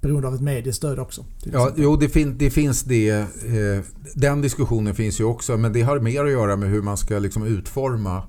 beroende 0.02 0.28
av 0.28 0.34
ett 0.34 0.40
mediestöd 0.40 0.98
också. 0.98 1.24
Ja, 1.42 1.72
jo, 1.76 1.96
det, 1.96 2.08
fin 2.08 2.38
det 2.38 2.50
finns 2.50 2.82
det. 2.82 3.10
Eh, 3.10 3.80
den 4.14 4.40
diskussionen 4.40 4.94
finns 4.94 5.20
ju 5.20 5.24
också. 5.24 5.56
Men 5.56 5.72
det 5.72 5.82
har 5.82 6.00
mer 6.00 6.24
att 6.24 6.30
göra 6.30 6.56
med 6.56 6.70
hur 6.70 6.82
man 6.82 6.96
ska 6.96 7.18
liksom 7.18 7.46
utforma 7.46 8.22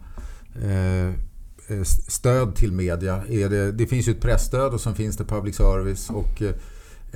eh, 0.64 1.08
eh 1.08 1.84
stöd 2.08 2.56
till 2.56 2.72
media. 2.72 3.24
Det, 3.28 3.72
det 3.72 3.88
finns 3.88 4.08
ju 4.08 4.12
ett 4.12 4.22
pressstöd 4.22 4.74
och 4.74 4.82
sen 4.82 4.96
finns 4.96 5.18
det 5.18 5.24
public 5.24 5.56
service. 5.56 6.10
Och, 6.10 6.42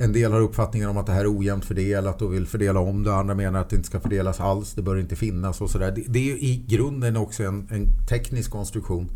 En 0.00 0.12
del 0.12 0.32
har 0.32 0.40
uppfattningar 0.40 0.88
om 0.88 0.96
att 0.96 1.06
det 1.06 1.12
här 1.12 1.20
är 1.20 1.38
ojämnt 1.38 1.64
fördelat 1.64 2.22
och 2.22 2.34
vill 2.34 2.46
fördela 2.46 2.80
om 2.80 3.02
det. 3.02 3.14
Andra 3.14 3.34
menar 3.34 3.60
att 3.60 3.70
det 3.70 3.76
inte 3.76 3.88
ska 3.88 4.00
fördelas 4.00 4.40
alls. 4.40 4.72
Det 4.74 4.82
bör 4.82 4.96
inte 4.96 5.16
finnas 5.16 5.60
och 5.60 5.70
sådär. 5.70 5.92
Det, 5.92 6.04
det 6.08 6.32
är 6.32 6.36
i 6.36 6.64
grunden 6.68 7.16
också 7.16 7.42
en, 7.42 7.68
en 7.70 7.86
teknisk 8.08 8.50
konstruktion. 8.50 9.10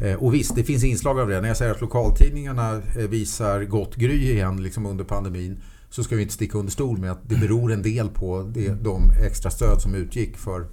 Eh, 0.00 0.14
och 0.14 0.34
visst, 0.34 0.54
det 0.54 0.64
finns 0.64 0.84
inslag 0.84 1.20
av 1.20 1.28
det. 1.28 1.40
När 1.40 1.48
jag 1.48 1.56
säger 1.56 1.72
att 1.72 1.80
lokaltidningarna 1.80 2.82
eh, 2.96 3.08
visar 3.08 3.64
gott 3.64 3.96
gry 3.96 4.32
igen 4.32 4.62
liksom 4.62 4.86
under 4.86 5.04
pandemin 5.04 5.60
så 5.90 6.02
ska 6.02 6.16
vi 6.16 6.22
inte 6.22 6.34
sticka 6.34 6.58
under 6.58 6.72
stol 6.72 6.98
med 6.98 7.12
att 7.12 7.28
det 7.28 7.36
beror 7.36 7.72
en 7.72 7.82
del 7.82 8.08
på 8.08 8.50
det, 8.54 8.68
de 8.68 9.10
extra 9.26 9.50
stöd 9.50 9.82
som 9.82 9.94
utgick 9.94 10.36
för, 10.36 10.66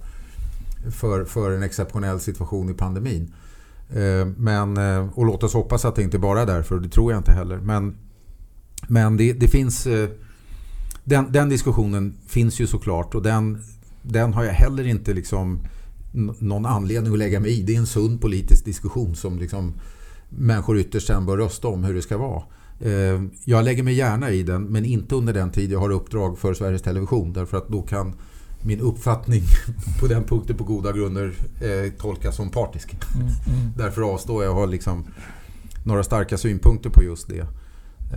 för, 0.90 1.24
för 1.24 1.50
en 1.50 1.62
exceptionell 1.62 2.20
situation 2.20 2.70
i 2.70 2.74
pandemin. 2.74 3.32
Eh, 3.90 4.26
men, 4.36 4.78
och 5.08 5.26
låt 5.26 5.42
oss 5.42 5.54
hoppas 5.54 5.84
att 5.84 5.96
det 5.96 6.02
inte 6.02 6.18
bara 6.18 6.40
är 6.40 6.46
därför, 6.46 6.74
och 6.74 6.82
det 6.82 6.88
tror 6.88 7.12
jag 7.12 7.20
inte 7.20 7.32
heller. 7.32 7.56
Men, 7.58 7.96
men 8.88 9.16
det, 9.16 9.32
det 9.32 9.48
finns... 9.48 9.88
Den, 11.06 11.32
den, 11.32 11.48
diskussionen 11.48 12.14
finns 12.26 12.60
ju 12.60 12.66
såklart 12.66 13.14
och 13.14 13.22
den, 13.22 13.62
den 14.02 14.32
har 14.32 14.44
jag 14.44 14.52
heller 14.52 14.86
inte 14.86 15.12
liksom 15.12 15.60
någon 16.38 16.66
anledning 16.66 17.12
att 17.12 17.18
lägga 17.18 17.40
mig 17.40 17.50
i. 17.50 17.62
Det 17.62 17.74
är 17.74 17.78
en 17.78 17.86
sund 17.86 18.20
politisk 18.20 18.64
diskussion 18.64 19.14
som 19.14 19.38
liksom 19.38 19.74
människor 20.28 20.78
ytterst 20.78 21.06
sen 21.06 21.26
bör 21.26 21.36
rösta 21.36 21.68
om 21.68 21.84
hur 21.84 21.94
det 21.94 22.02
ska 22.02 22.18
vara. 22.18 22.42
Jag 23.44 23.64
lägger 23.64 23.82
mig 23.82 23.94
gärna 23.94 24.30
i 24.30 24.42
den 24.42 24.64
men 24.64 24.84
inte 24.84 25.14
under 25.14 25.32
den 25.32 25.50
tid 25.50 25.72
jag 25.72 25.78
har 25.78 25.90
uppdrag 25.90 26.38
för 26.38 26.54
Sveriges 26.54 26.82
Television 26.82 27.32
därför 27.32 27.56
att 27.56 27.68
då 27.68 27.82
kan 27.82 28.14
min 28.64 28.80
uppfattning 28.80 29.42
på 30.00 30.06
den 30.06 30.24
punkten 30.24 30.56
på 30.56 30.64
goda 30.64 30.92
grunder 30.92 31.34
eh, 31.60 31.92
tolkas 31.92 32.36
som 32.36 32.50
partisk. 32.50 32.96
Mm, 33.14 33.26
mm. 33.26 33.72
Därför 33.76 34.02
avstår 34.02 34.44
jag 34.44 34.52
och 34.52 34.60
har 34.60 34.66
liksom 34.66 35.04
några 35.84 36.04
starka 36.04 36.38
synpunkter 36.38 36.90
på 36.90 37.02
just 37.02 37.28
det. 37.28 37.40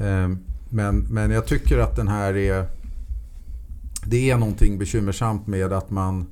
Eh, 0.01 0.29
men, 0.69 0.99
men 0.99 1.31
jag 1.31 1.45
tycker 1.45 1.79
att 1.79 1.95
den 1.95 2.07
här 2.07 2.37
är... 2.37 2.67
Det 4.05 4.29
är 4.29 4.37
någonting 4.37 4.77
bekymmersamt 4.77 5.47
med 5.47 5.73
att 5.73 5.89
man 5.89 6.19
eh, 6.21 6.27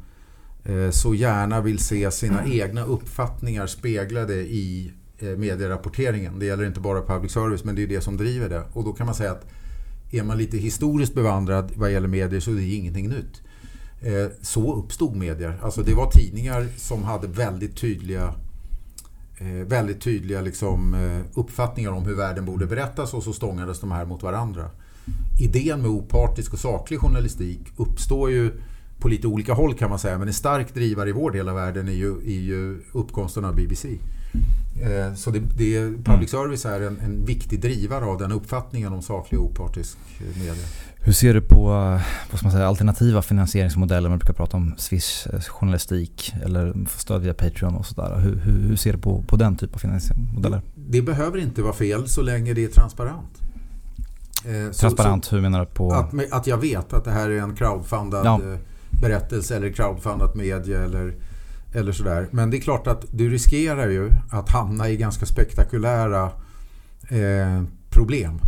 Eh, 0.66 0.89
så 0.89 1.16
gärna 1.16 1.61
vill 1.61 1.80
se 1.80 2.11
sina 2.11 2.45
egna 2.45 2.84
uppfattningar 2.84 3.68
speglade 3.68 4.34
i 4.34 4.91
eh, 5.20 5.28
medierapporteringen. 5.28 6.39
Det 6.39 6.45
gäller 6.45 6.66
inte 6.66 6.80
bara 6.80 7.01
public 7.01 7.32
service 7.32 7.63
men 7.63 7.76
det 7.76 7.84
är 7.84 7.88
det 7.88 8.01
som 8.01 8.18
driver 8.18 8.49
det. 8.49 8.63
Och 8.74 8.84
då 8.84 8.93
kan 8.93 9.05
man 9.05 9.16
säga 9.16 9.32
att 9.32 9.45
är 10.11 10.24
man 10.24 10.38
lite 10.38 10.57
historiskt 10.57 11.13
bevandrad 11.13 11.72
vad 11.76 11.91
gäller 11.91 12.07
medier 12.07 12.39
så 12.39 12.51
är 12.51 12.55
det 12.55 12.74
ingenting 12.76 13.09
nytt. 13.09 13.41
Eh, 14.01 14.32
så 14.41 14.76
uppstod 14.76 15.16
medier. 15.16 15.59
Alltså 15.61 15.82
det 15.82 15.93
var 15.93 16.11
tidningar 16.11 16.68
som 16.78 17.03
hade 17.03 17.28
väldigt 17.28 17.78
tydliga 17.78 18.34
väldigt 19.68 20.01
tydliga 20.01 20.41
liksom, 20.41 20.95
uppfattningar 21.34 21.91
om 21.91 22.05
hur 22.05 22.16
världen 22.16 22.45
borde 22.45 22.66
berättas 22.66 23.13
och 23.13 23.24
så 23.24 23.34
stångades 23.34 23.80
de 23.80 23.91
här 23.91 24.05
mot 24.05 24.24
varandra. 24.24 24.70
Idén 25.39 25.82
med 25.82 25.89
opartisk 25.89 26.53
och 26.53 26.59
saklig 26.59 26.99
journalistik 26.99 27.59
uppstår 27.78 28.32
ju 28.32 28.51
på 29.06 29.10
lite 29.10 29.28
olika 29.28 29.53
håll 29.53 29.74
kan 29.74 29.89
man 29.89 29.99
säga 29.99 30.18
men 30.18 30.28
en 30.28 30.34
stark 30.34 30.74
drivare 30.74 31.10
i 31.10 31.12
vår 31.12 31.32
del 31.32 31.49
av 31.49 31.56
världen 31.56 31.88
är 31.88 31.93
ju, 31.93 32.18
är 32.18 32.41
ju 32.41 32.82
uppkomsten 32.91 33.45
av 33.45 33.56
BBC. 33.56 33.88
Så 35.16 35.32
det, 35.32 35.39
det, 35.39 36.03
public 36.03 36.30
service 36.30 36.66
är 36.66 36.82
en, 36.82 36.99
en 36.99 37.26
viktig 37.26 37.62
drivare 37.62 38.06
av 38.06 38.18
den 38.18 38.32
uppfattningen 38.32 38.93
om 38.93 39.01
saklig 39.01 39.39
och 39.39 39.45
opartisk 39.45 39.97
media. 40.38 40.53
Hur 40.95 41.12
ser 41.12 41.34
du 41.34 41.41
på 41.41 41.64
vad 42.32 42.39
ska 42.39 42.47
man 42.47 42.51
säga, 42.51 42.68
alternativa 42.68 43.22
finansieringsmodeller? 43.22 44.10
Man 44.10 44.18
brukar 44.18 44.34
prata 44.34 44.58
om 44.58 44.76
Swish-journalistik 44.78 46.34
eller 46.43 46.74
stöd 46.97 47.22
via 47.22 47.34
Patreon 47.34 47.76
och 47.76 47.86
sådär. 47.86 48.20
Hur, 48.20 48.36
hur, 48.36 48.60
hur, 48.60 48.76
ser 48.76 48.93
du 48.93 48.99
på, 48.99 49.24
på 49.28 49.36
den 49.36 49.56
typen 49.56 49.76
av 49.76 49.80
finansieringsmodeller? 49.80 50.62
Det 50.76 51.01
behöver 51.01 51.38
inte 51.38 51.62
vara 51.62 51.74
fel 51.74 52.08
så 52.08 52.22
länge 52.22 52.53
det 52.53 52.64
är 52.64 52.70
transparent. 52.70 53.41
Eh, 54.45 54.72
transparent, 54.72 55.26
så, 55.26 55.30
så, 55.30 55.36
hur 55.36 55.41
menar 55.41 55.60
du? 55.60 55.66
på? 55.66 55.93
Att, 55.93 56.32
att 56.32 56.47
jag 56.47 56.58
vet 56.58 56.93
att 56.93 57.06
det 57.06 57.12
här 57.12 57.30
är 57.30 57.41
en 57.41 57.56
crowdfundad 57.56 58.26
ja. 58.26 58.39
Berättelse 59.02 59.56
eller 59.56 59.70
crowdfundat 59.70 60.36
media 60.36 60.84
eller, 60.84 61.16
eller 61.74 61.91
sådär. 61.91 62.28
Men 62.32 62.50
det 62.50 62.58
är 62.58 62.62
klart 62.62 62.88
att 62.88 63.06
du 63.12 63.30
riskerar 63.30 63.89
ju 63.89 64.12
att 64.32 64.50
hamna 64.50 64.89
i 64.89 64.98
ganska 64.98 65.26
spektakulära 65.26 66.32
eh, 67.10 67.64
problem 67.89 68.39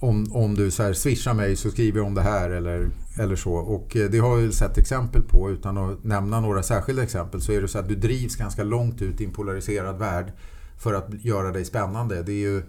om, 0.00 0.26
om 0.32 0.54
du 0.54 0.70
så 0.70 0.82
här 0.82 0.92
swishar 0.92 1.34
mig 1.34 1.56
så 1.56 1.70
skriver 1.70 1.98
jag 1.98 2.06
om 2.06 2.14
det 2.14 2.22
här 2.22 2.50
eller, 2.50 2.90
eller 3.18 3.36
så. 3.36 3.52
Och 3.52 3.96
eh, 3.96 4.10
det 4.10 4.18
har 4.18 4.36
vi 4.36 4.52
sett 4.52 4.78
exempel 4.78 5.22
på 5.22 5.50
utan 5.50 5.78
att 5.78 6.04
nämna 6.04 6.40
några 6.40 6.62
särskilda 6.62 7.02
exempel 7.02 7.40
så 7.40 7.52
är 7.52 7.60
det 7.62 7.68
så 7.68 7.78
att 7.78 7.88
du 7.88 7.94
drivs 7.94 8.36
ganska 8.36 8.64
långt 8.64 9.02
ut 9.02 9.20
i 9.20 9.24
en 9.24 9.32
polariserad 9.32 9.98
värld 9.98 10.32
för 10.78 10.94
att 10.94 11.24
göra 11.24 11.52
dig 11.52 11.64
spännande. 11.64 12.22
Det 12.22 12.32
är 12.32 12.50
ju, 12.50 12.62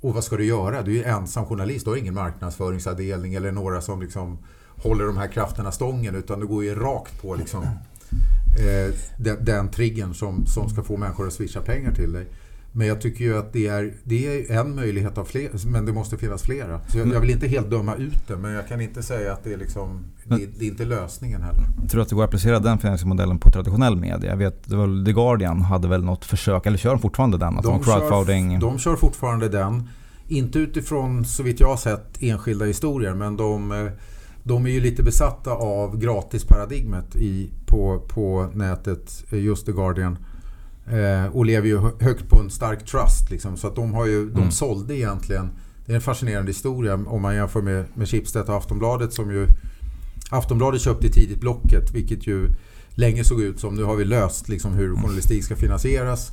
och 0.00 0.14
vad 0.14 0.24
ska 0.24 0.36
du 0.36 0.44
göra? 0.44 0.82
Du 0.82 0.90
är 0.90 0.96
ju 0.96 1.04
ensam 1.04 1.46
journalist. 1.46 1.84
Du 1.84 1.90
har 1.90 1.96
ingen 1.96 2.14
marknadsföringsavdelning 2.14 3.34
eller 3.34 3.52
några 3.52 3.80
som 3.80 4.02
liksom 4.02 4.38
håller 4.82 5.04
de 5.04 5.16
här 5.16 5.28
krafterna 5.28 5.72
stången 5.72 6.14
utan 6.14 6.40
du 6.40 6.46
går 6.46 6.64
ju 6.64 6.74
rakt 6.74 7.22
på 7.22 7.34
liksom, 7.34 7.62
eh, 7.62 8.94
den, 9.16 9.44
den 9.44 9.68
triggern 9.68 10.14
som, 10.14 10.46
som 10.46 10.68
ska 10.68 10.82
få 10.82 10.96
människor 10.96 11.26
att 11.26 11.32
swisha 11.32 11.60
pengar 11.60 11.92
till 11.92 12.12
dig. 12.12 12.26
Men 12.74 12.86
jag 12.86 13.00
tycker 13.00 13.24
ju 13.24 13.38
att 13.38 13.52
det 13.52 13.66
är, 13.66 13.94
det 14.04 14.50
är 14.50 14.60
en 14.60 14.74
möjlighet 14.74 15.18
av 15.18 15.24
fler, 15.24 15.50
men 15.66 15.86
det 15.86 15.92
måste 15.92 16.18
finnas 16.18 16.42
flera. 16.42 16.80
Så 16.88 16.98
jag, 16.98 17.08
jag, 17.08 17.20
vill 17.20 17.30
inte 17.30 17.48
helt 17.48 17.70
döma 17.70 17.94
ut 17.94 18.28
det, 18.28 18.36
men 18.36 18.52
jag 18.52 18.68
kan 18.68 18.80
inte 18.80 19.02
säga 19.02 19.32
att 19.32 19.44
det 19.44 19.52
är, 19.52 19.56
liksom, 19.56 20.04
det, 20.24 20.36
det 20.58 20.64
är 20.64 20.68
inte 20.68 20.84
lösningen 20.84 21.42
heller. 21.42 21.62
Jag 21.80 21.90
tror 21.90 22.02
att 22.02 22.08
det 22.08 22.14
går 22.14 22.22
att 22.22 22.28
applicera 22.28 22.58
den 22.58 22.78
finansieringsmodellen 22.78 23.38
på 23.38 23.50
traditionell 23.50 23.96
media? 23.96 24.30
Jag 24.30 24.36
vet, 24.36 24.68
det 24.68 24.76
var 24.76 25.04
The 25.04 25.12
Guardian 25.12 25.62
hade 25.62 25.88
väl 25.88 26.04
något 26.04 26.24
försök, 26.24 26.66
eller 26.66 26.78
kör 26.78 26.96
fortfarande 26.96 27.38
den? 27.38 27.58
Att 27.58 27.64
de, 27.64 27.82
crowdfunding... 27.82 28.60
kör, 28.60 28.60
de 28.60 28.78
kör 28.78 28.96
fortfarande 28.96 29.48
den. 29.48 29.88
Inte 30.28 30.58
utifrån, 30.58 31.24
så 31.24 31.42
vitt 31.42 31.60
jag 31.60 31.68
har 31.68 31.76
sett, 31.76 32.22
enskilda 32.22 32.64
historier, 32.64 33.14
men 33.14 33.36
de, 33.36 33.90
de 34.42 34.66
är 34.66 34.70
ju 34.70 34.80
lite 34.80 35.02
besatta 35.02 35.50
av 35.50 35.98
gratisparadigmet 35.98 37.16
i, 37.16 37.50
på, 37.66 38.02
på 38.08 38.50
nätet, 38.54 39.24
just 39.30 39.66
The 39.66 39.72
Guardian. 39.72 40.18
Eh, 40.86 41.36
och 41.36 41.46
lever 41.46 41.68
ju 41.68 41.78
högt 42.00 42.28
på 42.28 42.40
en 42.40 42.50
stark 42.50 42.86
trust. 42.86 43.30
Liksom, 43.30 43.56
så 43.56 43.66
att 43.66 43.76
de, 43.76 43.94
har 43.94 44.06
ju, 44.06 44.22
mm. 44.22 44.34
de 44.34 44.50
sålde 44.50 44.96
egentligen, 44.96 45.50
det 45.86 45.92
är 45.92 45.96
en 45.96 46.02
fascinerande 46.02 46.50
historia 46.50 46.94
om 46.94 47.22
man 47.22 47.34
jämför 47.34 47.62
med, 47.62 47.84
med 47.94 48.08
Schibsted 48.08 48.42
och 48.42 48.56
Aftonbladet 48.56 49.12
som 49.12 49.30
ju 49.30 49.46
Aftonbladet 50.30 50.80
köpte 50.80 51.08
tidigt 51.08 51.40
Blocket 51.40 51.94
vilket 51.94 52.26
ju 52.26 52.48
länge 52.94 53.24
såg 53.24 53.40
ut 53.40 53.60
som 53.60 53.74
nu 53.74 53.84
har 53.84 53.96
vi 53.96 54.04
löst 54.04 54.48
liksom, 54.48 54.72
hur 54.72 54.96
journalistik 54.96 55.44
ska 55.44 55.56
finansieras. 55.56 56.32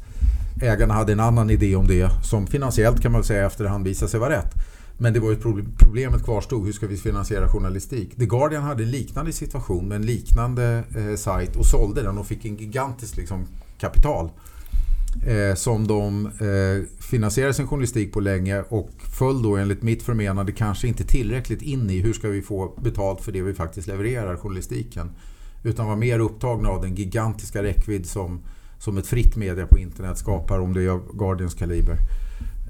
Ägarna 0.62 0.94
hade 0.94 1.12
en 1.12 1.20
annan 1.20 1.50
idé 1.50 1.76
om 1.76 1.88
det 1.88 2.10
som 2.24 2.48
finansiellt 2.48 3.02
kan 3.02 3.12
man 3.12 3.24
säga 3.24 3.46
efterhand 3.46 3.84
visade 3.88 4.12
sig 4.12 4.20
vara 4.20 4.38
rätt. 4.38 4.54
Men 5.02 5.14
det 5.14 5.20
var 5.20 5.30
ju 5.30 5.38
problemet 5.78 6.24
kvarstod. 6.24 6.66
Hur 6.66 6.72
ska 6.72 6.88
vi 6.88 6.98
finansiera 6.98 7.50
journalistik? 7.50 8.16
The 8.16 8.26
Guardian 8.26 8.64
hade 8.64 8.84
en 8.84 8.92
liknande 8.92 9.32
situation 9.32 9.88
med 9.88 9.96
en 9.96 10.06
liknande 10.06 10.84
eh, 10.96 11.16
sajt 11.16 11.56
och 11.56 11.66
sålde 11.66 12.02
den 12.02 12.18
och 12.18 12.28
fick 12.28 12.46
en 12.46 12.56
gigantisk 12.56 13.18
liksom, 13.18 13.46
kapital. 13.78 14.30
Eh, 15.28 15.56
som 15.56 15.88
de 15.88 16.26
eh, 16.26 17.02
finansierade 17.02 17.54
sin 17.54 17.68
journalistik 17.68 18.14
på 18.14 18.20
länge 18.20 18.62
och 18.70 18.90
föll 19.20 19.44
då 19.44 19.58
enligt 19.58 19.82
mitt 19.82 20.04
förmenande 20.04 20.52
kanske 20.52 20.88
inte 20.88 21.04
tillräckligt 21.04 21.62
in 21.62 21.90
i 21.90 22.00
hur 22.00 22.14
ska 22.14 22.28
vi 22.28 22.42
få 22.42 22.74
betalt 22.82 23.22
för 23.22 23.32
det 23.32 23.42
vi 23.42 23.54
faktiskt 23.54 23.88
levererar, 23.88 24.38
journalistiken. 24.38 25.12
Utan 25.64 25.88
var 25.88 25.96
mer 25.96 26.20
upptagna 26.20 26.70
av 26.70 26.82
den 26.82 26.96
gigantiska 26.96 27.64
räckvidd 27.64 28.06
som, 28.06 28.42
som 28.80 28.98
ett 28.98 29.08
fritt 29.08 29.36
media 29.36 29.68
på 29.68 29.78
internet 29.78 30.18
skapar 30.18 30.60
om 30.60 30.74
det 30.74 30.84
är 30.84 30.90
av 30.90 31.18
Guardians 31.18 31.54
kaliber. 31.54 31.98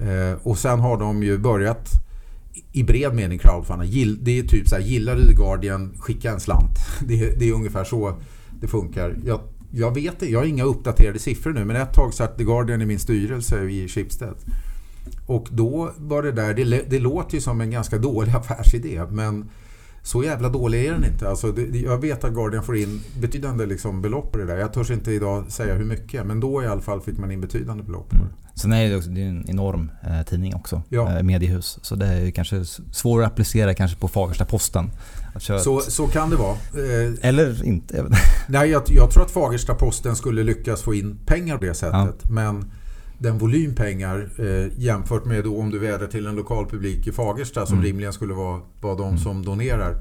Eh, 0.01 0.47
och 0.47 0.57
sen 0.57 0.80
har 0.80 0.97
de 0.97 1.23
ju 1.23 1.38
börjat 1.38 2.09
i 2.72 2.84
bred 2.84 3.14
mening 3.14 3.39
crowdfunda. 3.39 3.86
Det 4.22 4.39
är 4.39 4.43
typ 4.43 4.68
så 4.68 4.76
här, 4.76 4.82
gillar 4.82 5.16
du 5.16 5.28
The 5.28 5.34
Guardian, 5.34 5.93
skicka 6.00 6.32
en 6.32 6.39
slant. 6.39 6.80
Det, 7.08 7.39
det 7.39 7.50
är 7.50 7.54
ungefär 7.54 7.84
så 7.84 8.16
det 8.62 8.68
funkar. 8.68 9.16
Jag 9.26 9.41
jag 9.72 9.93
vet 9.93 10.22
jag 10.22 10.39
har 10.39 10.45
inga 10.45 10.64
uppdaterade 10.64 11.20
siffror 11.20 11.54
nu, 11.54 11.66
men 11.66 11.76
ett 11.76 11.93
tag 11.93 12.14
satt 12.14 12.38
The 12.38 12.43
Guardian 12.43 12.82
i 12.82 12.86
min 12.86 13.00
styrelse 13.00 13.64
i 13.64 13.88
Schibsted. 13.88 14.36
Och 15.26 15.47
då 15.52 15.91
var 15.97 16.24
det 16.24 16.32
där, 16.32 16.54
det, 16.54 16.89
det 16.89 17.00
låter 17.00 17.36
ju 17.36 17.41
som 17.41 17.62
en 17.62 17.72
ganska 17.72 17.97
dålig 17.97 18.32
affärsidé, 18.36 19.02
men 19.12 19.50
så 20.04 20.24
jävla 20.24 20.50
dålig 20.50 20.86
är 20.86 20.91
den 20.91 21.06
inte. 21.06 21.30
Alltså 21.30 21.52
det, 21.52 21.80
jag 21.80 22.02
vet 22.02 22.24
att 22.24 22.34
Guardian 22.34 22.64
får 22.64 22.78
in 22.78 23.02
betydande 23.20 23.66
liksom 23.66 24.02
belopp 24.02 24.32
på 24.32 24.38
det 24.38 24.45
där. 24.45 24.58
Jag 24.58 24.74
törs 24.74 24.91
inte 24.91 25.12
idag 25.12 25.52
säga 25.52 25.74
hur 25.76 25.86
mycket, 25.86 26.26
men 26.26 26.39
då 26.39 26.64
i 26.64 26.68
alla 26.68 26.82
fall 26.82 27.02
fick 27.02 27.18
man 27.18 27.32
in 27.32 27.41
betydande 27.41 27.84
belopp 27.84 28.10
på 28.10 28.16
det. 28.16 28.22
Mm. 28.22 28.34
Sen 28.56 28.74
är 28.74 28.89
det, 28.89 28.95
också, 28.95 29.10
det 29.10 29.22
är 29.22 29.28
en 29.28 29.50
enorm 29.50 29.91
eh, 30.04 30.26
tidning 30.26 30.56
också, 30.56 30.82
ja. 30.89 31.18
eh, 31.18 31.24
mediehus. 31.24 31.80
Så 31.82 31.95
det 31.95 32.06
är 32.06 32.32
kanske 32.32 32.66
svårare 32.91 33.26
att 33.26 33.32
applicera 33.32 33.74
kanske 33.74 33.97
på 33.97 34.08
Fagersta-Posten. 34.08 34.89
Så, 35.39 35.80
så 35.80 36.08
kan 36.08 36.30
det 36.30 36.36
vara. 36.36 36.52
Eh, 36.54 37.14
Eller 37.22 37.66
inte. 37.66 38.06
Nej, 38.47 38.70
jag, 38.70 38.84
jag, 38.88 39.12
tror 39.12 39.24
att 39.24 39.32
Fagersta-Posten 39.32 40.16
skulle 40.16 40.43
lyckas 40.43 40.82
få 40.82 40.93
in 40.93 41.18
pengar 41.26 41.58
på 41.58 41.66
det 41.66 41.74
sättet. 41.74 42.16
Ja. 42.22 42.30
Men 42.30 42.72
den 43.20 43.38
volym 43.38 43.76
pengar 43.76 44.30
eh, 44.38 44.72
jämfört 44.78 45.26
med 45.26 45.43
då 45.43 45.59
om 45.59 45.70
du 45.70 45.80
vädrar 45.80 46.07
till 46.07 46.26
en 46.26 46.36
lokal 46.36 46.65
publik 46.70 47.07
i 47.07 47.11
Fagersta 47.11 47.65
som 47.65 47.76
mm. 47.76 47.86
rimligen 47.86 48.13
skulle 48.13 48.34
vara, 48.34 48.61
vara 48.82 48.95
de 48.95 49.07
mm. 49.07 49.17
som 49.17 49.45
donerar 49.45 49.95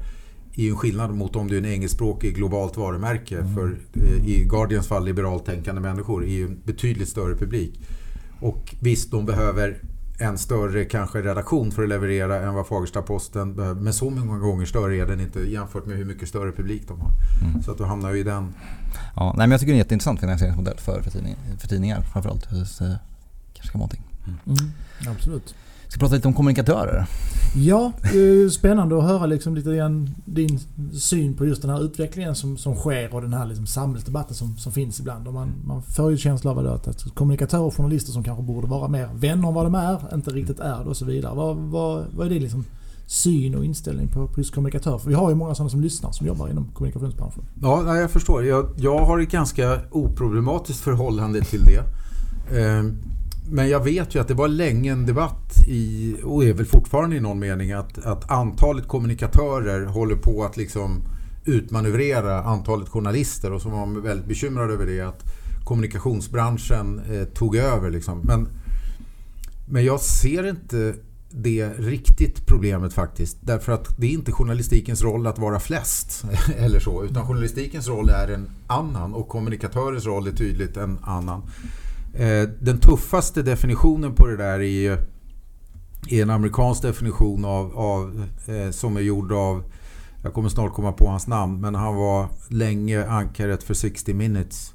är 0.55 0.63
ju 0.63 0.69
en 0.69 0.77
skillnad 0.77 1.13
mot 1.13 1.35
om 1.35 1.47
du 1.47 1.55
är 1.55 1.59
en 1.59 1.65
engelskspråkig 1.65 2.35
globalt 2.35 2.77
varumärke. 2.77 3.37
Mm. 3.37 3.55
För 3.55 3.77
eh, 3.93 4.27
i 4.27 4.45
Guardians 4.49 4.87
fall 4.87 5.05
liberalt 5.05 5.45
tänkande 5.45 5.81
människor 5.81 6.23
är 6.23 6.31
ju 6.31 6.45
en 6.45 6.61
betydligt 6.65 7.09
större 7.09 7.35
publik. 7.35 7.79
Och 8.39 8.75
visst, 8.81 9.11
de 9.11 9.25
behöver 9.25 9.77
en 10.19 10.37
större 10.37 10.85
kanske 10.85 11.21
redaktion 11.21 11.71
för 11.71 11.83
att 11.83 11.89
leverera 11.89 12.41
än 12.41 12.53
vad 12.53 12.65
Fagersta-Posten 12.67 13.55
behöver. 13.55 13.81
Men 13.81 13.93
så 13.93 14.09
många 14.09 14.39
gånger 14.39 14.65
större 14.65 14.97
är 14.97 15.05
den 15.05 15.19
inte 15.21 15.39
jämfört 15.39 15.85
med 15.85 15.97
hur 15.97 16.05
mycket 16.05 16.29
större 16.29 16.51
publik 16.51 16.87
de 16.87 16.99
har. 16.99 17.11
Mm. 17.43 17.63
Så 17.63 17.71
att 17.71 17.77
du 17.77 17.83
hamnar 17.83 18.11
ju 18.11 18.19
i 18.19 18.23
den. 18.23 18.53
Ja, 19.15 19.33
nej, 19.37 19.47
men 19.47 19.51
jag 19.51 19.59
tycker 19.59 19.71
det 19.71 19.75
är 19.75 19.75
en 19.75 19.85
jätteintressant 19.85 20.19
finansieringsmodell 20.19 20.77
för, 20.77 21.01
för, 21.01 21.11
tidningar, 21.11 21.37
för 21.57 21.67
tidningar 21.67 22.01
framförallt. 22.01 22.51
Eh, 22.51 22.57
kanske 23.53 23.71
kan 23.71 23.79
vara 23.79 23.89
någonting. 23.89 24.03
Mm. 24.47 24.71
Absolut. 25.15 25.55
Ska 25.89 25.99
prata 25.99 26.15
lite 26.15 26.27
om 26.27 26.33
kommunikatörer. 26.33 27.05
Ja, 27.55 27.91
det 28.01 28.19
är 28.19 28.49
spännande 28.49 28.97
att 28.97 29.03
höra 29.03 29.25
liksom 29.25 29.55
lite 29.55 29.75
grann 29.75 30.09
din 30.25 30.59
syn 30.93 31.33
på 31.33 31.45
just 31.45 31.61
den 31.61 31.71
här 31.71 31.83
utvecklingen 31.83 32.35
som, 32.35 32.57
som 32.57 32.75
sker 32.75 33.15
och 33.15 33.21
den 33.21 33.33
här 33.33 33.45
liksom 33.45 33.67
samhällsdebatten 33.67 34.35
som, 34.35 34.57
som 34.57 34.71
finns 34.71 34.99
ibland. 34.99 35.27
Och 35.27 35.33
man, 35.33 35.53
man 35.65 35.81
får 35.81 36.11
ju 36.11 36.17
känsla 36.17 36.51
av 36.51 36.59
att, 36.59 36.87
att 36.87 37.15
kommunikatörer 37.15 37.63
och 37.63 37.75
journalister 37.75 38.11
som 38.11 38.23
kanske 38.23 38.43
borde 38.43 38.67
vara 38.67 38.87
mer 38.87 39.09
vänner 39.13 39.47
än 39.47 39.53
vad 39.53 39.65
de 39.65 39.75
är, 39.75 40.13
inte 40.13 40.31
riktigt 40.31 40.59
är 40.59 40.83
det 40.83 40.89
och 40.89 40.97
så 40.97 41.05
vidare. 41.05 41.35
Vad, 41.35 41.57
vad, 41.57 42.05
vad 42.15 42.25
är 42.25 42.29
din 42.29 42.41
liksom 42.41 42.65
syn 43.07 43.55
och 43.55 43.65
inställning 43.65 44.07
på, 44.07 44.27
på 44.27 44.39
just 44.39 44.53
kommunikatörer? 44.53 44.97
För 44.97 45.09
vi 45.09 45.15
har 45.15 45.29
ju 45.29 45.35
många 45.35 45.55
sådana 45.55 45.69
som 45.69 45.81
lyssnar 45.81 46.11
som 46.11 46.27
jobbar 46.27 46.47
inom 46.47 46.65
kommunikationsbranschen. 46.73 47.43
Ja, 47.61 47.95
jag 47.95 48.11
förstår. 48.11 48.45
Jag, 48.45 48.69
jag 48.77 49.05
har 49.05 49.19
ett 49.19 49.31
ganska 49.31 49.79
oproblematiskt 49.91 50.79
förhållande 50.79 51.41
till 51.41 51.61
det. 51.61 51.83
Men 53.51 53.69
jag 53.69 53.83
vet 53.83 54.15
ju 54.15 54.21
att 54.21 54.27
det 54.27 54.33
var 54.33 54.47
länge 54.47 54.91
en 54.91 55.05
debatt 55.05 55.53
i, 55.67 56.15
och 56.23 56.43
är 56.43 56.53
väl 56.53 56.65
fortfarande 56.65 57.15
i 57.15 57.19
någon 57.19 57.39
mening, 57.39 57.71
att, 57.71 58.05
att 58.05 58.31
antalet 58.31 58.87
kommunikatörer 58.87 59.85
håller 59.85 60.15
på 60.15 60.43
att 60.43 60.57
liksom 60.57 61.01
utmanövrera 61.45 62.43
antalet 62.43 62.89
journalister 62.89 63.53
och 63.53 63.61
så 63.61 63.69
var 63.69 63.77
man 63.77 64.01
väldigt 64.01 64.27
bekymrad 64.27 64.71
över 64.71 64.85
det. 64.85 65.01
Att 65.01 65.23
kommunikationsbranschen 65.63 67.01
eh, 67.11 67.23
tog 67.23 67.55
över. 67.55 67.91
Liksom. 67.91 68.21
Men, 68.23 68.47
men 69.67 69.85
jag 69.85 69.99
ser 69.99 70.49
inte 70.49 70.95
det 71.31 71.69
riktigt 71.77 72.45
problemet 72.45 72.93
faktiskt. 72.93 73.37
Därför 73.41 73.71
att 73.71 73.97
det 73.97 74.07
är 74.07 74.11
inte 74.11 74.31
journalistikens 74.31 75.01
roll 75.01 75.27
att 75.27 75.39
vara 75.39 75.59
flest 75.59 76.23
eller 76.57 76.79
så. 76.79 77.03
Utan 77.03 77.27
journalistikens 77.27 77.87
roll 77.87 78.09
är 78.09 78.27
en 78.27 78.49
annan 78.67 79.13
och 79.13 79.27
kommunikatörens 79.27 80.05
roll 80.05 80.27
är 80.27 80.31
tydligt 80.31 80.77
en 80.77 80.99
annan. 81.03 81.41
Eh, 82.13 82.49
den 82.59 82.79
tuffaste 82.79 83.41
definitionen 83.41 84.15
på 84.15 84.27
det 84.27 84.37
där 84.37 84.59
är, 84.61 84.91
är 86.09 86.21
en 86.21 86.29
amerikansk 86.29 86.81
definition 86.81 87.45
av, 87.45 87.77
av 87.77 88.25
eh, 88.47 88.71
som 88.71 88.97
är 88.97 89.01
gjord 89.01 89.31
av 89.31 89.63
jag 90.23 90.33
kommer 90.33 90.49
snart 90.49 90.73
komma 90.73 90.91
på 90.91 91.07
hans 91.07 91.27
namn, 91.27 91.61
men 91.61 91.75
han 91.75 91.95
var 91.95 92.27
länge 92.47 93.07
ankaret 93.07 93.63
för 93.63 93.73
60 93.73 94.13
minutes. 94.13 94.73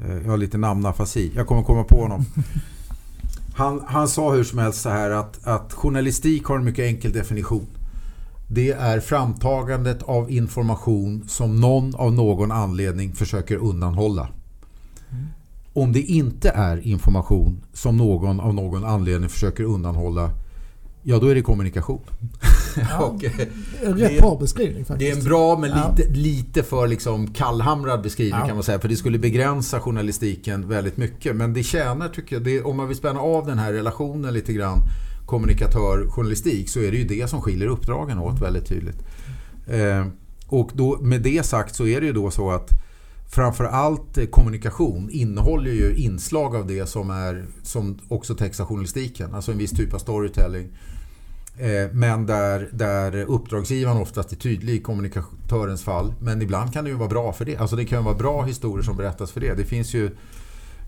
Eh, 0.00 0.16
jag 0.16 0.30
har 0.30 0.36
lite 0.36 0.58
namnafasi. 0.58 1.32
Jag 1.34 1.46
kommer 1.46 1.62
komma 1.62 1.84
på 1.84 2.02
honom. 2.02 2.24
Han, 3.56 3.82
han 3.86 4.08
sa 4.08 4.32
hur 4.32 4.44
som 4.44 4.58
helst 4.58 4.80
så 4.80 4.88
här 4.88 5.10
att, 5.10 5.46
att 5.46 5.72
journalistik 5.72 6.44
har 6.44 6.56
en 6.56 6.64
mycket 6.64 6.84
enkel 6.84 7.12
definition. 7.12 7.66
Det 8.48 8.70
är 8.70 9.00
framtagandet 9.00 10.02
av 10.02 10.30
information 10.30 11.24
som 11.28 11.60
någon 11.60 11.94
av 11.94 12.12
någon 12.12 12.52
anledning 12.52 13.12
försöker 13.12 13.56
undanhålla. 13.56 14.28
Om 15.74 15.92
det 15.92 16.00
inte 16.00 16.50
är 16.50 16.86
information 16.86 17.60
som 17.72 17.96
någon 17.96 18.40
av 18.40 18.54
någon 18.54 18.84
anledning 18.84 19.28
försöker 19.28 19.64
undanhålla 19.64 20.30
Ja, 21.06 21.18
då 21.18 21.28
är 21.28 21.34
det 21.34 21.42
kommunikation. 21.42 22.00
Ja, 22.76 22.98
och, 23.04 23.24
en 23.82 23.98
rätt 23.98 24.20
bra 24.20 24.36
beskrivning 24.40 24.84
faktiskt. 24.84 24.98
Det 24.98 25.10
är 25.10 25.22
en 25.22 25.24
bra 25.24 25.58
men 25.58 25.70
lite, 25.70 26.02
ja. 26.08 26.14
lite 26.14 26.62
för 26.62 26.88
liksom 26.88 27.26
kallhamrad 27.26 28.02
beskrivning 28.02 28.40
ja. 28.40 28.46
kan 28.46 28.56
man 28.56 28.64
säga. 28.64 28.78
För 28.78 28.88
det 28.88 28.96
skulle 28.96 29.18
begränsa 29.18 29.80
journalistiken 29.80 30.68
väldigt 30.68 30.96
mycket. 30.96 31.36
Men 31.36 31.52
det 31.52 31.62
tjänar, 31.62 32.08
tycker 32.08 32.36
jag, 32.36 32.44
det, 32.44 32.62
om 32.62 32.76
man 32.76 32.88
vill 32.88 32.96
spänna 32.96 33.20
av 33.20 33.46
den 33.46 33.58
här 33.58 33.72
relationen 33.72 34.34
lite 34.34 34.52
grann 34.52 34.78
kommunikatör-journalistik 35.26 36.68
så 36.68 36.80
är 36.80 36.90
det 36.90 36.96
ju 36.96 37.04
det 37.04 37.30
som 37.30 37.42
skiljer 37.42 37.68
uppdragen 37.68 38.18
åt 38.18 38.40
väldigt 38.40 38.66
tydligt. 38.66 39.02
Eh, 39.66 40.06
och 40.46 40.70
då, 40.74 40.98
med 41.00 41.22
det 41.22 41.46
sagt 41.46 41.74
så 41.74 41.86
är 41.86 42.00
det 42.00 42.06
ju 42.06 42.12
då 42.12 42.30
så 42.30 42.50
att 42.50 42.70
framförallt 43.30 44.18
eh, 44.18 44.26
kommunikation 44.26 45.10
innehåller 45.10 45.70
ju 45.70 45.96
inslag 45.96 46.56
av 46.56 46.66
det 46.66 46.86
som, 46.86 47.10
är, 47.10 47.44
som 47.62 47.98
också 48.08 48.34
täcks 48.34 48.60
av 48.60 48.66
journalistiken. 48.66 49.34
Alltså 49.34 49.52
en 49.52 49.58
viss 49.58 49.70
typ 49.70 49.94
av 49.94 49.98
storytelling. 49.98 50.68
Eh, 51.58 51.92
men 51.92 52.26
där, 52.26 52.68
där 52.72 53.16
uppdragsgivaren 53.16 53.96
oftast 53.96 54.32
är 54.32 54.36
tydlig 54.36 54.74
i 54.74 54.80
kommunikatörens 54.80 55.82
fall. 55.82 56.14
Men 56.20 56.42
ibland 56.42 56.72
kan 56.72 56.84
det 56.84 56.90
ju 56.90 56.96
vara 56.96 57.08
bra 57.08 57.32
för 57.32 57.44
det. 57.44 57.56
Alltså 57.56 57.76
det 57.76 57.84
kan 57.84 58.04
vara 58.04 58.14
bra 58.14 58.42
historier 58.42 58.82
som 58.82 58.96
berättas 58.96 59.32
för 59.32 59.40
det. 59.40 59.54
Det 59.54 59.64
finns 59.64 59.94
ju 59.94 60.10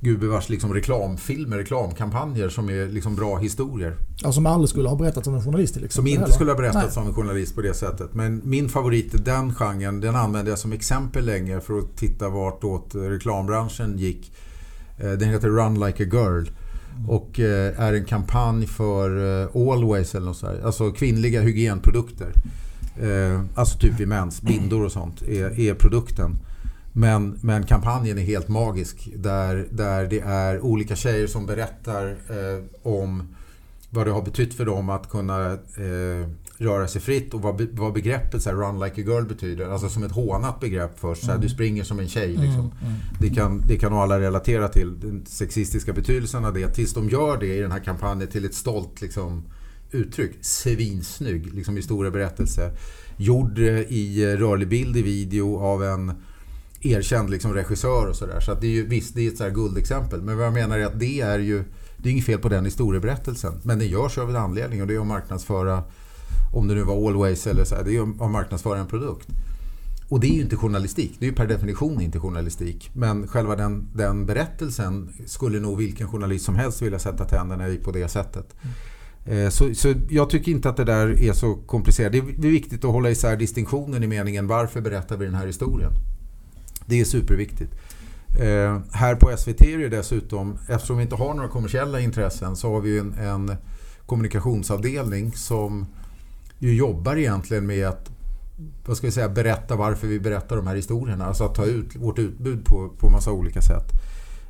gubevars 0.01 0.49
liksom 0.49 0.74
reklamfilmer, 0.74 1.57
reklamkampanjer 1.57 2.49
som 2.49 2.68
är 2.68 2.88
liksom 2.88 3.16
bra 3.16 3.36
historier. 3.36 3.97
Ja, 4.22 4.32
som 4.32 4.47
aldrig 4.47 4.68
skulle 4.68 4.88
ha 4.88 4.97
berättats 4.97 5.28
av 5.28 5.34
en 5.34 5.42
journalist 5.42 5.74
till 5.74 5.84
exempel. 5.84 6.12
Som 6.12 6.20
inte 6.20 6.32
skulle 6.32 6.51
ha 6.51 6.57
berättats 6.57 6.97
av 6.97 7.07
en 7.07 7.14
journalist 7.14 7.55
på 7.55 7.62
det 7.62 7.74
sättet. 7.74 8.14
Men 8.14 8.40
min 8.44 8.68
favorit 8.68 9.14
i 9.14 9.18
den 9.18 9.55
genren, 9.55 10.01
den 10.01 10.16
använde 10.16 10.51
jag 10.51 10.59
som 10.59 10.72
exempel 10.72 11.24
länge 11.24 11.61
för 11.61 11.78
att 11.78 11.97
titta 11.97 12.28
vartåt 12.28 12.94
reklambranschen 12.94 13.99
gick. 13.99 14.32
Eh, 14.99 15.11
den 15.11 15.28
heter 15.28 15.49
Run 15.49 15.86
Like 15.86 16.03
a 16.05 16.07
Girl. 16.12 16.44
Och 17.09 17.40
eh, 17.40 17.80
är 17.80 17.92
en 17.92 18.05
kampanj 18.05 18.66
för 18.66 19.42
eh, 19.42 19.72
Always 19.72 20.14
eller 20.14 20.26
något 20.26 20.36
sådär. 20.36 20.61
Alltså 20.64 20.92
kvinnliga 20.92 21.40
hygienprodukter. 21.40 22.32
Alltså 23.55 23.78
typ 23.78 24.01
vid 24.01 24.09
mens, 24.09 24.42
bindor 24.42 24.84
och 24.84 24.92
sånt 24.92 25.22
är, 25.22 25.61
är 25.61 25.74
produkten. 25.74 26.30
Men, 26.99 27.38
men 27.42 27.66
kampanjen 27.66 28.18
är 28.18 28.22
helt 28.22 28.49
magisk. 28.49 29.09
Där, 29.16 29.68
där 29.70 30.07
det 30.07 30.20
är 30.20 30.61
olika 30.61 30.97
tjejer 30.97 31.26
som 31.26 31.47
berättar 31.47 32.07
eh, 32.09 32.64
om 32.82 33.22
vad 33.90 34.07
det 34.07 34.11
har 34.11 34.22
betytt 34.22 34.55
för 34.55 34.64
dem 34.64 34.90
att 34.90 35.11
kunna 35.11 35.53
eh, 35.53 36.28
röra 36.59 36.88
sig 36.88 37.01
fritt 37.01 37.34
och 37.34 37.42
vad, 37.42 37.68
vad 37.72 37.92
begreppet 37.92 38.42
så 38.42 38.51
här, 38.51 38.57
run 38.57 38.80
like 38.80 39.01
a 39.01 39.05
girl 39.07 39.24
betyder. 39.24 39.68
Alltså 39.68 39.88
som 39.88 40.03
ett 40.03 40.12
hånat 40.12 40.61
begrepp 40.61 40.99
först. 40.99 41.20
Så 41.20 41.26
här, 41.26 41.34
mm. 41.34 41.42
Du 41.42 41.49
springer 41.49 41.84
som 41.84 42.01
en 42.01 42.09
tjej. 42.09 42.28
Liksom. 42.28 42.61
Mm, 42.61 42.72
mm. 42.82 42.94
Det, 43.20 43.30
kan, 43.30 43.62
det 43.66 43.76
kan 43.76 43.92
alla 43.92 44.20
relatera 44.20 44.68
till. 44.68 45.01
Den 45.01 45.26
sexistiska 45.26 45.92
betydelsen 45.92 46.44
av 46.44 46.55
det. 46.55 46.68
Tills 46.68 46.94
de 46.94 47.09
gör 47.09 47.36
det 47.40 47.57
i 47.57 47.61
den 47.61 47.72
här 47.72 47.84
kampanjen 47.84 48.30
till 48.30 48.44
ett 48.44 48.55
stolt 48.55 49.01
liksom, 49.01 49.42
uttryck. 49.90 50.32
Svinsnygg 50.40 51.55
liksom, 51.55 51.76
historieberättelse. 51.76 52.70
Gjord 53.16 53.59
i 53.59 54.36
rörlig 54.36 54.68
bild 54.68 54.97
i 54.97 55.03
video 55.03 55.59
av 55.59 55.84
en 55.84 56.12
erkänd 56.81 57.31
liksom 57.31 57.55
regissör 57.55 58.07
och 58.07 58.16
sådär. 58.16 58.41
Så 58.41 58.53
att 58.53 58.61
det 58.61 58.66
är 58.66 58.70
ju, 58.70 58.87
visst, 58.87 59.14
det 59.14 59.27
är 59.27 59.31
ett 59.31 59.39
så 59.39 59.51
guldexempel. 59.51 60.22
Men 60.22 60.37
vad 60.37 60.47
jag 60.47 60.55
menar 60.55 60.79
är 60.79 60.87
att 60.87 61.01
det 61.01 61.20
är 61.20 61.39
ju, 61.39 61.64
det 61.97 62.09
är 62.09 62.12
inget 62.12 62.24
fel 62.24 62.39
på 62.39 62.49
den 62.49 62.64
historieberättelsen. 62.64 63.61
Men 63.62 63.79
det 63.79 63.87
görs 63.87 64.18
av 64.18 64.31
en 64.31 64.37
anledning 64.37 64.83
och 64.83 64.87
det 64.89 64.95
är 64.95 65.01
att 65.01 65.07
marknadsföra, 65.07 65.83
om 66.53 66.68
det 66.68 66.74
nu 66.74 66.83
var 66.83 67.09
Always 67.09 67.47
eller 67.47 67.64
så 67.64 67.74
här, 67.74 67.85
det 67.85 67.97
är 67.97 68.03
att 68.03 68.31
marknadsföra 68.31 68.79
en 68.79 68.87
produkt. 68.87 69.29
Och 70.09 70.20
det 70.20 70.27
är 70.27 70.35
ju 70.35 70.41
inte 70.41 70.57
journalistik. 70.57 71.16
Det 71.18 71.27
är 71.27 71.29
ju 71.29 71.35
per 71.35 71.47
definition 71.47 72.01
inte 72.01 72.18
journalistik. 72.18 72.91
Men 72.93 73.29
själva 73.29 73.57
den, 73.57 73.89
den 73.95 74.27
berättelsen 74.27 75.12
skulle 75.27 75.61
nog 75.61 75.79
vilken 75.79 76.09
journalist 76.09 76.45
som 76.45 76.57
helst 76.57 76.83
vilja 76.83 76.99
sätta 76.99 77.24
tänderna 77.24 77.68
i 77.68 77.77
på 77.77 77.93
det 77.93 78.09
sättet. 78.09 78.55
Mm. 79.27 79.51
Så, 79.51 79.74
så 79.74 79.95
jag 80.11 80.31
tycker 80.31 80.53
inte 80.53 80.68
att 80.68 80.77
det 80.77 80.85
där 80.85 81.22
är 81.22 81.33
så 81.33 81.55
komplicerat. 81.55 82.12
Det 82.12 82.18
är 82.18 82.51
viktigt 82.51 82.85
att 82.85 82.91
hålla 82.91 83.11
isär 83.11 83.37
distinktionen 83.37 84.03
i 84.03 84.07
meningen 84.07 84.47
varför 84.47 84.81
berättar 84.81 85.16
vi 85.16 85.24
den 85.24 85.35
här 85.35 85.47
historien. 85.47 85.93
Det 86.87 87.01
är 87.01 87.05
superviktigt. 87.05 87.72
Eh, 88.41 88.80
här 88.93 89.14
på 89.14 89.37
SVT 89.37 89.61
är 89.62 89.78
det 89.78 89.89
dessutom, 89.89 90.59
eftersom 90.68 90.97
vi 90.97 91.03
inte 91.03 91.14
har 91.14 91.34
några 91.34 91.49
kommersiella 91.49 92.01
intressen, 92.01 92.57
så 92.57 92.72
har 92.72 92.80
vi 92.80 92.99
en, 92.99 93.12
en 93.12 93.57
kommunikationsavdelning 94.07 95.32
som 95.32 95.87
ju 96.59 96.76
jobbar 96.76 97.16
egentligen 97.16 97.66
med 97.66 97.89
att 97.89 98.11
vad 98.87 98.97
ska 98.97 99.07
vi 99.07 99.12
säga, 99.12 99.28
berätta 99.28 99.76
varför 99.76 100.07
vi 100.07 100.20
berättar 100.20 100.57
de 100.57 100.66
här 100.66 100.76
historierna. 100.76 101.26
Alltså 101.26 101.45
att 101.45 101.55
ta 101.55 101.64
ut 101.64 101.97
vårt 101.97 102.18
utbud 102.18 102.64
på, 102.64 102.91
på 102.99 103.11
massa 103.11 103.32
olika 103.32 103.61
sätt. 103.61 103.93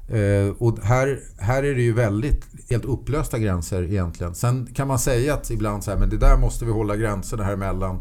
Eh, 0.09 0.55
och 0.59 0.79
här, 0.83 1.21
här 1.39 1.63
är 1.63 1.75
det 1.75 1.83
ju 1.83 1.93
väldigt 1.93 2.47
helt 2.71 2.85
upplösta 2.85 3.39
gränser 3.39 3.83
egentligen. 3.83 4.35
Sen 4.35 4.67
kan 4.75 4.89
man 4.89 4.99
säga 4.99 5.35
att 5.35 5.51
ibland 5.51 5.85
så 5.85 5.91
här, 5.91 5.99
men 5.99 6.09
det 6.11 6.17
där 6.17 6.39
måste 6.39 6.65
vi 6.65 6.71
hålla 6.71 6.97
gränserna 6.97 7.45
här 7.45 7.53
emellan. 7.53 8.01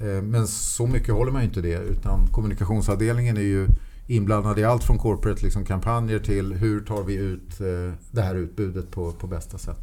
Eh, 0.00 0.22
men 0.22 0.46
så 0.46 0.86
mycket 0.86 1.14
håller 1.14 1.32
man 1.32 1.42
ju 1.42 1.48
inte 1.48 1.60
det 1.60 1.78
utan 1.78 2.26
kommunikationsavdelningen 2.32 3.36
är 3.36 3.40
ju 3.40 3.68
inblandad 4.06 4.58
i 4.58 4.64
allt 4.64 4.84
från 4.84 4.98
corporate 4.98 5.44
liksom 5.44 5.64
kampanjer 5.64 6.18
till 6.18 6.52
hur 6.52 6.80
tar 6.80 7.02
vi 7.02 7.14
ut 7.14 7.60
eh, 7.60 7.94
det 8.10 8.22
här 8.22 8.34
utbudet 8.34 8.90
på, 8.90 9.12
på 9.12 9.26
bästa 9.26 9.58
sätt. 9.58 9.78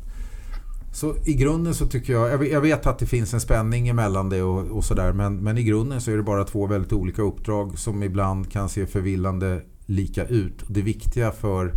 Så 0.93 1.15
i 1.25 1.33
grunden 1.33 1.75
så 1.75 1.87
tycker 1.87 2.13
jag, 2.13 2.47
jag 2.47 2.61
vet 2.61 2.87
att 2.87 2.99
det 2.99 3.05
finns 3.05 3.33
en 3.33 3.41
spänning 3.41 3.87
emellan 3.87 4.29
det 4.29 4.41
och, 4.41 4.77
och 4.77 4.85
sådär 4.85 5.13
men, 5.13 5.37
men 5.37 5.57
i 5.57 5.63
grunden 5.63 6.01
så 6.01 6.11
är 6.11 6.17
det 6.17 6.23
bara 6.23 6.43
två 6.43 6.67
väldigt 6.67 6.93
olika 6.93 7.21
uppdrag 7.21 7.79
som 7.79 8.03
ibland 8.03 8.51
kan 8.51 8.69
se 8.69 8.85
förvillande 8.85 9.61
lika 9.85 10.25
ut. 10.25 10.63
Det 10.67 10.81
viktiga 10.81 11.31
för, 11.31 11.73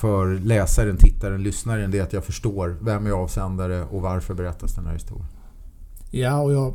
för 0.00 0.34
läsaren, 0.34 0.96
tittaren, 0.96 1.42
lyssnaren 1.42 1.90
det 1.90 1.98
är 1.98 2.02
att 2.02 2.12
jag 2.12 2.24
förstår 2.24 2.76
vem 2.80 3.06
är 3.06 3.10
avsändare 3.10 3.84
och 3.84 4.02
varför 4.02 4.34
berättas 4.34 4.74
den 4.74 4.86
här 4.86 4.92
historien. 4.92 5.35
Ja, 6.20 6.40
och 6.40 6.52
jag, 6.52 6.74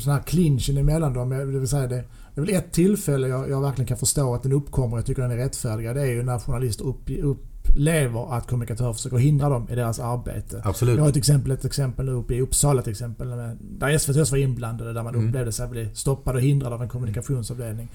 sån 0.00 0.12
här 0.12 0.22
clinchen 0.22 0.76
emellan 0.76 1.12
dem, 1.12 1.30
det 1.30 1.44
vill 1.44 1.68
säga 1.68 1.86
det, 1.86 2.04
det 2.34 2.40
är 2.40 2.46
väl 2.46 2.54
ett 2.54 2.72
tillfälle 2.72 3.28
jag, 3.28 3.50
jag 3.50 3.60
verkligen 3.60 3.86
kan 3.86 3.96
förstå 3.96 4.34
att 4.34 4.42
den 4.42 4.52
uppkommer, 4.52 4.96
jag 4.96 5.06
tycker 5.06 5.22
den 5.22 5.30
är 5.30 5.36
rättfärdigad, 5.36 5.96
det 5.96 6.02
är 6.02 6.06
ju 6.06 6.22
när 6.22 6.38
journalister 6.38 6.84
upp, 6.84 7.10
upp, 7.22 7.54
upplever 7.68 8.36
att 8.36 8.46
kommunikatörer 8.46 8.92
försöker 8.92 9.16
hindra 9.16 9.48
dem 9.48 9.66
i 9.70 9.74
deras 9.74 10.00
arbete. 10.00 10.62
Absolut. 10.64 10.96
Jag 10.96 11.02
har 11.02 11.10
ett 11.10 11.16
exempel, 11.16 11.50
ett 11.52 11.64
exempel 11.64 12.08
uppe 12.08 12.34
i 12.34 12.40
Uppsala 12.40 12.82
till 12.82 12.90
exempel, 12.90 13.28
där 13.60 13.98
SVT 13.98 14.30
var 14.30 14.38
inblandade, 14.38 14.92
där 14.92 15.02
man 15.02 15.14
Mm. 15.14 15.28
upplevde 15.28 15.52
sig 15.52 15.68
bli 15.68 15.88
stoppad 15.94 16.34
och 16.34 16.40
hindrad 16.40 16.72
av 16.72 16.82
en 16.82 16.88
kommunikationsavdelning. 16.88 17.88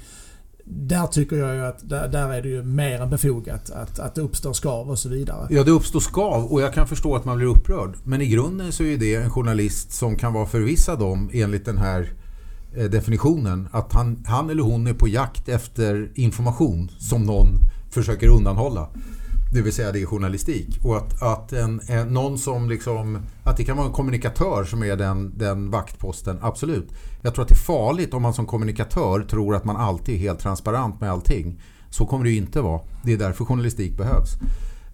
Där 0.71 1.07
tycker 1.07 1.35
jag 1.35 1.55
ju 1.55 1.65
att 1.65 1.89
där, 1.89 2.07
där 2.07 2.33
är 2.33 2.41
det 2.41 2.49
ju 2.49 2.63
mer 2.63 3.01
än 3.01 3.09
befogat 3.09 3.69
att, 3.69 3.99
att 3.99 4.15
det 4.15 4.21
uppstår 4.21 4.53
skav 4.53 4.89
och 4.89 4.99
så 4.99 5.09
vidare. 5.09 5.47
Ja, 5.49 5.63
det 5.63 5.71
uppstår 5.71 5.99
skav 5.99 6.45
och 6.45 6.61
jag 6.61 6.73
kan 6.73 6.87
förstå 6.87 7.15
att 7.15 7.25
man 7.25 7.37
blir 7.37 7.47
upprörd. 7.47 7.95
Men 8.03 8.21
i 8.21 8.27
grunden 8.27 8.71
så 8.71 8.83
är 8.83 8.97
det 8.97 9.15
en 9.15 9.29
journalist 9.29 9.91
som 9.91 10.15
kan 10.15 10.33
vara 10.33 10.45
förvissad 10.45 11.01
om, 11.01 11.29
enligt 11.33 11.65
den 11.65 11.77
här 11.77 12.13
eh, 12.75 12.85
definitionen, 12.85 13.67
att 13.71 13.93
han, 13.93 14.23
han 14.27 14.49
eller 14.49 14.63
hon 14.63 14.87
är 14.87 14.93
på 14.93 15.07
jakt 15.07 15.49
efter 15.49 16.11
information 16.15 16.91
som 16.99 17.23
någon 17.23 17.47
försöker 17.91 18.27
undanhålla. 18.27 18.89
Det 19.53 19.61
vill 19.61 19.73
säga 19.73 19.91
det 19.91 20.01
är 20.01 20.05
journalistik. 20.05 20.79
Och 20.83 20.97
att, 20.97 21.21
att 21.21 21.53
en, 21.53 21.81
en, 21.87 22.07
någon 22.07 22.37
som 22.37 22.69
liksom, 22.69 23.19
att 23.43 23.57
det 23.57 23.63
kan 23.63 23.77
vara 23.77 23.87
en 23.87 23.93
kommunikatör 23.93 24.63
som 24.63 24.83
är 24.83 24.95
den, 24.95 25.33
den 25.37 25.71
vaktposten, 25.71 26.37
absolut. 26.41 26.89
Jag 27.21 27.33
tror 27.33 27.43
att 27.43 27.49
det 27.49 27.53
är 27.53 27.55
farligt 27.55 28.13
om 28.13 28.21
man 28.21 28.33
som 28.33 28.45
kommunikatör 28.45 29.21
tror 29.21 29.55
att 29.55 29.65
man 29.65 29.77
alltid 29.77 30.15
är 30.15 30.19
helt 30.19 30.39
transparent 30.39 31.01
med 31.01 31.11
allting. 31.11 31.61
Så 31.89 32.05
kommer 32.05 32.23
det 32.23 32.29
ju 32.29 32.37
inte 32.37 32.61
vara. 32.61 32.81
Det 33.03 33.13
är 33.13 33.17
därför 33.17 33.45
journalistik 33.45 33.97
behövs. 33.97 34.35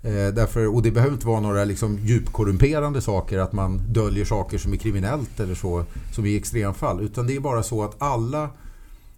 Eh, 0.03 0.33
därför, 0.33 0.75
och 0.75 0.81
det 0.81 0.91
behöver 0.91 1.13
inte 1.13 1.27
vara 1.27 1.39
några 1.39 1.63
liksom 1.63 1.97
djupkorrumperande 1.97 3.01
saker, 3.01 3.39
att 3.39 3.53
man 3.53 3.77
döljer 3.77 4.25
saker 4.25 4.57
som 4.57 4.73
är 4.73 4.77
kriminellt 4.77 5.39
eller 5.39 5.55
så, 5.55 5.85
som 6.11 6.25
i 6.25 6.37
extremfall. 6.37 7.01
Utan 7.01 7.27
det 7.27 7.35
är 7.35 7.39
bara 7.39 7.63
så 7.63 7.83
att 7.83 8.01
alla 8.01 8.49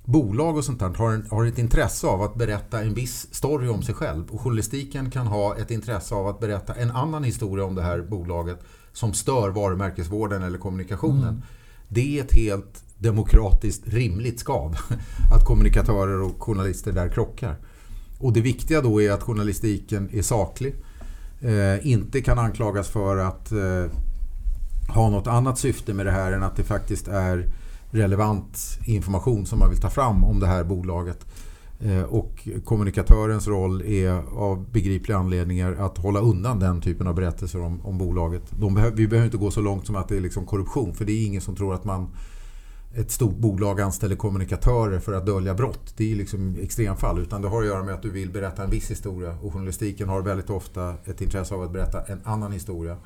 bolag 0.08 0.58
och 0.58 0.64
sånt 0.64 0.80
där 0.80 0.90
har, 0.90 1.12
en, 1.12 1.28
har 1.32 1.46
ett 1.46 1.58
intresse 1.58 2.08
av 2.08 2.22
att 2.22 2.36
berätta 2.36 2.82
en 2.82 2.94
viss 2.94 3.28
story 3.32 3.68
om 3.68 3.84
sig 3.84 3.96
själv. 3.96 4.30
Och 4.30 4.42
journalistiken 4.42 5.12
kan 5.12 5.28
ha 5.28 5.58
ett 5.58 5.72
intresse 5.72 6.16
av 6.16 6.28
att 6.28 6.40
berätta 6.40 6.74
en 6.74 6.92
annan 6.92 7.24
historia 7.24 7.66
om 7.66 7.76
det 7.76 7.82
här 7.82 8.02
bolaget 8.02 8.60
som 8.94 9.14
stör 9.14 9.50
varumärkesvården 9.50 10.44
eller 10.44 10.58
kommunikationen. 10.58 11.30
Mm. 11.30 11.42
Det 11.88 12.20
är 12.20 12.24
ett 12.24 12.34
helt 12.34 12.84
demokratiskt 12.98 13.88
rimligt 13.88 14.40
skav 14.40 14.76
att 15.34 15.46
kommunikatörer 15.46 16.22
och 16.22 16.44
journalister 16.44 16.92
där 16.92 17.10
krockar. 17.10 17.56
Och 18.20 18.34
det 18.34 18.42
viktiga 18.42 18.82
då 18.82 19.02
är 19.02 19.12
att 19.12 19.24
journalistiken 19.24 20.10
är 20.14 20.22
saklig. 20.22 20.76
Eh, 21.42 21.88
inte 21.88 22.22
kan 22.22 22.40
anklagas 22.40 22.88
för 22.88 23.18
att 23.18 23.52
eh, 23.52 23.86
ha 24.90 25.10
något 25.10 25.28
annat 25.28 25.60
syfte 25.60 25.94
med 25.94 26.06
det 26.06 26.12
här 26.12 26.32
än 26.32 26.44
att 26.44 26.56
det 26.56 26.64
faktiskt 26.64 27.08
är 27.08 27.50
relevant 27.92 28.80
information 28.86 29.46
som 29.46 29.60
man 29.60 29.70
vill 29.70 29.82
ta 29.82 29.90
fram 29.90 30.24
om 30.24 30.40
det 30.40 30.48
här 30.48 30.64
bolaget. 30.64 31.26
Eh, 31.80 32.04
och 32.04 32.48
kommunikatörens 32.64 33.48
roll 33.48 33.82
är 33.82 34.12
av 34.38 34.72
begripliga 34.72 35.18
anledningar 35.18 35.76
att 35.80 35.98
hålla 35.98 36.20
undan 36.20 36.60
den 36.60 36.82
typen 36.82 37.08
av 37.08 37.16
berättelser 37.16 37.62
om, 37.62 37.86
om 37.86 37.98
bolaget. 37.98 38.44
De 38.60 38.76
behö 38.76 38.92
vi 38.96 39.08
behöver 39.08 39.26
inte 39.26 39.38
gå 39.38 39.52
så 39.52 39.62
långt 39.62 39.86
som 39.86 39.96
att 39.96 40.08
det 40.08 40.18
är 40.18 40.22
liksom 40.22 40.46
korruption 40.46 40.94
för 40.94 41.06
det 41.06 41.12
är 41.12 41.26
ingen 41.26 41.42
som 41.42 41.56
tror 41.56 41.74
att 41.74 41.86
man 41.86 42.10
ett 42.96 43.12
stort 43.12 43.38
bolag 43.38 43.82
anställer 43.82 44.16
kommunikatörer 44.16 45.00
för 45.00 45.14
att 45.14 45.26
dölja 45.26 45.54
brott. 45.54 45.94
Det 45.98 46.12
är 46.12 46.16
liksom 46.16 46.56
extremfall. 46.62 47.20
Utan 47.20 47.42
det 47.42 47.48
har 47.48 47.62
att 47.62 47.68
göra 47.68 47.84
med 47.84 47.94
att 47.94 48.02
du 48.02 48.10
vill 48.10 48.32
berätta 48.32 48.64
en 48.64 48.70
viss 48.70 48.92
historia. 48.92 49.38
Och 49.42 49.54
journalistiken 49.54 50.10
har 50.10 50.22
väldigt 50.22 50.50
ofta 50.50 50.96
ett 51.06 51.22
intresse 51.22 51.56
av 51.56 51.62
att 51.62 51.72
berätta 51.72 52.02
en 52.02 52.22
annan 52.24 52.52
historia. 52.52 52.98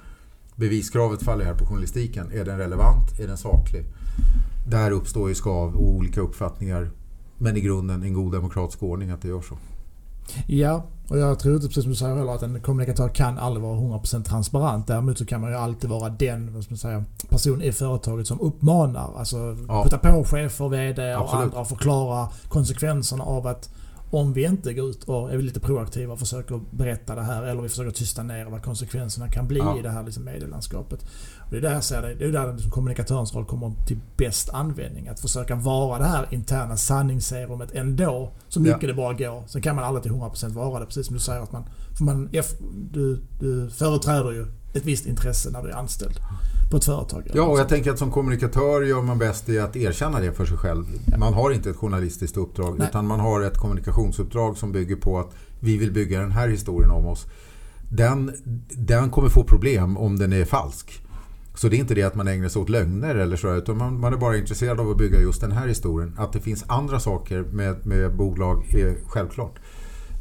Beviskravet 0.62 1.24
faller 1.24 1.46
här 1.46 1.54
på 1.54 1.66
journalistiken. 1.66 2.32
Är 2.34 2.46
den 2.46 2.58
relevant? 2.58 3.20
Är 3.20 3.28
den 3.28 3.38
saklig? 3.38 3.86
Där 4.68 4.92
uppstår 4.92 5.30
ju 5.30 5.36
skav 5.36 5.76
och 5.76 5.90
olika 5.90 6.22
uppfattningar. 6.22 6.92
Men 7.38 7.58
i 7.58 7.62
grunden 7.62 8.04
en 8.04 8.14
god 8.14 8.32
demokratisk 8.34 8.84
ordning 8.84 9.10
att 9.10 9.22
det 9.22 9.28
gör 9.28 9.42
så. 9.42 9.58
Ja, 10.48 10.86
och 11.10 11.18
jag 11.18 11.40
tror 11.40 11.56
inte 11.56 11.68
precis 11.68 11.84
som 11.84 11.92
du 11.92 11.96
säger 11.96 12.16
heller 12.16 12.36
att 12.36 12.44
en 12.44 12.62
kommunikatör 12.62 13.10
kan 13.10 13.38
aldrig 13.38 13.64
vara 13.64 13.80
100% 13.80 14.24
transparent. 14.24 14.88
Däremot 14.88 15.18
så 15.18 15.26
kan 15.26 15.42
man 15.42 15.50
ju 15.50 15.56
alltid 15.58 15.90
vara 15.90 16.10
den 16.10 16.54
vad 16.54 16.64
ska 16.64 16.72
man 16.72 16.78
säga, 16.78 17.04
person 17.30 17.62
i 17.62 17.72
företaget 17.72 18.28
som 18.28 18.40
uppmanar. 18.42 19.10
Alltså 19.18 19.58
Ja. 19.68 19.84
putta 19.84 19.98
på 19.98 20.24
chefer, 20.24 20.70
VD 20.70 21.16
och 21.16 21.22
Absolut. 21.22 21.44
andra 21.46 21.60
och 21.60 21.68
förklara 21.68 22.30
konsekvenserna 22.50 23.24
av 23.24 23.48
att 23.48 23.70
om 24.12 24.34
vi 24.34 24.46
inte 24.46 24.74
går 24.74 24.90
ut 24.90 25.04
och 25.04 25.34
är 25.34 25.38
lite 25.38 25.60
proaktiva 25.60 26.14
och 26.14 26.20
försöker 26.20 26.62
berätta 26.72 27.16
det 27.16 27.22
här 27.22 27.44
eller 27.44 27.62
vi 27.62 27.70
försöker 27.70 27.92
tysta 27.92 28.24
ner 28.24 28.46
vad 28.46 28.64
konsekvenserna 28.64 29.28
kan 29.28 29.48
bli 29.48 29.58
Ja. 29.58 29.80
i 29.80 29.82
det 29.82 29.90
här 29.90 30.04
liksom 30.04 30.24
medielandskapet. 30.24 31.02
Och 31.40 31.52
det 31.52 31.58
är 31.58 31.62
där 31.62 31.74
jag 31.74 31.84
ser 31.84 32.02
det. 32.02 32.14
Det 32.16 32.26
är 32.26 32.32
där 32.32 32.54
liksom 32.54 32.72
kommunikatörens 32.72 33.36
roll 33.36 33.46
kommer 33.46 33.72
till 33.88 34.00
bäst 34.18 34.50
användning. 34.50 35.08
Att 35.08 35.20
försöka 35.20 35.56
vara 35.56 35.98
det 36.00 36.06
här 36.06 36.28
interna 36.32 36.78
sanningsserumet 36.78 37.72
ändå 37.72 38.32
så 38.48 38.60
mycket 38.60 38.82
Ja. 38.82 38.88
det 38.88 38.94
bara 38.94 39.14
går. 39.14 39.44
Sen 39.48 39.62
kan 39.62 39.76
man 39.76 39.86
aldrig 39.86 40.04
till 40.04 40.12
100% 40.12 40.50
vara 40.54 40.80
det. 40.80 40.86
Precis 40.86 41.06
som 41.06 41.14
du 41.16 41.20
säger 41.20 41.42
att 41.42 41.52
man... 41.52 41.64
För 41.98 42.04
man 42.04 42.30
du, 42.92 43.22
du 43.40 43.70
företräder 43.70 44.32
ju 44.32 44.46
ett 44.74 44.86
visst 44.86 45.06
intresse 45.06 45.50
när 45.52 45.64
du 45.64 45.70
är 45.70 45.76
anställd 45.76 46.20
på 46.72 46.78
ett 46.78 46.86
företag. 46.86 47.32
Ja, 47.34 47.44
och 47.44 47.60
jag 47.60 47.70
tänker 47.70 47.92
att 47.92 48.00
som 48.00 48.12
kommunikatör 48.12 48.82
gör 48.82 49.02
man 49.02 49.18
bäst 49.18 49.50
i 49.50 49.60
att 49.60 49.76
erkänna 49.76 50.20
det 50.20 50.34
för 50.34 50.46
sig 50.46 50.58
själv. 50.58 50.86
Man 51.18 51.34
har 51.34 51.52
inte 51.52 51.70
ett 51.70 51.76
journalistiskt 51.76 52.38
uppdrag 52.38 52.76
Nej. 52.80 52.88
utan 52.90 53.08
man 53.08 53.20
har 53.20 53.42
ett 53.42 53.58
kommunikationsuppdrag 53.58 54.58
som 54.58 54.72
bygger 54.72 54.96
på 54.96 55.20
att 55.20 55.32
vi 55.60 55.78
vill 55.78 55.92
bygga 55.92 56.20
den 56.20 56.32
här 56.32 56.48
historien 56.48 56.92
om 56.92 57.06
oss. 57.06 57.26
Den, 57.90 58.32
den 58.70 59.10
kommer 59.10 59.30
få 59.30 59.44
problem 59.44 59.98
om 59.98 60.20
den 60.20 60.34
är 60.34 60.46
falsk. 60.46 61.02
Så 61.56 61.68
det 61.68 61.76
är 61.76 61.80
inte 61.80 61.96
det 61.96 62.04
att 62.04 62.16
man 62.16 62.28
ägnar 62.28 62.50
sig 62.50 62.62
åt 62.62 62.70
lögner 62.70 63.16
eller 63.16 63.38
så, 63.38 63.56
utan 63.56 63.78
man, 63.78 64.00
man 64.00 64.14
är 64.14 64.18
bara 64.18 64.38
intresserad 64.38 64.80
av 64.80 64.90
att 64.90 64.98
bygga 64.98 65.20
just 65.20 65.42
den 65.42 65.52
här 65.52 65.68
historien. 65.68 66.16
Att 66.18 66.34
det 66.34 66.40
finns 66.40 66.64
andra 66.68 67.00
saker 67.00 67.42
med, 67.42 67.86
med 67.86 68.16
bolag 68.16 68.74
är 68.74 68.96
självklart. 69.08 69.60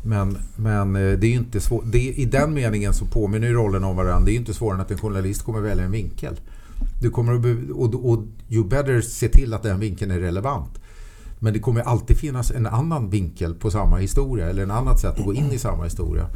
Men, 0.02 0.38
men 0.56 0.96
eh, 0.96 1.18
det 1.18 1.26
är 1.26 1.32
inte 1.32 1.60
svår, 1.60 1.82
Det, 1.86 1.98
I 1.98 2.24
den 2.24 2.54
meningen 2.54 2.94
så 2.94 3.04
påminner 3.04 3.48
ju 3.48 3.54
rollerna 3.54 3.86
om 3.86 3.96
varandra. 3.96 4.24
Det 4.24 4.30
är 4.30 4.32
ju 4.32 4.38
inte 4.38 4.54
svårare 4.54 4.74
än 4.74 4.80
att 4.80 4.90
en 4.90 4.98
journalist 4.98 5.42
kommer 5.42 5.60
välja 5.60 5.84
en 5.84 5.90
vinkel. 5.90 6.40
Du 7.02 7.10
kommer 7.10 7.34
att, 7.34 7.40
be- 7.40 7.72
och, 7.72 8.10
och 8.10 8.24
you 8.48 8.64
better 8.64 9.00
se 9.00 9.28
till 9.28 9.54
att 9.54 9.62
den 9.62 9.80
vinkeln 9.80 10.10
är 10.10 10.18
relevant. 10.18 10.80
Men 11.38 11.52
det 11.52 11.58
kommer 11.58 11.80
alltid 11.80 12.16
finnas 12.16 12.50
en 12.50 12.66
annan 12.66 13.10
vinkel 13.10 13.54
på 13.54 13.70
samma 13.70 13.96
historia 13.96 14.50
eller 14.50 14.62
en 14.62 14.70
annat 14.70 15.00
sätt 15.00 15.18
att 15.18 15.24
gå 15.24 15.34
in 15.34 15.52
i 15.52 15.58
samma 15.58 15.84
historia. 15.84 16.26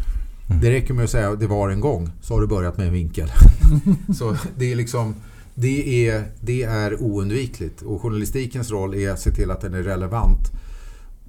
Det 0.62 0.70
räcker 0.70 0.94
med 0.94 1.04
att 1.04 1.10
säga 1.10 1.30
att 1.30 1.40
det 1.40 1.46
var 1.46 1.70
en 1.70 1.80
gång 1.80 2.10
så 2.20 2.34
har 2.34 2.40
du 2.40 2.46
börjat 2.46 2.78
med 2.78 2.86
en 2.86 2.92
vinkel. 2.92 3.28
så 4.18 4.36
det 4.58 4.72
är 4.72 4.76
liksom 4.76 5.14
det 5.54 6.08
är, 6.08 6.24
det 6.40 6.62
är 6.62 7.02
oundvikligt 7.02 7.82
och 7.82 8.02
journalistikens 8.02 8.70
roll 8.70 8.94
är 8.94 9.10
att 9.10 9.20
se 9.20 9.30
till 9.30 9.50
att 9.50 9.60
den 9.60 9.74
är 9.74 9.82
relevant 9.82 10.52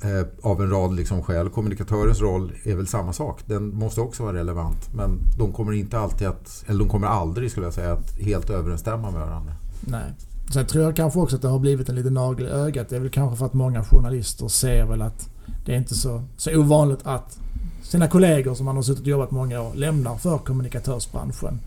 Eh, 0.04 0.28
av 0.42 0.62
en 0.62 0.70
rad 0.70 0.96
liksom 0.96 1.24
skäl. 1.24 1.50
Kommunikatörens 1.50 2.22
roll 2.22 2.52
är 2.64 2.76
väl 2.76 2.88
samma 2.88 3.14
sak. 3.14 3.42
Den 3.46 3.76
måste 3.76 4.02
också 4.02 4.24
vara 4.24 4.38
relevant. 4.38 4.90
Men 4.94 5.20
de 5.38 5.54
kommer 5.54 5.74
inte 5.74 6.00
alltid 6.00 6.28
att, 6.28 6.64
eller 6.68 6.80
de 6.80 6.90
kommer 6.90 7.08
aldrig 7.08 7.52
skulle 7.52 7.66
jag 7.66 7.74
säga, 7.74 7.94
att 7.94 8.20
helt 8.20 8.50
överensstämma 8.50 9.12
med 9.12 9.20
varandra. 9.22 9.54
Nej. 9.80 10.14
Sen 10.54 10.66
tror 10.66 10.84
jag 10.84 10.96
kanske 10.96 11.20
också 11.20 11.36
att 11.36 11.42
det 11.42 11.48
har 11.48 11.60
blivit 11.60 11.90
en 11.90 11.96
liten 11.96 12.14
nagel 12.14 12.48
i 12.48 12.50
ögat. 12.50 12.90
Det 12.90 12.96
är 12.96 13.00
väl 13.00 13.10
kanske 13.10 13.38
för 13.38 13.46
att 13.46 13.54
många 13.54 13.84
journalister 13.84 14.48
ser 14.48 14.86
väl 14.86 15.02
att 15.02 15.30
det 15.66 15.74
är 15.74 15.78
inte 15.78 15.96
så, 15.96 16.24
så 16.38 16.60
ovanligt 16.60 17.00
att 17.04 17.40
sina 17.84 18.08
kollegor 18.08 18.56
som 18.56 18.66
man 18.66 18.76
har 18.76 18.84
suttit 18.84 19.02
och 19.02 19.08
jobbat 19.08 19.32
många 19.32 19.62
år 19.62 19.76
lämnar 19.76 20.18
för 20.18 20.38
kommunikatörsbranschen. 20.38 21.60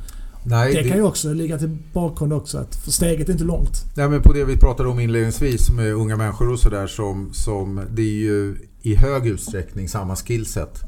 Nej, 0.44 0.74
Det 0.74 0.88
kan 0.88 0.96
ju 0.96 1.02
också 1.02 1.32
ligga 1.32 1.58
till 1.58 1.78
bakgrund 1.92 2.32
också 2.32 2.58
att 2.58 2.76
för 2.76 2.90
steget 2.90 3.28
är 3.28 3.32
inte 3.32 3.44
långt. 3.44 3.84
Nej, 3.96 4.08
men 4.08 4.22
på 4.22 4.32
det 4.32 4.44
vi 4.44 4.56
pratade 4.56 4.88
om 4.88 5.00
inledningsvis 5.00 5.70
med 5.70 5.92
unga 5.94 6.16
människor 6.16 6.52
och 6.52 6.58
sådär 6.58 6.86
som, 6.86 7.30
som 7.32 7.80
det 7.90 8.02
är 8.02 8.20
ju 8.20 8.56
i 8.82 8.94
hög 8.94 9.26
utsträckning 9.26 9.88
samma 9.88 10.16
skillset 10.16 10.82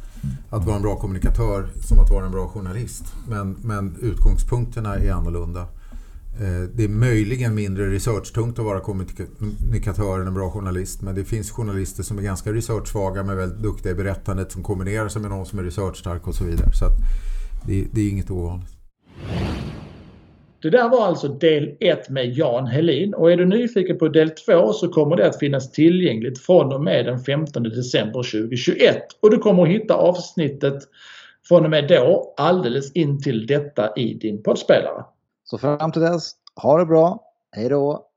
att 0.51 0.64
vara 0.64 0.76
en 0.76 0.82
bra 0.82 0.96
kommunikatör 0.96 1.68
som 1.88 1.98
att 1.98 2.11
vara 2.11 2.26
en 2.26 2.32
bra 2.32 2.48
journalist. 2.48 3.05
Men, 3.28 3.57
men 3.62 3.96
utgångspunkterna 4.01 4.94
är 4.94 5.12
annorlunda. 5.12 5.61
Eh, 6.40 6.68
Det 6.74 6.84
är 6.84 6.88
möjligen 6.88 7.55
mindre 7.55 7.90
researchtungt 7.90 8.59
att 8.59 8.64
vara 8.64 8.80
kommunikatör 8.80 10.20
än 10.20 10.26
en 10.26 10.34
bra 10.34 10.51
journalist. 10.51 11.03
Men 11.03 11.14
det 11.14 11.24
finns 11.24 11.51
journalister 11.51 12.03
som 12.03 12.18
är 12.18 12.22
ganska 12.22 12.53
researchsvaga 12.53 13.22
men 13.22 13.36
väldigt 13.36 13.62
duktiga 13.62 13.92
i 13.92 13.94
berättandet 13.94 14.53
som 14.53 14.62
kombinerar 14.62 15.09
sig 15.09 15.22
med 15.22 15.30
någon 15.30 15.46
som 15.46 15.59
är 15.59 15.62
researchstark 15.62 16.26
och 16.26 16.34
så 16.34 16.44
vidare. 16.44 16.72
Så 16.72 16.84
det, 17.66 17.86
det 17.92 18.01
är 18.01 18.09
inget 18.11 18.30
ovanligt. 18.30 18.80
Det 20.62 20.70
där 20.70 20.88
var 20.88 21.06
alltså 21.06 21.28
del 21.28 21.76
1 21.80 22.10
med 22.10 22.32
Jan 22.32 22.66
Helin 22.66 23.14
och 23.14 23.32
är 23.32 23.36
du 23.36 23.46
nyfiken 23.46 23.98
på 23.98 24.08
del 24.08 24.30
2 24.30 24.72
så 24.72 24.88
kommer 24.88 25.16
det 25.16 25.26
att 25.26 25.38
finnas 25.38 25.72
tillgängligt 25.72 26.38
från 26.38 26.72
och 26.72 26.80
med 26.80 27.06
den 27.06 27.18
15 27.18 27.62
december 27.62 28.22
2021 28.22 29.02
och 29.22 29.30
du 29.30 29.38
kommer 29.38 29.62
att 29.62 29.68
hitta 29.68 29.94
avsnittet 29.94 30.82
från 31.48 31.64
och 31.64 31.70
med 31.70 31.88
då 31.88 32.34
alldeles 32.36 32.92
in 32.92 33.22
till 33.22 33.46
detta 33.46 33.92
i 33.96 34.14
din 34.14 34.42
poddspelare. 34.42 35.04
Så 35.44 35.58
fram 35.58 35.92
till 35.92 36.02
dess, 36.02 36.32
ha 36.62 36.78
det 36.78 36.86
bra. 36.86 37.20
Hej 37.52 37.68
då! 37.68 38.09